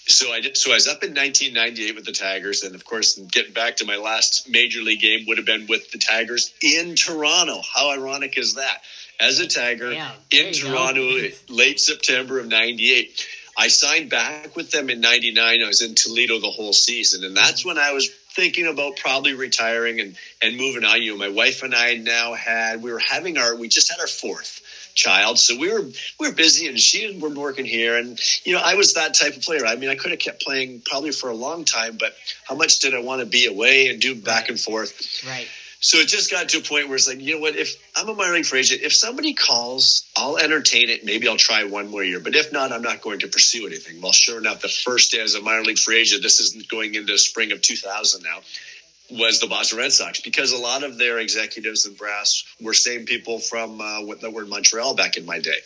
So 0.09 0.33
I 0.33 0.41
did, 0.41 0.57
so 0.57 0.71
I 0.71 0.75
was 0.75 0.89
up 0.89 1.05
in 1.05 1.11
1998 1.11 1.95
with 1.95 2.05
the 2.05 2.13
Tigers, 2.13 2.63
and 2.63 2.75
of 2.75 2.85
course, 2.85 3.19
getting 3.19 3.53
back 3.53 3.77
to 3.77 3.87
my 3.87 3.97
last 3.97 4.49
major 4.49 4.81
league 4.81 5.01
game 5.01 5.25
would 5.27 5.37
have 5.37 5.47
been 5.47 5.67
with 5.69 5.91
the 5.91 5.99
Tigers 5.99 6.53
in 6.63 6.95
Toronto. 6.95 7.61
How 7.63 7.93
ironic 7.93 8.39
is 8.39 8.55
that? 8.55 8.83
As 9.21 9.41
a 9.41 9.49
Tiger 9.49 9.93
yeah, 9.93 10.13
in 10.31 10.53
Toronto, 10.53 11.03
go. 11.03 11.29
late 11.49 11.79
September 11.81 12.39
of 12.39 12.47
'98. 12.47 13.27
I 13.57 13.69
signed 13.69 14.11
back 14.11 14.55
with 14.57 14.71
them 14.71 14.89
in 14.89 15.01
'99. 15.01 15.63
I 15.63 15.67
was 15.67 15.83
in 15.83 15.95
Toledo 15.95 16.39
the 16.39 16.51
whole 16.51 16.73
season, 16.73 17.25
and 17.25 17.37
that's 17.37 17.65
when 17.65 17.79
I 17.79 17.93
was 17.93 18.09
thinking 18.09 18.67
about 18.67 18.97
probably 18.97 19.35
retiring 19.35 20.01
and 20.01 20.17
and 20.41 20.57
moving 20.57 20.85
on. 20.85 21.03
You 21.03 21.13
know, 21.13 21.19
my 21.19 21.29
wife 21.29 21.63
and 21.65 21.75
I 21.75 21.97
now 21.97 22.35
had 22.35 22.83
we 22.83 22.93
were 22.93 23.01
having 23.01 23.37
our 23.37 23.57
we 23.57 23.69
just 23.69 23.91
had 23.91 24.01
our 24.01 24.07
fourth 24.07 24.63
child. 24.99 25.38
So 25.38 25.57
we 25.57 25.72
were 25.72 25.84
we 26.18 26.28
were 26.28 26.34
busy, 26.34 26.68
and 26.68 26.78
she 26.78 27.16
were 27.18 27.30
working 27.30 27.64
here. 27.64 27.96
And 27.96 28.20
you 28.44 28.53
know, 28.53 28.61
I 28.62 28.74
was 28.74 28.94
that 28.94 29.14
type 29.14 29.36
of 29.36 29.42
player. 29.42 29.64
I 29.64 29.76
mean, 29.76 29.88
I 29.88 29.94
could 29.94 30.11
have 30.11 30.20
kept 30.20 30.42
playing 30.42 30.82
probably 30.84 31.12
for 31.12 31.30
a 31.30 31.34
long 31.34 31.64
time, 31.64 31.96
but 31.99 32.14
how 32.46 32.57
much 32.57 32.80
did 32.80 32.94
I 32.94 33.01
want 33.01 33.20
to 33.20 33.26
be 33.26 33.46
away 33.46 33.88
and 33.88 34.01
do 34.01 34.14
back 34.14 34.49
and 34.49 34.59
forth? 34.59 35.24
Right. 35.26 35.49
So 35.80 35.99
it 35.99 36.09
just 36.09 36.32
got 36.32 36.49
to 36.49 36.59
a 36.59 36.61
point 36.61 36.88
where 36.88 36.96
it's 36.96 37.07
like, 37.07 37.20
you 37.20 37.36
know 37.36 37.40
what? 37.40 37.55
If 37.55 37.76
I'm 37.96 38.09
a 38.09 38.14
minor 38.14 38.34
league 38.34 38.46
free 38.46 38.59
agent, 38.59 38.82
if 38.82 38.92
somebody 38.92 39.34
calls, 39.34 40.11
I'll 40.16 40.36
entertain 40.36 40.90
it. 40.90 41.05
Maybe 41.05 41.28
I'll 41.28 41.36
try 41.36 41.64
one 41.64 41.88
more 41.88 42.03
year. 42.03 42.18
But 42.18 42.34
if 42.34 42.53
not, 42.53 42.72
I'm 42.72 42.82
not 42.82 43.01
going 43.01 43.20
to 43.20 43.28
pursue 43.28 43.64
anything. 43.64 44.03
Well, 44.03 44.11
sure 44.11 44.38
enough, 44.38 44.61
the 44.61 44.68
first 44.68 45.12
day 45.12 45.20
as 45.20 45.36
a 45.36 45.40
minor 45.40 45.62
league 45.62 45.78
free 45.78 46.01
agent, 46.01 46.24
this 46.24 46.40
isn't 46.40 46.68
going 46.68 46.96
into 46.96 47.16
spring 47.16 47.53
of 47.53 47.62
2000 47.62 48.24
now 48.24 48.40
was 49.11 49.41
the 49.41 49.47
Boston 49.47 49.79
Red 49.79 49.93
Sox 49.93 50.21
because 50.21 50.53
a 50.53 50.59
lot 50.59 50.83
of 50.83 50.99
their 50.99 51.19
executives 51.19 51.87
and 51.87 51.97
brass 51.97 52.45
were 52.61 52.75
same 52.75 53.07
people 53.07 53.39
from 53.39 53.81
uh, 53.81 54.01
that 54.21 54.33
were 54.33 54.43
in 54.43 54.49
Montreal 54.49 54.95
back 54.95 55.17
in 55.17 55.25
my 55.25 55.39
day. 55.39 55.59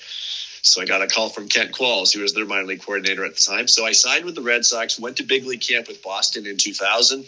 So 0.63 0.81
I 0.81 0.85
got 0.85 1.03
a 1.03 1.09
call 1.09 1.29
from 1.29 1.49
Kent 1.49 1.73
Qualls, 1.73 2.15
who 2.15 2.23
was 2.23 2.35
their 2.35 2.47
minor 2.47 2.67
league 2.67 2.83
coordinator 2.83 3.25
at 3.25 3.37
the 3.37 3.43
time. 3.43 3.67
So 3.67 3.85
I 3.85 3.93
signed 3.93 4.25
with 4.25 4.37
the 4.37 4.43
Red 4.43 4.65
Sox, 4.65 4.99
went 4.99 5.17
to 5.17 5.25
big 5.25 5.45
league 5.45 5.61
camp 5.61 5.89
with 5.89 6.05
Boston 6.05 6.47
in 6.47 6.57
2000, 6.57 7.25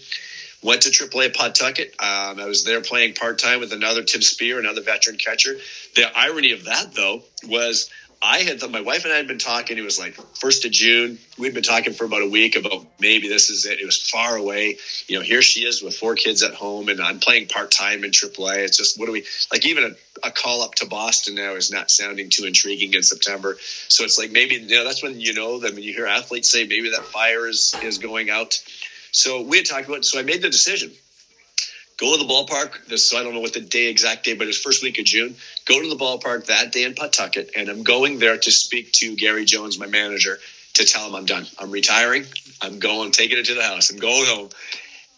went 0.62 0.82
to 0.82 0.90
AAA 0.90 1.34
Pawtucket. 1.34 1.96
Um, 1.98 2.38
I 2.38 2.46
was 2.46 2.64
there 2.64 2.80
playing 2.80 3.14
part 3.14 3.40
time 3.40 3.58
with 3.58 3.72
another 3.72 4.04
Tim 4.04 4.20
Spehr, 4.20 4.60
another 4.60 4.82
veteran 4.82 5.16
catcher. 5.16 5.56
The 5.96 6.16
irony 6.16 6.52
of 6.52 6.66
that, 6.66 6.94
though, 6.94 7.24
was 7.48 7.90
I 8.22 8.38
had 8.38 8.60
thought 8.60 8.70
my 8.70 8.80
wife 8.80 9.04
and 9.04 9.12
I 9.12 9.16
had 9.16 9.28
been 9.28 9.38
talking. 9.38 9.78
It 9.78 9.84
was 9.84 9.98
like 9.98 10.14
first 10.36 10.64
of 10.64 10.72
June. 10.72 11.18
We'd 11.38 11.54
been 11.54 11.62
talking 11.62 11.92
for 11.92 12.04
about 12.04 12.22
a 12.22 12.28
week 12.28 12.56
about 12.56 12.86
maybe 12.98 13.28
this 13.28 13.50
is 13.50 13.66
it. 13.66 13.80
It 13.80 13.84
was 13.84 14.00
far 14.00 14.36
away. 14.36 14.78
You 15.06 15.18
know, 15.18 15.22
here 15.22 15.42
she 15.42 15.60
is 15.60 15.82
with 15.82 15.96
four 15.96 16.14
kids 16.14 16.42
at 16.42 16.54
home, 16.54 16.88
and 16.88 17.00
I'm 17.00 17.20
playing 17.20 17.48
part 17.48 17.70
time 17.70 18.04
in 18.04 18.10
AAA. 18.10 18.58
It's 18.58 18.76
just 18.76 18.98
what 18.98 19.06
do 19.06 19.12
we 19.12 19.24
like? 19.52 19.66
Even 19.66 19.84
a, 19.84 20.28
a, 20.28 20.30
call 20.30 20.62
up 20.62 20.74
to 20.76 20.86
Boston 20.86 21.34
now 21.34 21.54
is 21.54 21.70
not 21.70 21.90
sounding 21.90 22.30
too 22.30 22.44
intriguing 22.44 22.94
in 22.94 23.02
September. 23.02 23.56
So 23.88 24.04
it's 24.04 24.18
like 24.18 24.30
maybe 24.30 24.56
you 24.56 24.76
know 24.76 24.84
that's 24.84 25.02
when 25.02 25.20
you 25.20 25.34
know 25.34 25.60
that 25.60 25.74
when 25.74 25.82
you 25.82 25.92
hear 25.92 26.06
athletes 26.06 26.50
say 26.50 26.66
maybe 26.66 26.90
that 26.90 27.04
fire 27.04 27.46
is 27.48 27.74
is 27.82 27.98
going 27.98 28.30
out. 28.30 28.62
So 29.12 29.42
we 29.42 29.58
had 29.58 29.66
talked 29.66 29.86
about. 29.86 29.98
It, 29.98 30.04
so 30.06 30.18
I 30.18 30.22
made 30.22 30.42
the 30.42 30.50
decision 30.50 30.92
go 31.98 32.16
to 32.16 32.22
the 32.22 32.30
ballpark. 32.30 32.86
This 32.86 33.14
I 33.14 33.22
don't 33.22 33.34
know 33.34 33.40
what 33.40 33.52
the 33.52 33.60
day 33.60 33.86
exact 33.86 34.24
day, 34.24 34.34
but 34.34 34.48
it's 34.48 34.58
first 34.58 34.82
week 34.82 34.98
of 34.98 35.04
June. 35.04 35.36
Go 35.64 35.80
to 35.80 35.88
the 35.88 35.96
ballpark 35.96 36.46
that 36.46 36.72
day 36.72 36.84
in 36.84 36.94
Pawtucket, 36.94 37.50
and 37.56 37.68
I'm 37.68 37.82
going 37.82 38.18
there 38.18 38.36
to 38.36 38.50
speak 38.50 38.92
to 38.92 39.16
Gary 39.16 39.44
Jones, 39.44 39.78
my 39.78 39.86
manager, 39.86 40.38
to 40.74 40.84
tell 40.84 41.08
him 41.08 41.14
I'm 41.14 41.24
done. 41.24 41.46
I'm 41.58 41.70
retiring. 41.70 42.24
I'm 42.60 42.78
going, 42.78 43.12
taking 43.12 43.38
it 43.38 43.46
to 43.46 43.54
the 43.54 43.62
house. 43.62 43.90
I'm 43.90 43.98
going 43.98 44.26
home. 44.26 44.48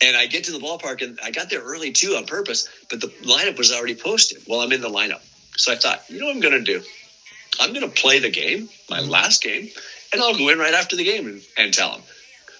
And 0.03 0.17
I 0.17 0.27
get 0.27 0.45
to 0.45 0.53
the 0.53 0.59
ballpark, 0.59 1.03
and 1.03 1.19
I 1.23 1.31
got 1.31 1.49
there 1.49 1.63
early 1.63 1.93
too 1.93 2.17
on 2.17 2.27
purpose, 2.27 2.69
but 2.91 3.01
the 3.01 3.07
lineup 3.07 3.57
was 3.57 3.73
already 3.73 3.95
posted. 3.95 4.43
Well, 4.47 4.61
I'm 4.61 4.73
in 4.73 4.83
the 4.83 4.91
lineup, 4.91 5.23
so 5.57 5.73
I 5.73 5.77
thought, 5.77 6.03
you 6.11 6.21
know 6.21 6.27
what 6.27 6.35
I'm 6.35 6.43
going 6.43 6.65
to 6.65 6.79
do? 6.79 6.83
I'm 7.59 7.73
going 7.73 7.89
to 7.89 8.03
play 8.03 8.19
the 8.19 8.31
game, 8.31 8.69
my 8.91 9.01
mm-hmm. 9.01 9.11
last 9.11 9.43
game, 9.43 9.71
and 10.13 10.21
I'll 10.21 10.37
go 10.37 10.51
in 10.51 10.59
right 10.59 10.75
after 10.75 10.97
the 10.97 11.05
game 11.05 11.27
and, 11.27 11.43
and 11.57 11.73
tell 11.73 11.93
him. 11.93 12.03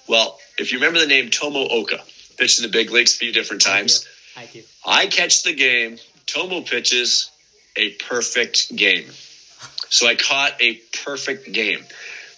Well, 0.09 0.39
if 0.57 0.73
you 0.73 0.79
remember 0.79 1.01
the 1.01 1.07
name 1.07 1.31
Tomo 1.31 1.69
Ohka, 1.69 2.01
pitched 2.37 2.59
in 2.59 2.63
the 2.65 2.73
big 2.73 2.91
leagues 2.91 3.15
a 3.15 3.19
few 3.19 3.33
different 3.33 3.63
times. 3.63 4.07
I 4.37 4.47
do. 4.47 4.63
I 4.85 5.07
catch 5.07 5.43
the 5.43 5.55
game. 5.55 5.99
Tomo 6.27 6.61
pitches 6.61 7.31
a 7.77 7.91
perfect 7.91 8.75
game. 8.75 9.07
So 9.89 10.07
I 10.07 10.15
caught 10.15 10.61
a 10.61 10.81
perfect 11.05 11.53
game. 11.53 11.85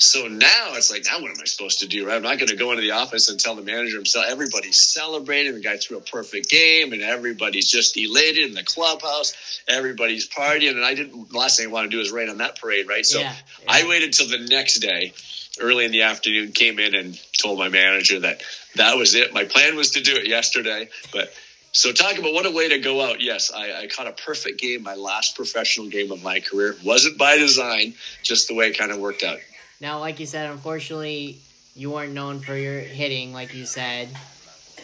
So 0.01 0.29
now 0.29 0.75
it's 0.75 0.93
like, 0.93 1.05
now 1.07 1.21
what 1.21 1.33
am 1.33 1.39
I 1.43 1.45
supposed 1.45 1.81
to 1.81 1.89
do? 1.89 2.07
Right? 2.07 2.15
I'm 2.15 2.23
not 2.23 2.39
going 2.39 2.49
to 2.49 2.57
go 2.57 2.71
into 2.71 2.83
the 2.83 2.93
office 2.93 3.29
and 3.31 3.41
tell 3.41 3.57
the 3.57 3.63
manager 3.63 3.97
himself. 3.97 4.27
Everybody's 4.29 4.79
celebrating. 4.79 5.55
The 5.55 5.61
guy 5.61 5.77
threw 5.77 5.97
a 5.97 6.01
perfect 6.01 6.49
game, 6.49 6.93
and 6.93 7.03
everybody's 7.03 7.69
just 7.69 7.97
elated 7.97 8.45
in 8.45 8.55
the 8.55 8.63
clubhouse. 8.63 9.61
Everybody's 9.67 10.29
partying, 10.29 10.71
and 10.71 10.85
I 10.85 10.95
didn't. 10.95 11.35
Last 11.35 11.59
thing 11.59 11.69
I 11.69 11.73
want 11.73 11.91
to 11.91 11.97
do 11.97 12.01
is 12.01 12.13
rain 12.13 12.29
on 12.29 12.39
that 12.39 12.61
parade, 12.61 12.87
right? 12.89 13.05
So 13.05 13.19
yeah, 13.19 13.35
yeah. 13.63 13.67
I 13.67 13.89
waited 13.89 14.13
till 14.13 14.29
the 14.29 14.47
next 14.47 14.79
day, 14.79 15.15
early 15.61 15.85
in 15.85 15.91
the 15.91 16.03
afternoon, 16.03 16.53
came 16.53 16.79
in 16.79 16.95
and 16.95 17.21
told 17.37 17.59
my 17.59 17.69
manager 17.69 18.21
that 18.21 18.43
that 18.79 18.97
was 18.97 19.15
it. 19.15 19.33
My 19.33 19.45
plan 19.45 19.77
was 19.77 19.91
to 19.93 20.01
do 20.01 20.17
it 20.17 20.27
yesterday, 20.27 20.89
but 21.13 21.33
so 21.73 21.93
talk 21.93 22.19
about 22.19 22.33
what 22.33 22.47
a 22.47 22.51
way 22.51 22.71
to 22.71 22.79
go 22.79 23.03
out. 23.03 23.21
Yes, 23.21 23.53
I, 23.53 23.83
I, 23.83 23.87
caught 23.87 24.07
a 24.07 24.13
perfect 24.13 24.61
game, 24.61 24.83
my 24.83 24.95
last 24.95 25.37
professional 25.37 25.89
game 25.89 26.11
of 26.11 26.23
my 26.23 26.41
career. 26.41 26.75
Wasn't 26.85 27.19
by 27.19 27.37
design, 27.37 27.95
just 28.23 28.49
the 28.49 28.55
way 28.55 28.69
it 28.69 28.79
kind 28.79 28.91
of 28.91 28.99
worked 28.99 29.23
out. 29.23 29.39
Now, 29.81 30.01
like 30.01 30.19
you 30.19 30.27
said, 30.27 30.51
unfortunately, 30.51 31.39
you 31.77 31.91
weren't 31.91 32.15
known 32.15 32.41
for 32.41 32.57
your 32.57 32.81
hitting, 32.81 33.33
like 33.33 33.55
you 33.55 33.67
said, 33.67 34.09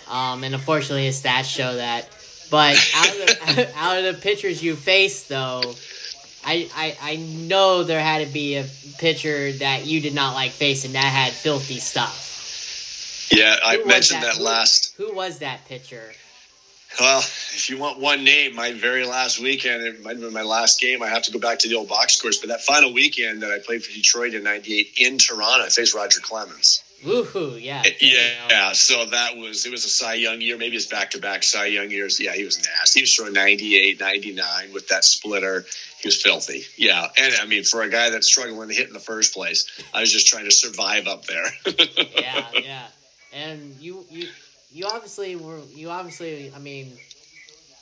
um, 0.08 0.44
and 0.44 0.54
unfortunately, 0.54 1.06
his 1.06 1.20
stats 1.20 1.44
show 1.44 1.74
that. 1.76 2.08
But 2.50 2.76
out 2.94 3.08
of 3.08 3.56
the, 3.56 3.72
out 3.76 3.98
of 3.98 4.04
the 4.04 4.20
pitchers 4.20 4.62
you 4.62 4.76
faced, 4.76 5.28
though, 5.28 5.74
I, 6.44 6.68
I 6.76 6.96
I 7.00 7.16
know 7.16 7.82
there 7.82 8.00
had 8.00 8.26
to 8.26 8.32
be 8.32 8.56
a 8.56 8.66
pitcher 8.98 9.52
that 9.52 9.86
you 9.86 10.00
did 10.00 10.14
not 10.14 10.34
like 10.34 10.50
facing 10.50 10.92
that 10.92 11.04
had 11.04 11.32
filthy 11.32 11.80
stuff. 11.80 12.33
Yeah, 13.30 13.56
I 13.64 13.82
mentioned 13.84 14.22
that, 14.22 14.34
that 14.34 14.38
who, 14.38 14.44
last. 14.44 14.94
Who 14.96 15.14
was 15.14 15.38
that 15.38 15.64
pitcher? 15.66 16.12
Well, 17.00 17.18
if 17.18 17.68
you 17.70 17.78
want 17.78 17.98
one 17.98 18.22
name, 18.22 18.54
my 18.54 18.72
very 18.72 19.04
last 19.04 19.40
weekend, 19.40 19.82
it 19.82 20.02
might 20.04 20.12
have 20.12 20.20
been 20.20 20.32
my 20.32 20.42
last 20.42 20.80
game. 20.80 21.02
I 21.02 21.08
have 21.08 21.22
to 21.22 21.32
go 21.32 21.40
back 21.40 21.60
to 21.60 21.68
the 21.68 21.74
old 21.74 21.88
box 21.88 22.14
scores, 22.14 22.38
but 22.38 22.50
that 22.50 22.62
final 22.62 22.92
weekend 22.92 23.42
that 23.42 23.50
I 23.50 23.58
played 23.58 23.84
for 23.84 23.92
Detroit 23.92 24.34
in 24.34 24.44
'98 24.44 24.92
in 24.98 25.18
Toronto, 25.18 25.64
I 25.64 25.68
faced 25.70 25.94
Roger 25.94 26.20
Clemens. 26.20 26.84
Woohoo! 27.04 27.60
Yeah, 27.60 27.82
yeah, 28.00 28.30
yeah. 28.48 28.72
So 28.72 29.04
that 29.06 29.36
was 29.36 29.66
it 29.66 29.72
was 29.72 29.84
a 29.84 29.88
Cy 29.88 30.14
Young 30.14 30.40
year. 30.40 30.56
Maybe 30.56 30.76
it's 30.76 30.86
back 30.86 31.10
to 31.10 31.18
back 31.18 31.42
Cy 31.42 31.66
Young 31.66 31.90
years. 31.90 32.18
Yeah, 32.20 32.32
he 32.32 32.44
was 32.44 32.58
nasty. 32.58 33.00
He 33.00 33.02
was 33.02 33.14
throwing 33.14 33.34
98, 33.34 34.00
99 34.00 34.72
with 34.72 34.88
that 34.88 35.04
splitter. 35.04 35.64
He 36.00 36.08
was 36.08 36.20
filthy. 36.22 36.62
Yeah, 36.78 37.06
and 37.18 37.34
I 37.42 37.46
mean, 37.46 37.64
for 37.64 37.82
a 37.82 37.90
guy 37.90 38.10
that's 38.10 38.26
struggling 38.26 38.68
to 38.68 38.74
hit 38.74 38.86
in 38.86 38.94
the 38.94 39.00
first 39.00 39.34
place, 39.34 39.66
I 39.92 40.00
was 40.00 40.12
just 40.12 40.28
trying 40.28 40.44
to 40.44 40.52
survive 40.52 41.06
up 41.06 41.26
there. 41.26 41.46
yeah, 42.16 42.46
yeah. 42.54 42.86
And 43.34 43.74
you, 43.80 44.04
you, 44.10 44.28
you 44.72 44.86
obviously 44.86 45.36
were. 45.36 45.58
You 45.74 45.90
obviously, 45.90 46.52
I 46.54 46.58
mean, 46.58 46.92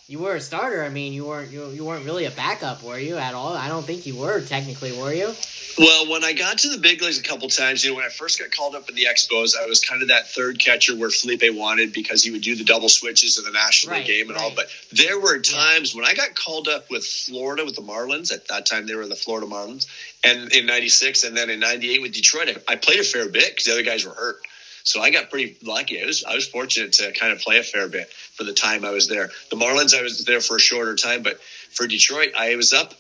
you 0.08 0.18
were 0.18 0.34
a 0.34 0.40
starter. 0.40 0.82
I 0.84 0.88
mean, 0.88 1.12
you 1.12 1.26
weren't. 1.26 1.50
You, 1.50 1.68
you 1.68 1.84
weren't 1.84 2.04
really 2.04 2.24
a 2.24 2.30
backup, 2.30 2.82
were 2.82 2.98
you 2.98 3.16
at 3.16 3.34
all? 3.34 3.54
I 3.54 3.68
don't 3.68 3.84
think 3.84 4.06
you 4.06 4.16
were 4.16 4.40
technically, 4.40 4.92
were 4.98 5.12
you? 5.12 5.32
Well, 5.78 6.10
when 6.10 6.22
I 6.22 6.34
got 6.34 6.58
to 6.58 6.68
the 6.68 6.78
big 6.78 7.00
leagues 7.00 7.18
a 7.18 7.22
couple 7.22 7.48
times, 7.48 7.82
you 7.82 7.90
know, 7.90 7.96
when 7.96 8.04
I 8.04 8.10
first 8.10 8.38
got 8.38 8.50
called 8.50 8.74
up 8.74 8.90
in 8.90 8.94
the 8.94 9.06
Expos, 9.06 9.54
I 9.58 9.66
was 9.66 9.80
kind 9.80 10.02
of 10.02 10.08
that 10.08 10.28
third 10.28 10.58
catcher 10.58 10.94
where 10.94 11.08
Felipe 11.08 11.44
wanted 11.54 11.94
because 11.94 12.22
he 12.22 12.30
would 12.30 12.42
do 12.42 12.54
the 12.54 12.64
double 12.64 12.90
switches 12.90 13.38
in 13.38 13.44
the 13.44 13.52
National 13.52 13.96
right, 13.96 14.06
game 14.06 14.28
and 14.28 14.36
right. 14.36 14.44
all. 14.44 14.52
But 14.54 14.66
there 14.92 15.18
were 15.18 15.38
times 15.40 15.94
yeah. 15.94 16.00
when 16.00 16.10
I 16.10 16.14
got 16.14 16.34
called 16.34 16.68
up 16.68 16.90
with 16.90 17.06
Florida 17.06 17.64
with 17.64 17.76
the 17.76 17.82
Marlins. 17.82 18.32
At 18.32 18.48
that 18.48 18.66
time, 18.66 18.86
they 18.86 18.94
were 18.94 19.06
the 19.06 19.16
Florida 19.16 19.46
Marlins, 19.46 19.86
and 20.22 20.52
in 20.52 20.66
'96, 20.66 21.24
and 21.24 21.34
then 21.34 21.48
in 21.48 21.60
'98 21.60 22.02
with 22.02 22.12
Detroit, 22.12 22.54
I 22.68 22.76
played 22.76 23.00
a 23.00 23.04
fair 23.04 23.28
bit 23.30 23.50
because 23.50 23.64
the 23.64 23.72
other 23.72 23.82
guys 23.82 24.04
were 24.04 24.12
hurt. 24.12 24.42
So 24.84 25.00
I 25.00 25.10
got 25.10 25.30
pretty 25.30 25.56
lucky. 25.62 26.02
I 26.02 26.06
was 26.06 26.24
I 26.24 26.34
was 26.34 26.48
fortunate 26.48 26.94
to 26.94 27.12
kind 27.12 27.32
of 27.32 27.40
play 27.40 27.58
a 27.58 27.62
fair 27.62 27.88
bit 27.88 28.08
for 28.10 28.44
the 28.44 28.52
time 28.52 28.84
I 28.84 28.90
was 28.90 29.08
there. 29.08 29.30
The 29.50 29.56
Marlins, 29.56 29.98
I 29.98 30.02
was 30.02 30.24
there 30.24 30.40
for 30.40 30.56
a 30.56 30.60
shorter 30.60 30.94
time, 30.96 31.22
but 31.22 31.40
for 31.70 31.86
Detroit, 31.86 32.32
I 32.38 32.56
was 32.56 32.72
up. 32.72 32.94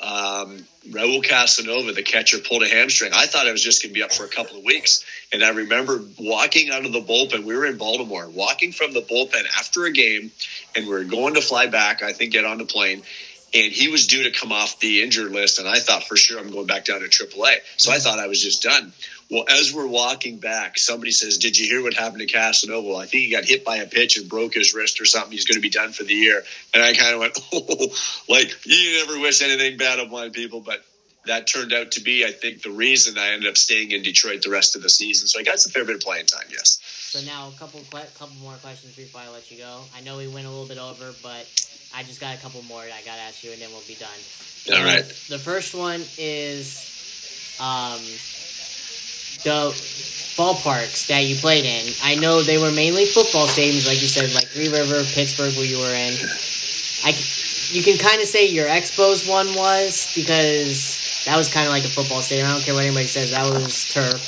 Um, 0.00 0.66
Raul 0.88 1.24
Casanova, 1.24 1.92
the 1.92 2.02
catcher, 2.02 2.38
pulled 2.38 2.64
a 2.64 2.68
hamstring. 2.68 3.12
I 3.14 3.26
thought 3.26 3.46
I 3.46 3.52
was 3.52 3.62
just 3.62 3.82
going 3.82 3.90
to 3.90 3.94
be 3.94 4.02
up 4.02 4.12
for 4.12 4.24
a 4.24 4.28
couple 4.28 4.58
of 4.58 4.64
weeks. 4.64 5.04
And 5.32 5.42
I 5.42 5.50
remember 5.50 6.00
walking 6.18 6.70
out 6.70 6.84
of 6.84 6.92
the 6.92 7.00
bullpen. 7.00 7.44
We 7.44 7.56
were 7.56 7.64
in 7.64 7.78
Baltimore, 7.78 8.28
walking 8.28 8.72
from 8.72 8.92
the 8.92 9.02
bullpen 9.02 9.44
after 9.56 9.84
a 9.84 9.92
game, 9.92 10.32
and 10.74 10.88
we 10.88 10.94
are 10.94 11.04
going 11.04 11.34
to 11.34 11.40
fly 11.40 11.68
back, 11.68 12.02
I 12.02 12.12
think, 12.12 12.32
get 12.32 12.44
on 12.44 12.58
the 12.58 12.64
plane 12.64 13.02
and 13.54 13.72
he 13.72 13.88
was 13.88 14.08
due 14.08 14.24
to 14.24 14.32
come 14.32 14.52
off 14.52 14.80
the 14.80 15.02
injured 15.02 15.30
list. 15.30 15.60
And 15.60 15.68
I 15.68 15.78
thought 15.78 16.04
for 16.04 16.16
sure 16.16 16.40
I'm 16.40 16.50
going 16.50 16.66
back 16.66 16.84
down 16.84 17.00
to 17.00 17.06
AAA. 17.06 17.58
So 17.76 17.92
I 17.92 17.98
thought 17.98 18.18
I 18.18 18.26
was 18.26 18.42
just 18.42 18.62
done. 18.62 18.92
Well, 19.34 19.46
as 19.48 19.72
we're 19.72 19.88
walking 19.88 20.38
back, 20.38 20.78
somebody 20.78 21.10
says, 21.10 21.38
"Did 21.38 21.58
you 21.58 21.66
hear 21.66 21.82
what 21.82 21.92
happened 21.92 22.20
to 22.20 22.32
Casanova?" 22.32 22.86
Well, 22.86 22.98
I 22.98 23.06
think 23.06 23.24
he 23.24 23.30
got 23.32 23.44
hit 23.44 23.64
by 23.64 23.78
a 23.78 23.86
pitch 23.86 24.16
and 24.16 24.28
broke 24.28 24.54
his 24.54 24.74
wrist 24.74 25.00
or 25.00 25.04
something. 25.04 25.32
He's 25.32 25.44
going 25.44 25.56
to 25.56 25.60
be 25.60 25.70
done 25.70 25.90
for 25.90 26.04
the 26.04 26.14
year. 26.14 26.44
And 26.72 26.80
I 26.80 26.94
kind 26.94 27.14
of 27.14 27.18
went, 27.18 27.36
"Oh, 27.52 27.88
like 28.28 28.64
you 28.64 29.04
never 29.04 29.18
wish 29.18 29.42
anything 29.42 29.76
bad 29.76 29.98
upon 29.98 30.30
people," 30.30 30.60
but 30.60 30.84
that 31.26 31.48
turned 31.48 31.72
out 31.72 31.90
to 31.92 32.00
be, 32.00 32.24
I 32.24 32.30
think, 32.30 32.62
the 32.62 32.70
reason 32.70 33.18
I 33.18 33.32
ended 33.32 33.50
up 33.50 33.56
staying 33.56 33.90
in 33.90 34.04
Detroit 34.04 34.42
the 34.42 34.50
rest 34.50 34.76
of 34.76 34.82
the 34.82 34.88
season. 34.88 35.26
So 35.26 35.40
I 35.40 35.42
got 35.42 35.58
some 35.58 35.72
fair 35.72 35.84
bit 35.84 35.96
of 35.96 36.02
playing 36.02 36.26
time. 36.26 36.46
Yes. 36.52 36.78
So 36.84 37.20
now 37.22 37.48
a 37.48 37.58
couple 37.58 37.80
couple 37.90 38.36
more 38.40 38.54
questions 38.62 38.94
before 38.94 39.20
I 39.20 39.30
let 39.30 39.50
you 39.50 39.58
go. 39.58 39.80
I 39.96 40.00
know 40.02 40.16
we 40.16 40.28
went 40.28 40.46
a 40.46 40.50
little 40.50 40.68
bit 40.68 40.78
over, 40.78 41.12
but 41.24 41.50
I 41.92 42.04
just 42.04 42.20
got 42.20 42.36
a 42.36 42.38
couple 42.38 42.62
more 42.62 42.82
I 42.82 43.02
got 43.04 43.16
to 43.16 43.22
ask 43.22 43.42
you, 43.42 43.50
and 43.50 43.60
then 43.60 43.70
we'll 43.72 43.82
be 43.88 43.96
done. 43.96 44.78
All 44.78 44.84
right. 44.84 45.04
The 45.28 45.40
first 45.40 45.74
one 45.74 46.02
is 46.18 47.58
um, 47.60 48.00
the 49.44 49.70
ballparks 50.36 51.06
that 51.06 51.24
you 51.24 51.36
played 51.36 51.64
in. 51.64 51.92
I 52.02 52.16
know 52.16 52.42
they 52.42 52.58
were 52.58 52.72
mainly 52.72 53.06
football 53.06 53.46
stadiums, 53.46 53.86
like 53.86 54.02
you 54.02 54.08
said, 54.08 54.32
like 54.34 54.48
Three 54.48 54.68
River, 54.68 55.04
Pittsburgh, 55.14 55.54
where 55.54 55.66
you 55.66 55.78
were 55.78 55.94
in. 55.94 56.14
I, 57.04 57.14
you 57.70 57.82
can 57.82 57.98
kind 57.98 58.20
of 58.20 58.26
say 58.26 58.48
your 58.48 58.66
Expos 58.66 59.28
one 59.28 59.46
was 59.54 60.12
because 60.16 61.24
that 61.26 61.36
was 61.36 61.48
kind 61.48 61.66
of 61.66 61.72
like 61.72 61.84
a 61.84 61.88
football 61.88 62.22
stadium. 62.22 62.48
I 62.48 62.52
don't 62.52 62.62
care 62.62 62.74
what 62.74 62.84
anybody 62.84 63.06
says, 63.06 63.30
that 63.30 63.44
was 63.46 63.84
turf. 63.88 64.20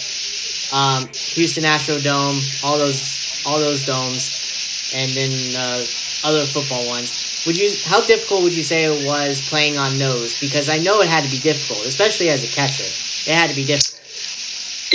Um, 0.72 1.08
Houston 1.34 1.64
Astrodome, 1.64 2.38
all 2.64 2.78
those, 2.78 3.42
all 3.46 3.58
those 3.58 3.84
domes, 3.84 4.92
and 4.94 5.10
then 5.10 5.32
uh, 5.58 5.82
other 6.24 6.44
football 6.46 6.86
ones. 6.88 7.44
Would 7.46 7.56
you? 7.56 7.70
How 7.84 8.04
difficult 8.04 8.42
would 8.42 8.56
you 8.56 8.64
say 8.64 8.84
it 8.84 9.06
was 9.06 9.48
playing 9.48 9.78
on 9.78 9.98
those? 9.98 10.38
Because 10.40 10.68
I 10.68 10.78
know 10.78 11.00
it 11.00 11.08
had 11.08 11.22
to 11.22 11.30
be 11.30 11.38
difficult, 11.38 11.86
especially 11.86 12.28
as 12.28 12.42
a 12.42 12.48
catcher. 12.48 12.82
It 13.30 13.34
had 13.34 13.50
to 13.50 13.54
be 13.54 13.64
difficult. 13.64 13.95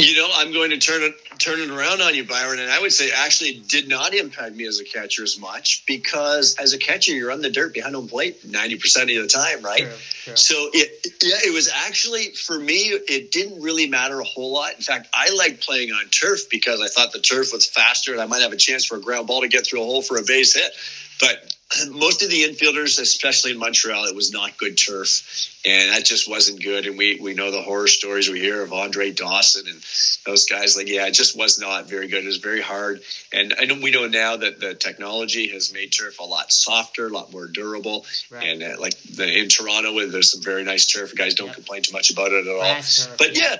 You 0.11 0.17
know, 0.17 0.29
I'm 0.33 0.51
going 0.51 0.71
to 0.71 0.79
turn 0.79 1.03
it 1.03 1.13
turn 1.37 1.59
it 1.59 1.69
around 1.69 2.01
on 2.01 2.15
you, 2.15 2.23
Byron, 2.23 2.59
and 2.59 2.69
I 2.69 2.79
would 2.79 2.93
say 2.93 3.11
actually 3.11 3.51
it 3.51 3.67
did 3.67 3.87
not 3.87 4.13
impact 4.13 4.55
me 4.55 4.65
as 4.65 4.79
a 4.79 4.83
catcher 4.83 5.23
as 5.23 5.39
much 5.39 5.83
because 5.85 6.55
as 6.57 6.73
a 6.73 6.77
catcher 6.77 7.13
you're 7.13 7.31
on 7.31 7.41
the 7.41 7.49
dirt 7.49 7.73
behind 7.73 7.95
home 7.95 8.07
plate 8.07 8.43
ninety 8.43 8.77
percent 8.77 9.09
of 9.09 9.21
the 9.21 9.27
time, 9.27 9.61
right? 9.61 9.83
True, 9.83 9.93
true. 10.23 10.35
So 10.35 10.69
it 10.73 11.07
yeah, 11.21 11.37
it 11.45 11.53
was 11.53 11.69
actually 11.69 12.31
for 12.31 12.59
me 12.59 12.89
it 12.89 13.31
didn't 13.31 13.61
really 13.61 13.87
matter 13.87 14.19
a 14.19 14.23
whole 14.23 14.51
lot. 14.51 14.75
In 14.75 14.81
fact, 14.81 15.07
I 15.13 15.29
liked 15.29 15.61
playing 15.61 15.91
on 15.91 16.07
turf 16.09 16.49
because 16.49 16.81
I 16.81 16.87
thought 16.87 17.11
the 17.11 17.19
turf 17.19 17.53
was 17.53 17.65
faster 17.65 18.11
and 18.11 18.21
I 18.21 18.25
might 18.25 18.41
have 18.41 18.53
a 18.53 18.57
chance 18.57 18.85
for 18.85 18.97
a 18.97 19.01
ground 19.01 19.27
ball 19.27 19.41
to 19.41 19.47
get 19.47 19.65
through 19.65 19.81
a 19.81 19.85
hole 19.85 20.01
for 20.01 20.17
a 20.17 20.23
base 20.23 20.55
hit. 20.55 20.73
But 21.19 21.53
most 21.89 22.21
of 22.21 22.29
the 22.29 22.43
infielders, 22.43 22.99
especially 22.99 23.51
in 23.51 23.57
Montreal, 23.57 24.05
it 24.05 24.15
was 24.15 24.33
not 24.33 24.57
good 24.57 24.77
turf, 24.77 25.23
and 25.65 25.93
that 25.93 26.03
just 26.03 26.29
wasn't 26.29 26.61
good. 26.61 26.85
And 26.85 26.97
we 26.97 27.17
we 27.21 27.33
know 27.33 27.49
the 27.51 27.61
horror 27.61 27.87
stories 27.87 28.29
we 28.29 28.39
hear 28.41 28.61
of 28.61 28.73
Andre 28.73 29.11
Dawson 29.11 29.67
and 29.67 29.81
those 30.25 30.45
guys. 30.45 30.75
Like, 30.75 30.89
yeah, 30.89 31.07
it 31.07 31.13
just 31.13 31.37
was 31.37 31.59
not 31.59 31.87
very 31.87 32.07
good. 32.09 32.23
It 32.23 32.27
was 32.27 32.37
very 32.37 32.61
hard. 32.61 33.01
And 33.31 33.53
I 33.57 33.65
know 33.65 33.75
we 33.81 33.91
know 33.91 34.07
now 34.07 34.35
that 34.37 34.59
the 34.59 34.73
technology 34.73 35.47
has 35.49 35.71
made 35.73 35.93
turf 35.93 36.19
a 36.19 36.23
lot 36.23 36.51
softer, 36.51 37.07
a 37.07 37.09
lot 37.09 37.31
more 37.31 37.47
durable. 37.47 38.05
Right. 38.29 38.49
And 38.49 38.63
uh, 38.63 38.75
like 38.79 38.97
the, 39.03 39.39
in 39.39 39.47
Toronto, 39.47 40.07
there's 40.07 40.31
some 40.31 40.41
very 40.41 40.63
nice 40.63 40.87
turf. 40.91 41.15
Guys 41.15 41.35
don't 41.35 41.47
Yep. 41.47 41.55
complain 41.55 41.81
too 41.83 41.93
much 41.93 42.11
about 42.11 42.33
it 42.33 42.47
at 42.47 42.53
all. 42.53 42.75
Turf, 42.75 43.17
But. 43.17 43.37
Yeah, 43.37 43.57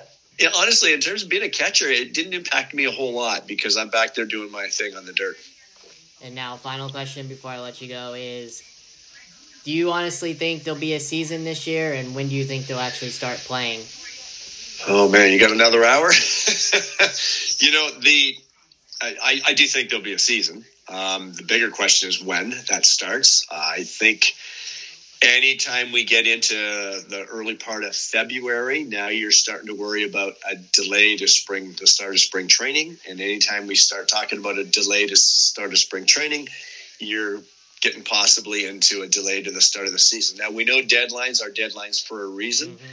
honestly, 0.57 0.91
in 0.91 1.01
terms 1.01 1.21
of 1.21 1.29
being 1.29 1.43
a 1.43 1.49
catcher, 1.49 1.87
it 1.87 2.15
didn't 2.15 2.33
impact 2.33 2.73
me 2.73 2.85
a 2.85 2.91
whole 2.91 3.13
lot 3.13 3.47
because 3.47 3.77
I'm 3.77 3.89
back 3.89 4.15
there 4.15 4.25
doing 4.25 4.51
my 4.51 4.67
thing 4.67 4.95
on 4.95 5.05
the 5.05 5.13
dirt. 5.13 5.35
And 6.23 6.35
now, 6.35 6.55
final 6.55 6.89
question 6.89 7.27
before 7.27 7.51
I 7.51 7.59
let 7.59 7.81
you 7.81 7.87
go 7.87 8.13
is: 8.13 8.61
Do 9.63 9.71
you 9.71 9.91
honestly 9.91 10.33
think 10.33 10.63
there'll 10.63 10.79
be 10.79 10.93
a 10.93 10.99
season 10.99 11.43
this 11.43 11.65
year, 11.65 11.93
and 11.93 12.13
when 12.13 12.29
do 12.29 12.35
you 12.35 12.43
think 12.43 12.67
they'll 12.67 12.79
actually 12.79 13.09
start 13.09 13.37
playing? 13.39 13.81
Oh 14.87 15.09
man, 15.09 15.31
you 15.31 15.39
got 15.39 15.51
another 15.51 15.83
hour? 15.83 16.11
you 17.59 17.71
know 17.71 17.89
the, 17.99 18.35
I, 19.01 19.41
I, 19.45 19.53
do 19.53 19.65
think 19.67 19.89
there'll 19.89 20.03
be 20.03 20.13
a 20.13 20.19
season. 20.19 20.65
Um, 20.87 21.33
the 21.33 21.43
bigger 21.43 21.69
question 21.69 22.09
is 22.09 22.21
when 22.21 22.49
that 22.69 22.85
starts. 22.85 23.45
I 23.51 23.83
think 23.83 24.33
anytime 25.21 25.91
we 25.91 26.03
get 26.03 26.27
into 26.27 26.55
the 26.55 27.25
early 27.29 27.55
part 27.55 27.83
of 27.83 27.95
February, 27.95 28.83
now 28.83 29.09
you're 29.09 29.31
starting 29.31 29.67
to 29.67 29.75
worry 29.75 30.03
about 30.03 30.33
a 30.49 30.55
delay 30.55 31.17
to 31.17 31.27
spring, 31.27 31.75
the 31.79 31.87
start 31.87 32.13
of 32.13 32.19
spring 32.19 32.47
training. 32.47 32.97
And 33.09 33.19
anytime 33.21 33.67
we 33.67 33.75
start 33.75 34.09
talking 34.09 34.39
about 34.39 34.57
a 34.57 34.63
delay 34.63 35.07
to 35.07 35.15
start 35.15 35.71
of 35.71 35.77
spring 35.77 36.05
training, 36.05 36.49
you're 36.99 37.41
getting 37.81 38.03
possibly 38.03 38.65
into 38.65 39.01
a 39.01 39.07
delay 39.07 39.41
to 39.41 39.51
the 39.51 39.61
start 39.61 39.87
of 39.87 39.93
the 39.93 39.99
season. 39.99 40.37
Now 40.37 40.51
we 40.51 40.65
know 40.65 40.81
deadlines 40.81 41.41
are 41.41 41.49
deadlines 41.49 42.03
for 42.03 42.23
a 42.23 42.27
reason. 42.27 42.75
Mm-hmm. 42.75 42.85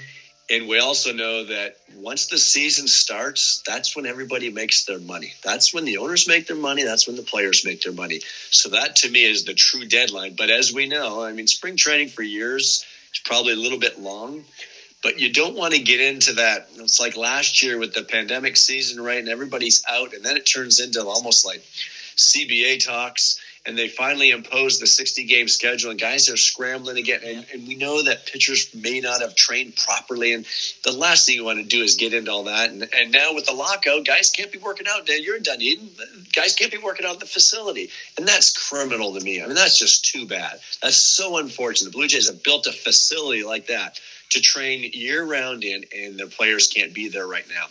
And 0.51 0.67
we 0.67 0.79
also 0.79 1.13
know 1.13 1.45
that 1.45 1.77
once 1.95 2.27
the 2.27 2.39
season 2.39 2.89
starts, 2.89 3.63
that's 3.67 3.95
when 3.95 4.07
everybody 4.07 4.51
makes 4.51 4.87
their 4.87 4.99
money. 4.99 5.35
That's 5.43 5.75
when 5.75 5.85
the 5.85 5.99
owners 5.99 6.27
make 6.27 6.47
their 6.47 6.57
money. 6.57 6.85
That's 6.85 7.07
when 7.07 7.17
the 7.17 7.23
players 7.23 7.67
make 7.67 7.83
their 7.83 7.93
money. 7.93 8.21
So 8.51 8.71
that 8.71 8.97
to 8.97 9.11
me 9.11 9.25
is 9.25 9.45
the 9.45 9.53
true 9.53 9.85
deadline. 9.85 10.37
But 10.37 10.49
as 10.49 10.73
we 10.73 10.87
know, 10.87 11.23
I 11.23 11.33
mean, 11.33 11.47
spring 11.47 11.77
training 11.77 12.09
for 12.09 12.23
years 12.23 12.87
is 13.13 13.21
probably 13.25 13.53
a 13.53 13.57
little 13.57 13.79
bit 13.79 14.01
long. 14.01 14.45
But 15.03 15.21
you 15.21 15.33
don't 15.33 15.55
want 15.55 15.75
to 15.75 15.81
get 15.81 16.01
into 16.01 16.35
that. 16.35 16.69
It's 16.77 16.99
like 16.99 17.17
last 17.17 17.63
year 17.63 17.79
with 17.79 17.95
the 17.95 18.03
pandemic 18.03 18.57
season, 18.57 19.03
right? 19.03 19.19
And 19.19 19.29
everybody's 19.29 19.85
out, 19.89 20.13
and 20.13 20.25
then 20.25 20.37
it 20.37 20.45
turns 20.45 20.81
into 20.81 21.05
almost 21.05 21.47
like 21.47 21.63
CBA 22.17 22.85
talks, 22.85 23.39
and 23.69 23.77
they 23.77 23.87
finally 23.87 24.31
imposed 24.31 24.81
the 24.81 24.87
60 24.87 25.25
game 25.25 25.47
schedule, 25.47 25.91
and 25.91 26.01
guys 26.01 26.31
are 26.31 26.39
scrambling 26.39 26.97
again. 26.97 27.21
And, 27.23 27.47
and 27.53 27.69
we 27.69 27.75
know 27.75 28.03
that 28.03 28.25
pitchers 28.25 28.75
may 28.75 29.01
not 29.01 29.21
have 29.21 29.35
trained 29.35 29.77
properly, 29.77 30.33
and 30.33 30.47
the 30.85 30.93
last 30.93 31.27
thing 31.27 31.35
you 31.35 31.45
want 31.45 31.59
to 31.59 31.65
do 31.65 31.83
is 31.83 31.97
get 31.97 32.15
into 32.15 32.31
all 32.31 32.45
that. 32.45 32.71
And, 32.71 32.89
and 32.95 33.13
now 33.13 33.35
with 33.35 33.45
the 33.45 33.53
lockout, 33.53 34.07
guys 34.07 34.31
can't 34.31 34.51
be 34.51 34.59
working 34.59 34.87
out. 34.89 35.07
You're 35.07 35.37
in 35.37 35.43
Dunedin, 35.43 35.91
guys 36.35 36.55
can't 36.55 36.73
be 36.73 36.79
working 36.79 37.05
out 37.05 37.15
in 37.15 37.19
the 37.19 37.27
facility, 37.27 37.91
and 38.17 38.27
that's 38.27 38.57
criminal 38.71 39.13
to 39.13 39.21
me. 39.21 39.43
I 39.43 39.47
mean, 39.47 39.55
that's 39.55 39.79
just 39.79 40.07
too 40.07 40.27
bad. 40.27 40.59
That's 40.83 40.97
so 40.97 41.37
unfortunate. 41.37 41.93
The 41.93 41.99
Blue 41.99 42.09
Jays 42.09 42.31
have 42.31 42.43
built 42.43 42.67
a 42.67 42.73
facility 42.73 43.45
like 43.45 43.67
that 43.67 44.01
to 44.31 44.41
train 44.41 44.91
year 44.95 45.25
round 45.25 45.63
in, 45.63 45.85
and 45.95 46.19
their 46.19 46.27
players 46.27 46.69
can't 46.69 46.95
be 46.95 47.09
there 47.09 47.27
right 47.27 47.47
now. 47.51 47.67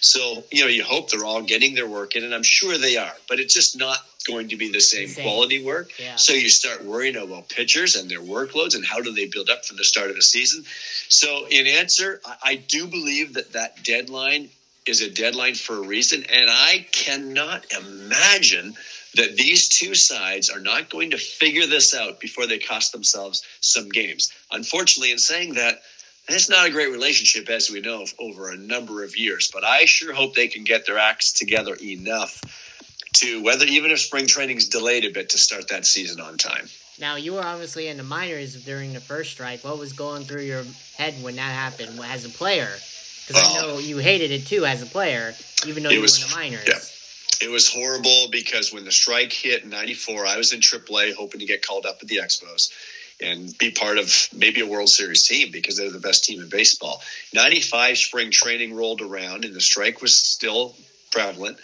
So, 0.00 0.44
you 0.50 0.64
know, 0.64 0.68
you 0.68 0.82
hope 0.82 1.10
they're 1.10 1.24
all 1.24 1.42
getting 1.42 1.74
their 1.74 1.86
work 1.86 2.16
in, 2.16 2.24
and 2.24 2.34
I'm 2.34 2.42
sure 2.42 2.76
they 2.76 2.96
are, 2.96 3.12
but 3.28 3.38
it's 3.38 3.54
just 3.54 3.78
not 3.78 3.98
going 4.22 4.48
to 4.48 4.56
be 4.56 4.70
the 4.70 4.80
same, 4.80 5.08
Same. 5.08 5.24
quality 5.24 5.64
work. 5.64 5.90
Yeah. 5.98 6.16
So 6.16 6.32
you 6.32 6.48
start 6.48 6.84
worrying 6.84 7.16
about 7.16 7.48
pitchers 7.48 7.96
and 7.96 8.10
their 8.10 8.20
workloads 8.20 8.74
and 8.74 8.84
how 8.84 9.00
do 9.00 9.12
they 9.12 9.26
build 9.26 9.50
up 9.50 9.64
from 9.64 9.76
the 9.76 9.84
start 9.84 10.10
of 10.10 10.16
the 10.16 10.22
season. 10.22 10.64
So, 11.08 11.46
in 11.48 11.66
answer, 11.66 12.20
I, 12.24 12.36
I 12.42 12.54
do 12.56 12.86
believe 12.86 13.34
that 13.34 13.52
that 13.52 13.82
deadline 13.84 14.50
is 14.86 15.00
a 15.00 15.10
deadline 15.10 15.54
for 15.54 15.76
a 15.76 15.86
reason, 15.86 16.24
and 16.24 16.50
I 16.50 16.86
cannot 16.90 17.72
imagine 17.72 18.74
that 19.14 19.36
these 19.36 19.68
two 19.68 19.94
sides 19.94 20.50
are 20.50 20.60
not 20.60 20.90
going 20.90 21.10
to 21.10 21.18
figure 21.18 21.66
this 21.66 21.94
out 21.94 22.18
before 22.18 22.46
they 22.46 22.58
cost 22.58 22.92
themselves 22.92 23.44
some 23.60 23.90
games. 23.90 24.32
Unfortunately, 24.50 25.12
in 25.12 25.18
saying 25.18 25.54
that, 25.54 25.82
it's 26.28 26.48
not 26.48 26.66
a 26.66 26.70
great 26.70 26.90
relationship, 26.90 27.50
as 27.50 27.70
we 27.70 27.80
know, 27.80 28.06
over 28.18 28.48
a 28.48 28.56
number 28.56 29.02
of 29.02 29.16
years. 29.16 29.50
But 29.52 29.64
I 29.64 29.84
sure 29.86 30.14
hope 30.14 30.34
they 30.34 30.48
can 30.48 30.64
get 30.64 30.86
their 30.86 30.98
acts 30.98 31.32
together 31.32 31.76
enough 31.82 32.40
to, 33.14 33.42
whether 33.42 33.66
even 33.66 33.90
if 33.90 34.00
spring 34.00 34.26
training's 34.26 34.68
delayed 34.68 35.04
a 35.04 35.10
bit, 35.10 35.30
to 35.30 35.38
start 35.38 35.68
that 35.68 35.84
season 35.86 36.20
on 36.20 36.38
time. 36.38 36.68
Now, 37.00 37.16
you 37.16 37.32
were 37.34 37.44
obviously 37.44 37.88
in 37.88 37.96
the 37.96 38.02
minors 38.02 38.64
during 38.64 38.92
the 38.92 39.00
first 39.00 39.32
strike. 39.32 39.64
What 39.64 39.78
was 39.78 39.92
going 39.92 40.24
through 40.24 40.42
your 40.42 40.64
head 40.96 41.14
when 41.22 41.36
that 41.36 41.42
happened 41.42 41.98
as 42.04 42.24
a 42.24 42.28
player? 42.28 42.68
Because 43.26 43.48
I 43.48 43.60
know 43.60 43.76
uh, 43.76 43.78
you 43.78 43.98
hated 43.98 44.30
it 44.30 44.46
too 44.46 44.66
as 44.66 44.82
a 44.82 44.86
player, 44.86 45.34
even 45.66 45.82
though 45.82 45.90
you 45.90 46.00
was- 46.00 46.18
were 46.18 46.24
in 46.24 46.30
the 46.30 46.36
minors. 46.36 46.68
yeah. 46.68 46.78
It 47.40 47.50
was 47.50 47.68
horrible 47.68 48.28
because 48.30 48.72
when 48.72 48.84
the 48.84 48.92
strike 48.92 49.32
hit 49.32 49.64
in 49.64 49.70
94, 49.70 50.26
I 50.26 50.36
was 50.36 50.52
in 50.52 50.60
AAA 50.60 51.12
hoping 51.12 51.40
to 51.40 51.46
get 51.46 51.66
called 51.66 51.86
up 51.86 51.98
at 52.00 52.06
the 52.06 52.18
Expos 52.18 52.70
and 53.20 53.56
be 53.58 53.72
part 53.72 53.98
of 53.98 54.28
maybe 54.32 54.60
a 54.60 54.66
World 54.66 54.88
Series 54.90 55.26
team 55.26 55.50
because 55.50 55.76
they're 55.76 55.90
the 55.90 55.98
best 55.98 56.24
team 56.24 56.40
in 56.40 56.48
baseball. 56.48 57.02
95 57.34 57.98
spring 57.98 58.30
training 58.30 58.74
rolled 58.74 59.00
around 59.00 59.44
and 59.44 59.54
the 59.54 59.60
strike 59.60 60.00
was 60.00 60.14
still 60.14 60.76
prevalent. 61.10 61.58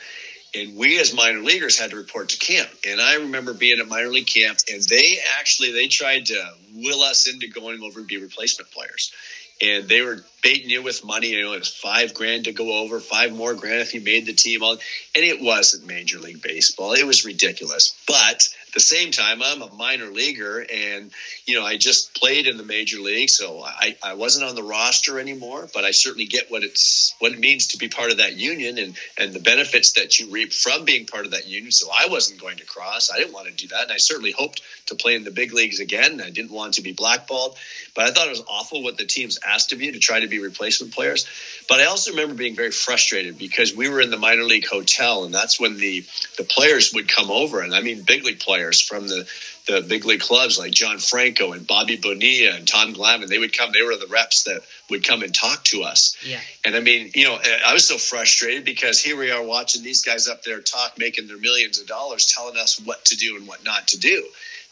And 0.54 0.76
we 0.76 0.98
as 0.98 1.14
minor 1.14 1.40
leaguers 1.40 1.78
had 1.78 1.90
to 1.90 1.96
report 1.96 2.30
to 2.30 2.38
camp. 2.38 2.70
And 2.86 3.00
I 3.00 3.16
remember 3.16 3.52
being 3.52 3.80
at 3.80 3.88
minor 3.88 4.08
league 4.08 4.26
camp 4.26 4.58
and 4.72 4.82
they 4.82 5.18
actually 5.38 5.72
they 5.72 5.88
tried 5.88 6.26
to 6.26 6.52
will 6.74 7.02
us 7.02 7.26
into 7.28 7.48
going 7.48 7.82
over 7.82 8.00
and 8.00 8.08
be 8.08 8.16
replacement 8.18 8.70
players. 8.70 9.12
and 9.60 9.88
they 9.88 10.02
were 10.02 10.24
baiting 10.42 10.70
you 10.70 10.82
with 10.82 11.04
money. 11.04 11.28
You 11.28 11.42
know, 11.42 11.52
it 11.52 11.58
was 11.58 11.68
five 11.68 12.14
grand 12.14 12.44
to 12.44 12.52
go 12.52 12.78
over, 12.78 13.00
five 13.00 13.32
more 13.32 13.54
grand 13.54 13.80
if 13.80 13.94
you 13.94 14.00
made 14.00 14.26
the 14.26 14.32
team. 14.32 14.62
And 14.62 14.78
it 15.14 15.40
wasn't 15.42 15.86
Major 15.86 16.18
League 16.18 16.42
Baseball. 16.42 16.92
It 16.92 17.06
was 17.06 17.24
ridiculous. 17.24 17.96
But 18.06 18.48
at 18.68 18.74
the 18.74 18.80
same 18.80 19.12
time, 19.12 19.42
I'm 19.42 19.62
a 19.62 19.72
minor 19.72 20.08
leaguer, 20.08 20.64
and 20.70 21.10
you 21.46 21.58
know, 21.58 21.64
I 21.64 21.78
just 21.78 22.14
played 22.14 22.46
in 22.46 22.58
the 22.58 22.64
major 22.64 22.98
league, 23.00 23.30
so 23.30 23.62
I, 23.64 23.96
I 24.02 24.14
wasn't 24.14 24.44
on 24.44 24.54
the 24.54 24.62
roster 24.62 25.18
anymore. 25.18 25.66
But 25.72 25.84
I 25.84 25.92
certainly 25.92 26.26
get 26.26 26.50
what 26.50 26.62
it's 26.62 27.14
what 27.18 27.32
it 27.32 27.38
means 27.38 27.68
to 27.68 27.78
be 27.78 27.88
part 27.88 28.10
of 28.10 28.18
that 28.18 28.36
union 28.36 28.76
and 28.76 28.94
and 29.16 29.32
the 29.32 29.40
benefits 29.40 29.92
that 29.92 30.18
you 30.18 30.30
reap 30.30 30.52
from 30.52 30.84
being 30.84 31.06
part 31.06 31.24
of 31.24 31.30
that 31.32 31.48
union. 31.48 31.72
So 31.72 31.88
I 31.90 32.08
wasn't 32.10 32.42
going 32.42 32.58
to 32.58 32.66
cross. 32.66 33.10
I 33.10 33.16
didn't 33.16 33.32
want 33.32 33.48
to 33.48 33.54
do 33.54 33.68
that, 33.68 33.84
and 33.84 33.92
I 33.92 33.96
certainly 33.96 34.32
hoped 34.32 34.60
to 34.86 34.94
play 34.94 35.14
in 35.14 35.24
the 35.24 35.30
big 35.30 35.54
leagues 35.54 35.80
again. 35.80 36.20
I 36.20 36.28
didn't 36.28 36.52
want 36.52 36.74
to 36.74 36.82
be 36.82 36.92
blackballed, 36.92 37.56
but 37.94 38.04
I 38.04 38.10
thought 38.10 38.26
it 38.26 38.30
was 38.30 38.44
awful 38.50 38.82
what 38.82 38.98
the 38.98 39.06
teams 39.06 39.38
asked 39.42 39.72
of 39.72 39.80
you 39.80 39.92
to 39.92 39.98
try 39.98 40.20
to 40.20 40.28
be 40.28 40.40
replacement 40.40 40.92
players. 40.92 41.26
But 41.70 41.80
I 41.80 41.86
also 41.86 42.10
remember 42.10 42.34
being 42.34 42.54
very 42.54 42.70
frustrated 42.70 43.38
because 43.38 43.74
we 43.74 43.88
were 43.88 44.02
in 44.02 44.10
the 44.10 44.18
minor 44.18 44.44
league 44.44 44.66
hotel, 44.66 45.24
and 45.24 45.32
that's 45.32 45.58
when 45.58 45.78
the 45.78 46.04
the 46.36 46.44
players 46.44 46.92
would 46.92 47.08
come 47.08 47.30
over, 47.30 47.62
and 47.62 47.74
I 47.74 47.80
mean 47.80 48.02
big 48.02 48.24
league 48.24 48.40
players 48.40 48.57
players 48.58 48.80
from 48.80 49.06
the, 49.06 49.26
the 49.66 49.82
big 49.82 50.04
league 50.04 50.20
clubs 50.20 50.58
like 50.58 50.72
John 50.72 50.98
Franco 50.98 51.52
and 51.52 51.66
Bobby 51.66 51.96
Bonilla 51.96 52.56
and 52.56 52.66
Tom 52.66 52.92
Glavine. 52.92 53.28
They 53.28 53.38
would 53.38 53.56
come. 53.56 53.70
They 53.72 53.82
were 53.82 53.96
the 53.96 54.08
reps 54.10 54.44
that 54.44 54.62
would 54.90 55.06
come 55.06 55.22
and 55.22 55.32
talk 55.32 55.62
to 55.64 55.82
us. 55.82 56.16
Yeah. 56.26 56.40
And 56.64 56.74
I 56.74 56.80
mean, 56.80 57.12
you 57.14 57.24
know, 57.24 57.36
eh, 57.36 57.58
I 57.64 57.72
was 57.72 57.86
so 57.86 57.98
frustrated 57.98 58.64
because 58.64 59.00
here 59.00 59.16
we 59.16 59.30
are 59.30 59.42
watching 59.42 59.84
these 59.84 60.02
guys 60.02 60.26
up 60.26 60.42
there 60.42 60.60
talk, 60.60 60.98
making 60.98 61.28
their 61.28 61.38
millions 61.38 61.80
of 61.80 61.86
dollars, 61.86 62.26
telling 62.26 62.56
us 62.56 62.80
what 62.84 63.04
to 63.06 63.16
do 63.16 63.36
and 63.36 63.46
what 63.46 63.64
not 63.64 63.88
to 63.88 63.98
do. 63.98 64.24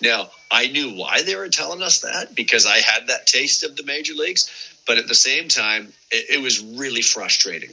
Now, 0.03 0.31
I 0.51 0.67
knew 0.67 0.91
why 0.91 1.23
they 1.23 1.37
were 1.37 1.49
telling 1.49 1.83
us 1.83 2.01
that 2.01 2.35
because 2.35 2.67
I 2.67 2.79
had 2.79 3.07
that 3.07 3.27
taste 3.27 3.63
of 3.63 3.77
the 3.77 3.85
major 3.85 4.15
leagues, 4.15 4.51
but 4.87 4.99
at 4.99 5.09
the 5.09 5.15
same 5.15 5.49
time, 5.49 5.93
it, 6.11 6.39
it 6.39 6.43
was 6.43 6.61
really 6.61 7.03
frustrating 7.03 7.71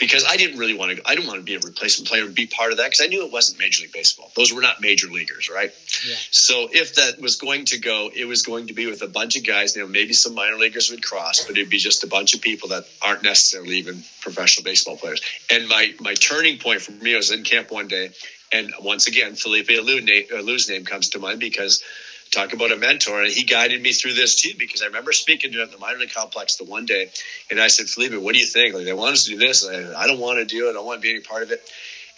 because 0.00 0.24
I 0.26 0.36
didn't 0.36 0.58
really 0.58 0.74
want 0.74 0.96
to. 0.96 1.02
I 1.06 1.14
didn't 1.14 1.28
want 1.28 1.38
to 1.38 1.44
be 1.44 1.54
a 1.54 1.60
replacement 1.60 2.08
player 2.08 2.24
and 2.24 2.34
be 2.34 2.46
part 2.46 2.72
of 2.72 2.78
that 2.78 2.86
because 2.86 3.02
I 3.02 3.06
knew 3.06 3.24
it 3.24 3.32
wasn't 3.32 3.60
Major 3.60 3.82
League 3.82 3.92
Baseball. 3.92 4.32
Those 4.34 4.52
were 4.52 4.62
not 4.62 4.80
major 4.80 5.06
leaguers, 5.08 5.48
right? 5.48 5.70
Yeah. 6.08 6.16
So 6.30 6.68
if 6.72 6.96
that 6.96 7.20
was 7.20 7.36
going 7.36 7.66
to 7.66 7.78
go, 7.78 8.10
it 8.12 8.24
was 8.24 8.42
going 8.42 8.68
to 8.68 8.74
be 8.74 8.86
with 8.86 9.02
a 9.02 9.06
bunch 9.06 9.36
of 9.36 9.46
guys. 9.46 9.76
You 9.76 9.82
know, 9.82 9.88
maybe 9.88 10.14
some 10.14 10.34
minor 10.34 10.56
leaguers 10.56 10.90
would 10.90 11.04
cross, 11.04 11.44
but 11.44 11.56
it'd 11.56 11.70
be 11.70 11.78
just 11.78 12.02
a 12.02 12.08
bunch 12.08 12.34
of 12.34 12.40
people 12.40 12.70
that 12.70 12.84
aren't 13.02 13.22
necessarily 13.22 13.76
even 13.76 14.02
professional 14.22 14.64
baseball 14.64 14.96
players. 14.96 15.20
And 15.50 15.68
my 15.68 15.94
my 16.00 16.14
turning 16.14 16.58
point 16.58 16.80
for 16.80 16.92
me 16.92 17.14
was 17.14 17.30
in 17.30 17.44
camp 17.44 17.70
one 17.70 17.86
day, 17.86 18.10
and 18.52 18.72
once 18.80 19.06
again, 19.06 19.34
Felipe 19.34 19.68
Alou's 19.68 20.68
name 20.68 20.84
comes 20.84 21.10
to 21.10 21.18
mind 21.18 21.38
because 21.38 21.84
talk 22.30 22.52
about 22.52 22.72
a 22.72 22.76
mentor. 22.76 23.22
And 23.22 23.32
he 23.32 23.44
guided 23.44 23.82
me 23.82 23.92
through 23.92 24.14
this 24.14 24.36
too, 24.36 24.54
because 24.58 24.82
I 24.82 24.86
remember 24.86 25.12
speaking 25.12 25.52
to 25.52 25.58
him 25.58 25.64
at 25.64 25.72
the 25.72 25.78
minor 25.78 25.98
league 25.98 26.12
complex 26.12 26.56
the 26.56 26.64
one 26.64 26.86
day, 26.86 27.10
and 27.50 27.60
I 27.60 27.68
said, 27.68 27.86
Felipe, 27.86 28.20
what 28.20 28.34
do 28.34 28.40
you 28.40 28.46
think? 28.46 28.74
Like, 28.74 28.84
they 28.84 28.92
want 28.92 29.12
us 29.12 29.24
to 29.24 29.30
do 29.30 29.38
this. 29.38 29.66
I, 29.66 29.94
I 29.94 30.06
don't 30.06 30.20
want 30.20 30.38
to 30.38 30.44
do 30.44 30.66
it. 30.66 30.70
I 30.70 30.72
don't 30.74 30.86
want 30.86 31.00
to 31.00 31.02
be 31.02 31.10
any 31.10 31.20
part 31.20 31.42
of 31.42 31.50
it. 31.50 31.62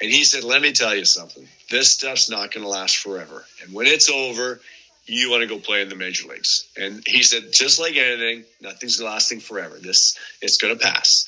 And 0.01 0.11
he 0.11 0.25
said, 0.25 0.45
let 0.45 0.61
me 0.61 0.73
tell 0.73 0.95
you 0.95 1.05
something. 1.05 1.47
This 1.71 1.91
stuff's 1.91 2.29
not 2.29 2.53
going 2.53 2.65
to 2.65 2.69
last 2.69 2.99
forever. 2.99 3.45
And 3.63 3.73
when 3.73 3.87
it's 3.87 4.11
over, 4.11 4.61
you 5.07 5.31
want 5.31 5.43
to 5.43 5.49
go 5.49 5.59
play 5.59 5.83
in 5.83 5.89
the 5.89 5.95
major 5.95 6.29
leagues. 6.29 6.67
And 6.77 7.03
he 7.07 7.23
said, 7.23 7.53
just 7.53 7.79
like 7.79 7.97
anything, 7.97 8.45
nothing's 8.61 9.01
lasting 9.01 9.41
forever. 9.41 9.77
This, 9.81 10.19
it's 10.41 10.59
going 10.59 10.77
to 10.77 10.85
pass 10.85 11.27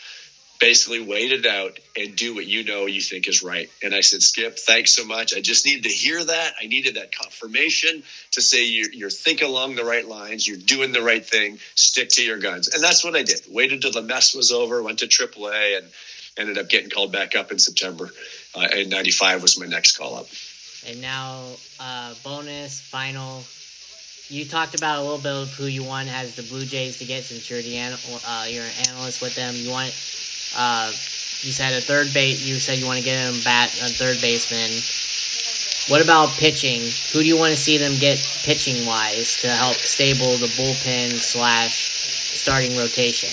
basically 0.61 1.01
wait 1.01 1.33
it 1.33 1.47
out 1.47 1.79
and 1.97 2.17
do 2.17 2.35
what 2.35 2.47
you 2.47 2.65
know 2.65 2.87
you 2.87 3.01
think 3.01 3.29
is 3.29 3.43
right. 3.43 3.69
And 3.83 3.95
I 3.95 4.01
said, 4.01 4.23
Skip, 4.23 4.59
thanks 4.59 4.95
so 4.95 5.05
much. 5.05 5.35
I 5.35 5.41
just 5.41 5.67
needed 5.67 5.85
to 5.85 5.89
hear 5.91 6.23
that. 6.23 6.55
I 6.61 6.67
needed 6.67 6.97
that 6.97 7.15
confirmation 7.15 8.03
to 8.33 8.41
say 8.41 8.65
you're, 8.67 8.93
you're 8.93 9.11
thinking 9.11 9.49
along 9.49 9.75
the 9.75 9.85
right 9.85 10.07
lines, 10.07 10.47
you're 10.47 10.57
doing 10.57 10.93
the 10.93 11.03
right 11.03 11.25
thing, 11.25 11.59
stick 11.75 12.09
to 12.11 12.25
your 12.25 12.39
guns. 12.39 12.69
And 12.69 12.83
that's 12.83 13.05
what 13.05 13.17
I 13.17 13.23
did. 13.23 13.41
Waited 13.51 13.83
till 13.83 13.93
the 13.93 14.03
mess 14.03 14.35
was 14.35 14.53
over, 14.53 14.83
went 14.83 15.01
to 15.01 15.07
AAA, 15.07 15.79
and 15.79 15.87
ended 16.37 16.59
up 16.59 16.69
getting 16.69 16.91
called 16.91 17.13
back 17.13 17.37
up 17.37 17.53
in 17.53 17.59
September. 17.59 18.11
Uh, 18.55 18.67
and 18.73 18.91
95 18.91 19.43
was 19.43 19.59
my 19.59 19.67
next 19.67 19.97
call 19.97 20.17
up. 20.17 20.27
And 20.87 21.01
now, 21.01 21.43
uh, 21.81 22.15
bonus, 22.23 22.81
final. 22.81 23.43
You 24.29 24.45
talked 24.47 24.75
about 24.75 25.01
a 25.01 25.03
little 25.03 25.19
bit 25.19 25.33
of 25.33 25.53
who 25.55 25.67
you 25.67 25.85
want 25.85 26.09
as 26.09 26.35
the 26.35 26.43
Blue 26.43 26.65
Jays 26.65 26.99
to 26.99 27.05
get 27.05 27.25
since 27.25 27.51
you're 27.51 27.61
the 27.61 27.79
uh, 27.79 28.45
you're 28.49 28.65
an 28.65 28.89
analyst 28.89 29.21
with 29.21 29.35
them. 29.35 29.55
You 29.55 29.71
want 29.71 29.93
uh, 30.57 30.89
you 31.45 31.53
said 31.53 31.75
a 31.75 31.81
third 31.81 32.13
base. 32.15 32.45
You 32.47 32.57
said 32.57 32.79
you 32.79 32.87
want 32.87 32.99
to 32.99 33.05
get 33.05 33.19
him 33.19 33.41
bat 33.45 33.69
a 33.83 33.89
third 33.89 34.21
baseman. 34.21 34.71
What 35.93 36.03
about 36.03 36.31
pitching? 36.41 36.81
Who 37.13 37.21
do 37.21 37.29
you 37.29 37.37
want 37.37 37.53
to 37.53 37.61
see 37.61 37.77
them 37.77 37.93
get 38.01 38.17
pitching 38.45 38.87
wise 38.87 39.37
to 39.43 39.49
help 39.49 39.77
stable 39.77 40.33
the 40.39 40.49
bullpen 40.57 41.13
slash 41.13 41.77
starting 42.41 42.77
rotation? 42.79 43.29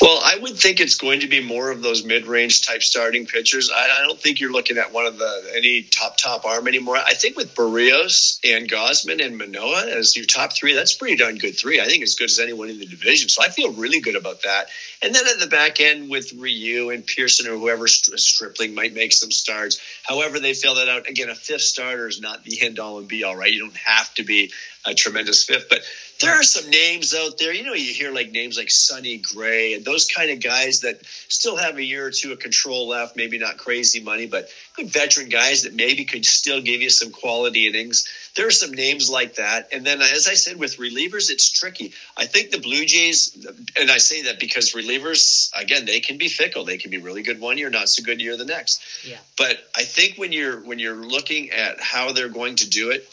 Well, 0.00 0.20
I 0.24 0.36
would 0.38 0.58
think 0.58 0.80
it's 0.80 0.96
going 0.96 1.20
to 1.20 1.28
be 1.28 1.40
more 1.40 1.70
of 1.70 1.82
those 1.82 2.04
mid-range 2.04 2.62
type 2.62 2.82
starting 2.82 3.26
pitchers. 3.26 3.70
I, 3.70 3.98
I, 4.00 4.02
don't 4.02 4.18
think 4.18 4.40
you're 4.40 4.50
looking 4.50 4.76
at 4.76 4.92
one 4.92 5.06
of 5.06 5.18
the 5.18 5.52
any 5.54 5.82
top 5.82 6.16
top 6.16 6.44
arm 6.44 6.66
anymore. 6.66 6.96
I 6.96 7.14
think 7.14 7.36
with 7.36 7.54
Berrios 7.54 8.40
and 8.42 8.68
Gausman 8.68 9.24
and 9.24 9.38
Manoah 9.38 9.90
as 9.96 10.16
your 10.16 10.24
top 10.24 10.54
three, 10.54 10.74
that's 10.74 10.94
pretty 10.94 11.16
darn 11.16 11.36
good 11.36 11.56
three. 11.56 11.80
I 11.80 11.84
think 11.84 12.02
as 12.02 12.16
good 12.16 12.30
as 12.30 12.40
anyone 12.40 12.70
in 12.70 12.80
the 12.80 12.86
division. 12.86 13.28
So 13.28 13.44
I 13.44 13.50
feel 13.50 13.72
really 13.74 14.00
good 14.00 14.16
about 14.16 14.42
that. 14.42 14.66
And 15.02 15.12
then 15.12 15.26
at 15.26 15.40
the 15.40 15.48
back 15.48 15.80
end 15.80 16.08
with 16.08 16.32
Ryu 16.32 16.90
and 16.90 17.04
Pearson 17.04 17.48
or 17.48 17.58
whoever 17.58 17.88
Stripling 17.88 18.74
might 18.74 18.94
make 18.94 19.12
some 19.12 19.32
starts. 19.32 19.80
However, 20.04 20.38
they 20.38 20.54
fill 20.54 20.76
that 20.76 20.88
out. 20.88 21.08
Again, 21.08 21.28
a 21.28 21.34
fifth 21.34 21.62
starter 21.62 22.06
is 22.06 22.20
not 22.20 22.44
the 22.44 22.62
end 22.62 22.78
all 22.78 22.98
and 22.98 23.08
be 23.08 23.24
all, 23.24 23.34
right? 23.34 23.52
You 23.52 23.60
don't 23.60 23.76
have 23.76 24.14
to 24.14 24.22
be 24.22 24.52
a 24.86 24.94
tremendous 24.94 25.44
fifth, 25.44 25.68
but 25.68 25.82
there 26.20 26.32
are 26.32 26.44
some 26.44 26.70
names 26.70 27.14
out 27.14 27.38
there. 27.38 27.52
You 27.52 27.64
know, 27.64 27.74
you 27.74 27.92
hear 27.92 28.12
like 28.12 28.30
names 28.30 28.56
like 28.56 28.70
Sonny 28.70 29.18
Gray 29.18 29.74
and 29.74 29.84
those 29.84 30.06
kind 30.06 30.30
of 30.30 30.40
guys 30.40 30.80
that 30.80 31.04
still 31.04 31.56
have 31.56 31.76
a 31.76 31.82
year 31.82 32.06
or 32.06 32.10
two 32.10 32.32
of 32.32 32.38
control 32.38 32.88
left, 32.88 33.16
maybe 33.16 33.38
not 33.38 33.56
crazy 33.56 34.00
money, 34.00 34.26
but 34.26 34.48
good 34.76 34.92
veteran 34.92 35.28
guys 35.28 35.62
that 35.62 35.74
maybe 35.74 36.04
could 36.04 36.24
still 36.24 36.60
give 36.60 36.80
you 36.80 36.90
some 36.90 37.10
quality 37.10 37.66
innings. 37.66 38.06
There 38.34 38.46
are 38.46 38.52
some 38.52 38.72
names 38.72 39.10
like 39.10 39.34
that. 39.34 39.68
And 39.72 39.84
then, 39.84 40.00
as 40.00 40.26
I 40.26 40.34
said, 40.34 40.58
with 40.58 40.78
relievers, 40.78 41.30
it's 41.30 41.50
tricky. 41.50 41.92
I 42.16 42.24
think 42.24 42.50
the 42.50 42.60
Blue 42.60 42.86
Jays, 42.86 43.46
and 43.78 43.90
I 43.90 43.98
say 43.98 44.22
that 44.22 44.40
because 44.40 44.72
relievers, 44.72 45.50
again, 45.54 45.84
they 45.84 46.00
can 46.00 46.16
be 46.16 46.28
fickle. 46.28 46.64
They 46.64 46.78
can 46.78 46.90
be 46.90 46.98
really 46.98 47.22
good 47.22 47.40
one 47.40 47.58
year, 47.58 47.68
not 47.68 47.90
so 47.90 48.02
good 48.02 48.22
year 48.22 48.36
the 48.36 48.46
next. 48.46 48.82
Yeah. 49.06 49.18
But 49.36 49.58
I 49.76 49.84
think 49.84 50.16
when 50.16 50.32
you're 50.32 50.60
when 50.60 50.78
you're 50.78 50.96
looking 50.96 51.50
at 51.50 51.80
how 51.80 52.12
they're 52.12 52.30
going 52.30 52.56
to 52.56 52.70
do 52.70 52.90
it, 52.90 53.06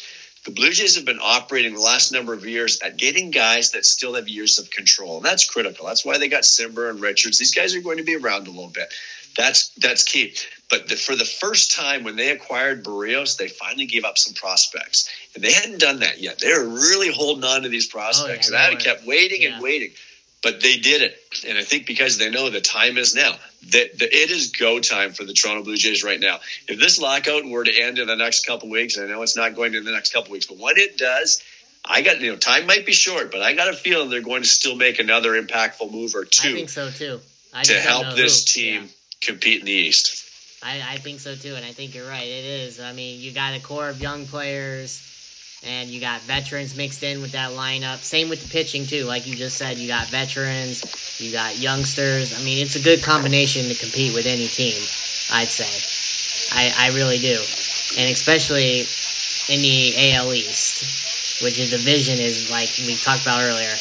the 0.46 0.52
Blue 0.52 0.72
Jays 0.72 0.96
have 0.96 1.06
been 1.06 1.20
operating 1.22 1.74
the 1.74 1.82
last 1.82 2.14
number 2.14 2.34
of 2.34 2.46
years 2.46 2.80
at 2.82 2.96
getting 2.96 3.30
guys 3.30 3.72
that 3.72 3.86
still 3.86 4.16
have 4.16 4.30
years 4.30 4.58
of 4.58 4.72
control. 4.72 5.18
And 5.18 5.26
that's 5.26 5.50
critical. 5.50 5.88
That's 5.88 6.06
why 6.06 6.18
they 6.18 6.30
got 6.30 6.44
Cimber 6.44 6.90
and 6.90 7.02
Richards. 7.02 7.38
These 7.38 7.54
guys 7.54 7.76
are 7.76 7.82
going 7.82 7.98
to 7.98 8.04
be 8.04 8.16
around 8.16 8.48
a 8.48 8.52
little 8.52 8.70
bit. 8.70 8.94
That's 9.36 9.70
that's 9.76 10.04
key. 10.04 10.34
But 10.70 10.88
the, 10.88 10.96
for 10.96 11.16
the 11.16 11.26
first 11.26 11.72
time, 11.72 12.04
when 12.04 12.16
they 12.16 12.30
acquired 12.30 12.84
Berrios, 12.84 13.38
they 13.38 13.48
finally 13.48 13.88
gave 13.88 14.06
up 14.06 14.18
some 14.18 14.36
prospects, 14.36 15.10
and 15.34 15.44
they 15.44 15.52
hadn't 15.52 15.80
done 15.80 16.02
that 16.02 16.20
yet. 16.20 16.40
They 16.40 16.52
were 16.54 16.68
really 16.68 17.12
holding 17.12 17.44
on 17.44 17.64
to 17.64 17.70
these 17.70 17.88
prospects, 17.88 18.52
oh, 18.52 18.54
yeah, 18.54 18.68
and 18.68 18.78
I 18.78 18.80
kept 18.80 19.06
waiting 19.06 19.42
yeah. 19.42 19.54
and 19.54 19.64
waiting. 19.64 19.92
But 20.42 20.62
they 20.62 20.78
did 20.78 21.02
it, 21.02 21.18
and 21.48 21.58
I 21.58 21.64
think 21.64 21.86
because 21.86 22.18
they 22.18 22.30
know 22.30 22.50
the 22.50 22.62
time 22.62 22.98
is 22.98 23.14
now. 23.14 23.36
That 23.72 24.02
it 24.02 24.32
is 24.32 24.52
go 24.52 24.80
time 24.80 25.12
for 25.12 25.26
the 25.26 25.34
Toronto 25.34 25.64
Blue 25.64 25.76
Jays 25.76 26.02
right 26.02 26.20
now. 26.20 26.40
If 26.68 26.80
this 26.80 26.98
lockout 26.98 27.44
were 27.46 27.66
to 27.66 27.82
end 27.82 28.00
in 28.00 28.08
the 28.08 28.16
next 28.16 28.46
couple 28.46 28.70
weeks, 28.70 28.98
I 28.98 29.06
know 29.06 29.22
it's 29.22 29.36
not 29.36 29.54
going 29.54 29.74
to 29.74 29.80
in 29.80 29.84
the 29.84 29.92
next 29.92 30.14
couple 30.14 30.32
weeks, 30.32 30.46
but 30.46 30.58
when 30.58 30.78
it 30.78 30.98
does, 30.98 31.44
I 31.84 32.02
got 32.04 32.22
you 32.22 32.32
know 32.32 32.38
time 32.38 32.68
might 32.68 32.86
be 32.86 32.94
short, 32.94 33.32
but 33.32 33.42
I 33.42 33.54
got 33.54 33.68
a 33.68 33.74
feeling 33.74 34.10
they're 34.10 34.22
going 34.22 34.44
to 34.44 34.48
still 34.48 34.78
make 34.78 35.00
another 35.00 35.32
impactful 35.32 35.92
move 35.92 36.16
or 36.16 36.24
two. 36.24 36.50
I 36.50 36.54
think 36.54 36.70
so 36.70 36.90
too. 36.90 37.20
I 37.54 37.64
to 37.64 37.74
help 37.74 38.16
this 38.16 38.54
who. 38.54 38.62
team 38.62 38.84
yeah. 38.84 38.90
compete 39.22 39.60
in 39.60 39.66
the 39.66 39.74
East. 39.74 40.29
I, 40.62 40.82
I 40.94 40.98
think 40.98 41.20
so 41.20 41.36
too, 41.36 41.56
and 41.56 41.66
I 41.66 41.72
think 41.72 41.96
you're 41.96 42.08
right. 42.08 42.28
It 42.28 42.46
is. 42.46 42.80
I 42.80 42.92
mean, 42.94 43.20
you 43.20 43.32
got 43.32 43.56
a 43.56 43.62
core 43.62 43.90
of 43.90 44.02
young 44.02 44.26
players 44.26 45.06
and 45.66 45.90
you 45.90 46.00
got 46.00 46.22
veterans 46.22 46.76
mixed 46.76 47.04
in 47.04 47.22
with 47.22 47.32
that 47.34 47.52
lineup. 47.52 47.98
Same 47.98 48.30
with 48.30 48.42
the 48.42 48.50
pitching 48.50 48.86
too, 48.86 49.04
like 49.06 49.28
you 49.28 49.36
just 49.36 49.58
said. 49.58 49.78
You 49.78 49.88
got 49.88 50.08
veterans, 50.08 51.20
you 51.20 51.32
got 51.32 51.58
youngsters. 51.58 52.40
I 52.40 52.44
mean, 52.44 52.64
it's 52.64 52.76
a 52.76 52.84
good 52.84 53.04
combination 53.04 53.68
to 53.68 53.76
compete 53.76 54.14
with 54.14 54.26
any 54.26 54.48
team. 54.48 54.82
I'd 55.32 55.50
say, 55.50 55.70
I 56.56 56.90
I 56.90 56.96
really 56.96 57.20
do, 57.20 57.38
and 57.98 58.12
especially 58.12 58.80
in 59.54 59.62
the 59.62 60.14
AL 60.14 60.34
East, 60.34 61.44
which 61.44 61.58
the 61.58 61.68
division 61.68 62.20
is 62.20 62.50
like 62.50 62.70
we 62.80 62.96
talked 62.96 63.24
about 63.24 63.42
earlier, 63.42 63.76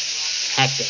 hectic, 0.54 0.86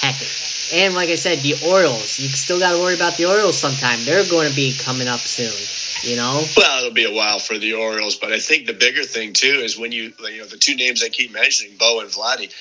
hectic. 0.00 0.39
And 0.72 0.94
like 0.94 1.08
I 1.08 1.16
said, 1.16 1.38
the 1.40 1.54
Orioles, 1.66 2.18
you 2.18 2.28
still 2.28 2.58
got 2.58 2.72
to 2.72 2.78
worry 2.78 2.94
about 2.94 3.16
the 3.16 3.26
Orioles 3.26 3.58
sometime. 3.58 3.98
They're 4.04 4.28
going 4.28 4.48
to 4.48 4.54
be 4.54 4.76
coming 4.78 5.08
up 5.08 5.20
soon. 5.20 5.52
You 6.08 6.16
know. 6.16 6.42
Well, 6.56 6.78
it'll 6.78 6.94
be 6.94 7.04
a 7.04 7.12
while 7.12 7.38
for 7.38 7.58
the 7.58 7.74
Orioles, 7.74 8.16
but 8.16 8.32
I 8.32 8.38
think 8.38 8.66
the 8.66 8.72
bigger 8.72 9.02
thing 9.02 9.32
too 9.34 9.60
is 9.62 9.78
when 9.78 9.92
you 9.92 10.12
you 10.20 10.38
know 10.38 10.46
the 10.46 10.56
two 10.56 10.74
names 10.74 11.02
I 11.02 11.08
keep 11.08 11.32
mentioning, 11.32 11.76
Bo 11.78 12.00
and 12.00 12.08
Vladdy. 12.08 12.54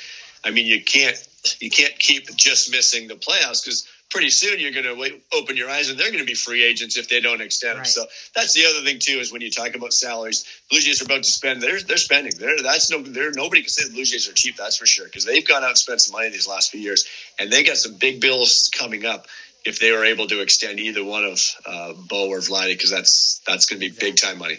I 0.44 0.52
mean, 0.52 0.66
you 0.66 0.84
can't 0.84 1.16
you 1.60 1.70
can't 1.70 1.98
keep 1.98 2.36
just 2.36 2.72
missing 2.72 3.08
the 3.08 3.16
playoffs 3.16 3.64
because 3.64 3.88
pretty 4.10 4.30
soon 4.30 4.60
you're 4.60 4.72
going 4.72 4.86
to 4.86 5.22
open 5.38 5.56
your 5.56 5.70
eyes 5.70 5.90
and 5.90 6.00
they're 6.00 6.12
going 6.12 6.20
to 6.20 6.26
be 6.26 6.34
free 6.34 6.64
agents 6.64 6.98
if 6.98 7.10
they 7.10 7.22
don't 7.22 7.42
extend 7.42 7.78
them. 7.78 7.86
So 7.86 8.06
that's 8.36 8.54
the 8.54 8.66
other 8.66 8.84
thing 8.84 9.00
too 9.00 9.20
is 9.20 9.32
when 9.32 9.42
you 9.42 9.52
talk 9.52 9.76
about 9.76 9.94
salaries, 9.94 10.46
Blue 10.70 10.80
Jays 10.80 11.02
are 11.02 11.06
about 11.06 11.24
to 11.24 11.30
spend. 11.30 11.62
They're 11.62 11.82
they're 11.82 11.98
spending. 11.98 12.34
They're 12.38 12.62
that's 12.62 12.90
no. 12.90 13.02
They're 13.02 13.32
nobody 13.32 13.62
can 13.62 13.70
say 13.70 13.88
the 13.88 13.94
Blue 13.94 14.06
Jays 14.06 14.28
are 14.28 14.34
cheap. 14.34 14.56
That's 14.58 14.78
for 14.78 14.86
sure 14.86 15.06
because 15.06 15.26
they've 15.26 15.48
gone 15.48 15.64
out 15.64 15.70
and 15.70 15.78
spent 15.78 16.02
some 16.02 16.14
money 16.14 16.30
these 16.30 16.48
last 16.48 16.72
few 16.72 16.80
years, 16.80 17.06
and 17.38 17.52
they 17.52 17.64
got 17.64 17.78
some 17.78 17.96
big 17.96 18.22
bills 18.22 18.70
coming 18.76 19.06
up 19.06 19.28
if 19.66 19.80
they 19.80 19.92
were 19.92 20.06
able 20.06 20.28
to 20.28 20.42
extend 20.42 20.80
either 20.80 21.04
one 21.04 21.26
of 21.26 21.42
uh, 21.66 21.94
Bo 21.94 22.30
or 22.30 22.40
Vladdy 22.40 22.74
because 22.74 22.90
that's 22.90 23.42
that's 23.46 23.66
going 23.66 23.78
to 23.78 23.82
be 23.82 23.88
exactly. 23.88 24.12
big 24.12 24.18
time 24.18 24.38
money. 24.40 24.56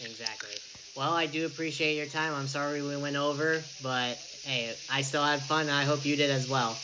Exactly. 0.00 0.50
Well, 0.96 1.12
I 1.12 1.26
do 1.26 1.44
appreciate 1.46 1.96
your 1.96 2.06
time. 2.06 2.34
I'm 2.34 2.46
sorry 2.46 2.80
we 2.80 2.96
went 2.96 3.16
over, 3.16 3.60
but 3.82 4.16
hey, 4.44 4.72
I 4.92 5.02
still 5.02 5.24
had 5.24 5.40
fun. 5.40 5.68
I 5.68 5.82
hope 5.82 6.04
you 6.04 6.14
did 6.14 6.30
as 6.30 6.48
well. 6.48 6.76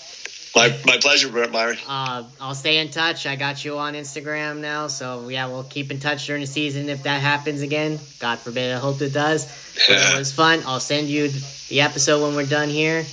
My, 0.55 0.77
my 0.85 0.99
pleasure, 0.99 1.31
Myron. 1.49 1.79
Uh, 1.87 2.25
I'll 2.41 2.57
stay 2.57 2.79
in 2.79 2.91
touch. 2.91 3.25
I 3.27 3.37
got 3.37 3.65
you 3.65 3.79
on 3.79 3.95
Instagram 3.95 4.59
now, 4.59 4.89
so 4.89 5.29
yeah, 5.29 5.47
we'll 5.47 5.65
keep 5.65 5.91
in 5.93 6.01
touch 6.01 6.27
during 6.27 6.41
the 6.41 6.47
season 6.47 6.89
if 6.89 7.05
that 7.05 7.21
happens 7.21 7.63
again. 7.63 8.01
God 8.19 8.39
forbid, 8.41 8.75
I 8.75 8.79
hope 8.79 9.01
it 9.01 9.13
does. 9.13 9.47
it 9.89 10.19
was 10.19 10.33
fun. 10.33 10.61
I'll 10.67 10.81
send 10.81 11.07
you 11.07 11.29
the 11.69 11.81
episode 11.83 12.23
when 12.23 12.35
we're 12.35 12.47
done 12.47 12.69
here, 12.69 13.05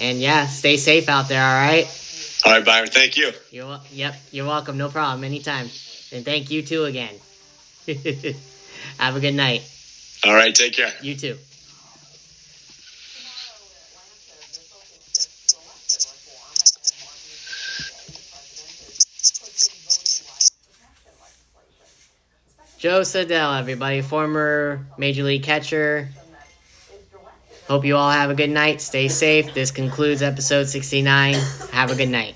and 0.00 0.18
yeah, 0.18 0.46
stay 0.46 0.76
safe 0.76 1.08
out 1.08 1.28
there. 1.28 1.42
All 1.42 1.66
right. 1.66 1.86
All 2.44 2.52
right, 2.52 2.64
Byron. 2.64 2.88
Thank 2.88 3.16
you. 3.16 3.32
You're 3.50 3.80
yep. 3.90 4.14
You're 4.30 4.46
welcome. 4.46 4.76
No 4.76 4.88
problem. 4.88 5.24
Anytime. 5.24 5.70
And 6.12 6.24
thank 6.24 6.50
you 6.50 6.62
too 6.62 6.84
again. 6.84 7.14
Have 8.98 9.16
a 9.16 9.20
good 9.20 9.34
night. 9.34 9.62
All 10.24 10.34
right. 10.34 10.54
Take 10.54 10.74
care. 10.74 10.92
You 11.00 11.14
too. 11.14 11.38
Joe 22.82 23.04
Siddall, 23.04 23.54
everybody, 23.54 24.00
former 24.00 24.84
Major 24.98 25.22
League 25.22 25.44
catcher. 25.44 26.08
Hope 27.68 27.84
you 27.84 27.94
all 27.94 28.10
have 28.10 28.28
a 28.28 28.34
good 28.34 28.50
night. 28.50 28.80
Stay 28.80 29.06
safe. 29.06 29.54
This 29.54 29.70
concludes 29.70 30.20
episode 30.20 30.64
69. 30.64 31.34
Have 31.70 31.92
a 31.92 31.94
good 31.94 32.08
night. 32.08 32.34